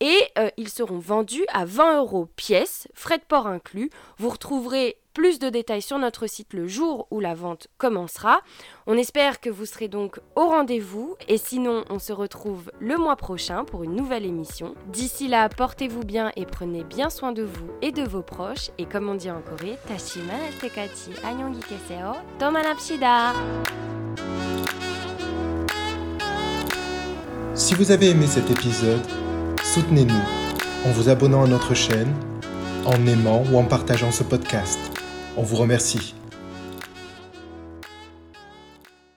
et 0.00 0.18
euh, 0.38 0.48
ils 0.56 0.68
seront 0.68 0.98
vendus 0.98 1.44
à 1.52 1.64
20 1.64 1.98
euros 1.98 2.26
pièce, 2.36 2.88
frais 2.94 3.18
de 3.18 3.24
port 3.24 3.46
inclus. 3.46 3.90
Vous 4.18 4.30
retrouverez 4.30 4.96
plus 5.12 5.38
de 5.38 5.48
détails 5.48 5.82
sur 5.82 5.98
notre 5.98 6.26
site 6.26 6.54
le 6.54 6.66
jour 6.66 7.06
où 7.10 7.20
la 7.20 7.34
vente 7.34 7.66
commencera. 7.78 8.40
On 8.86 8.96
espère 8.96 9.40
que 9.40 9.50
vous 9.50 9.66
serez 9.66 9.88
donc 9.88 10.20
au 10.36 10.46
rendez-vous 10.46 11.16
et 11.28 11.36
sinon 11.36 11.84
on 11.90 11.98
se 11.98 12.12
retrouve 12.12 12.70
le 12.78 12.96
mois 12.96 13.16
prochain 13.16 13.64
pour 13.64 13.82
une 13.82 13.96
nouvelle 13.96 14.24
émission. 14.24 14.74
D'ici 14.86 15.28
là, 15.28 15.48
portez-vous 15.48 16.04
bien 16.04 16.30
et 16.36 16.46
prenez 16.46 16.84
bien 16.84 17.10
soin 17.10 17.32
de 17.32 17.42
vous 17.42 17.68
et 17.82 17.92
de 17.92 18.02
vos 18.02 18.22
proches 18.22 18.70
et 18.78 18.86
comme 18.86 19.08
on 19.08 19.14
dit 19.14 19.30
en 19.30 19.42
Corée, 19.42 19.76
Tashima 19.88 20.34
Tekati 20.60 21.10
Anyongi 21.24 21.60
Keseo, 21.60 22.12
Tomanapshida. 22.38 23.32
Si 27.54 27.74
vous 27.74 27.90
avez 27.90 28.10
aimé 28.10 28.26
cet 28.26 28.50
épisode, 28.50 29.02
Soutenez-nous 29.72 30.24
en 30.84 30.90
vous 30.90 31.10
abonnant 31.10 31.44
à 31.44 31.46
notre 31.46 31.74
chaîne, 31.74 32.12
en 32.86 33.06
aimant 33.06 33.44
ou 33.52 33.56
en 33.56 33.62
partageant 33.62 34.10
ce 34.10 34.24
podcast. 34.24 34.80
On 35.36 35.44
vous 35.44 35.54
remercie. 35.54 36.12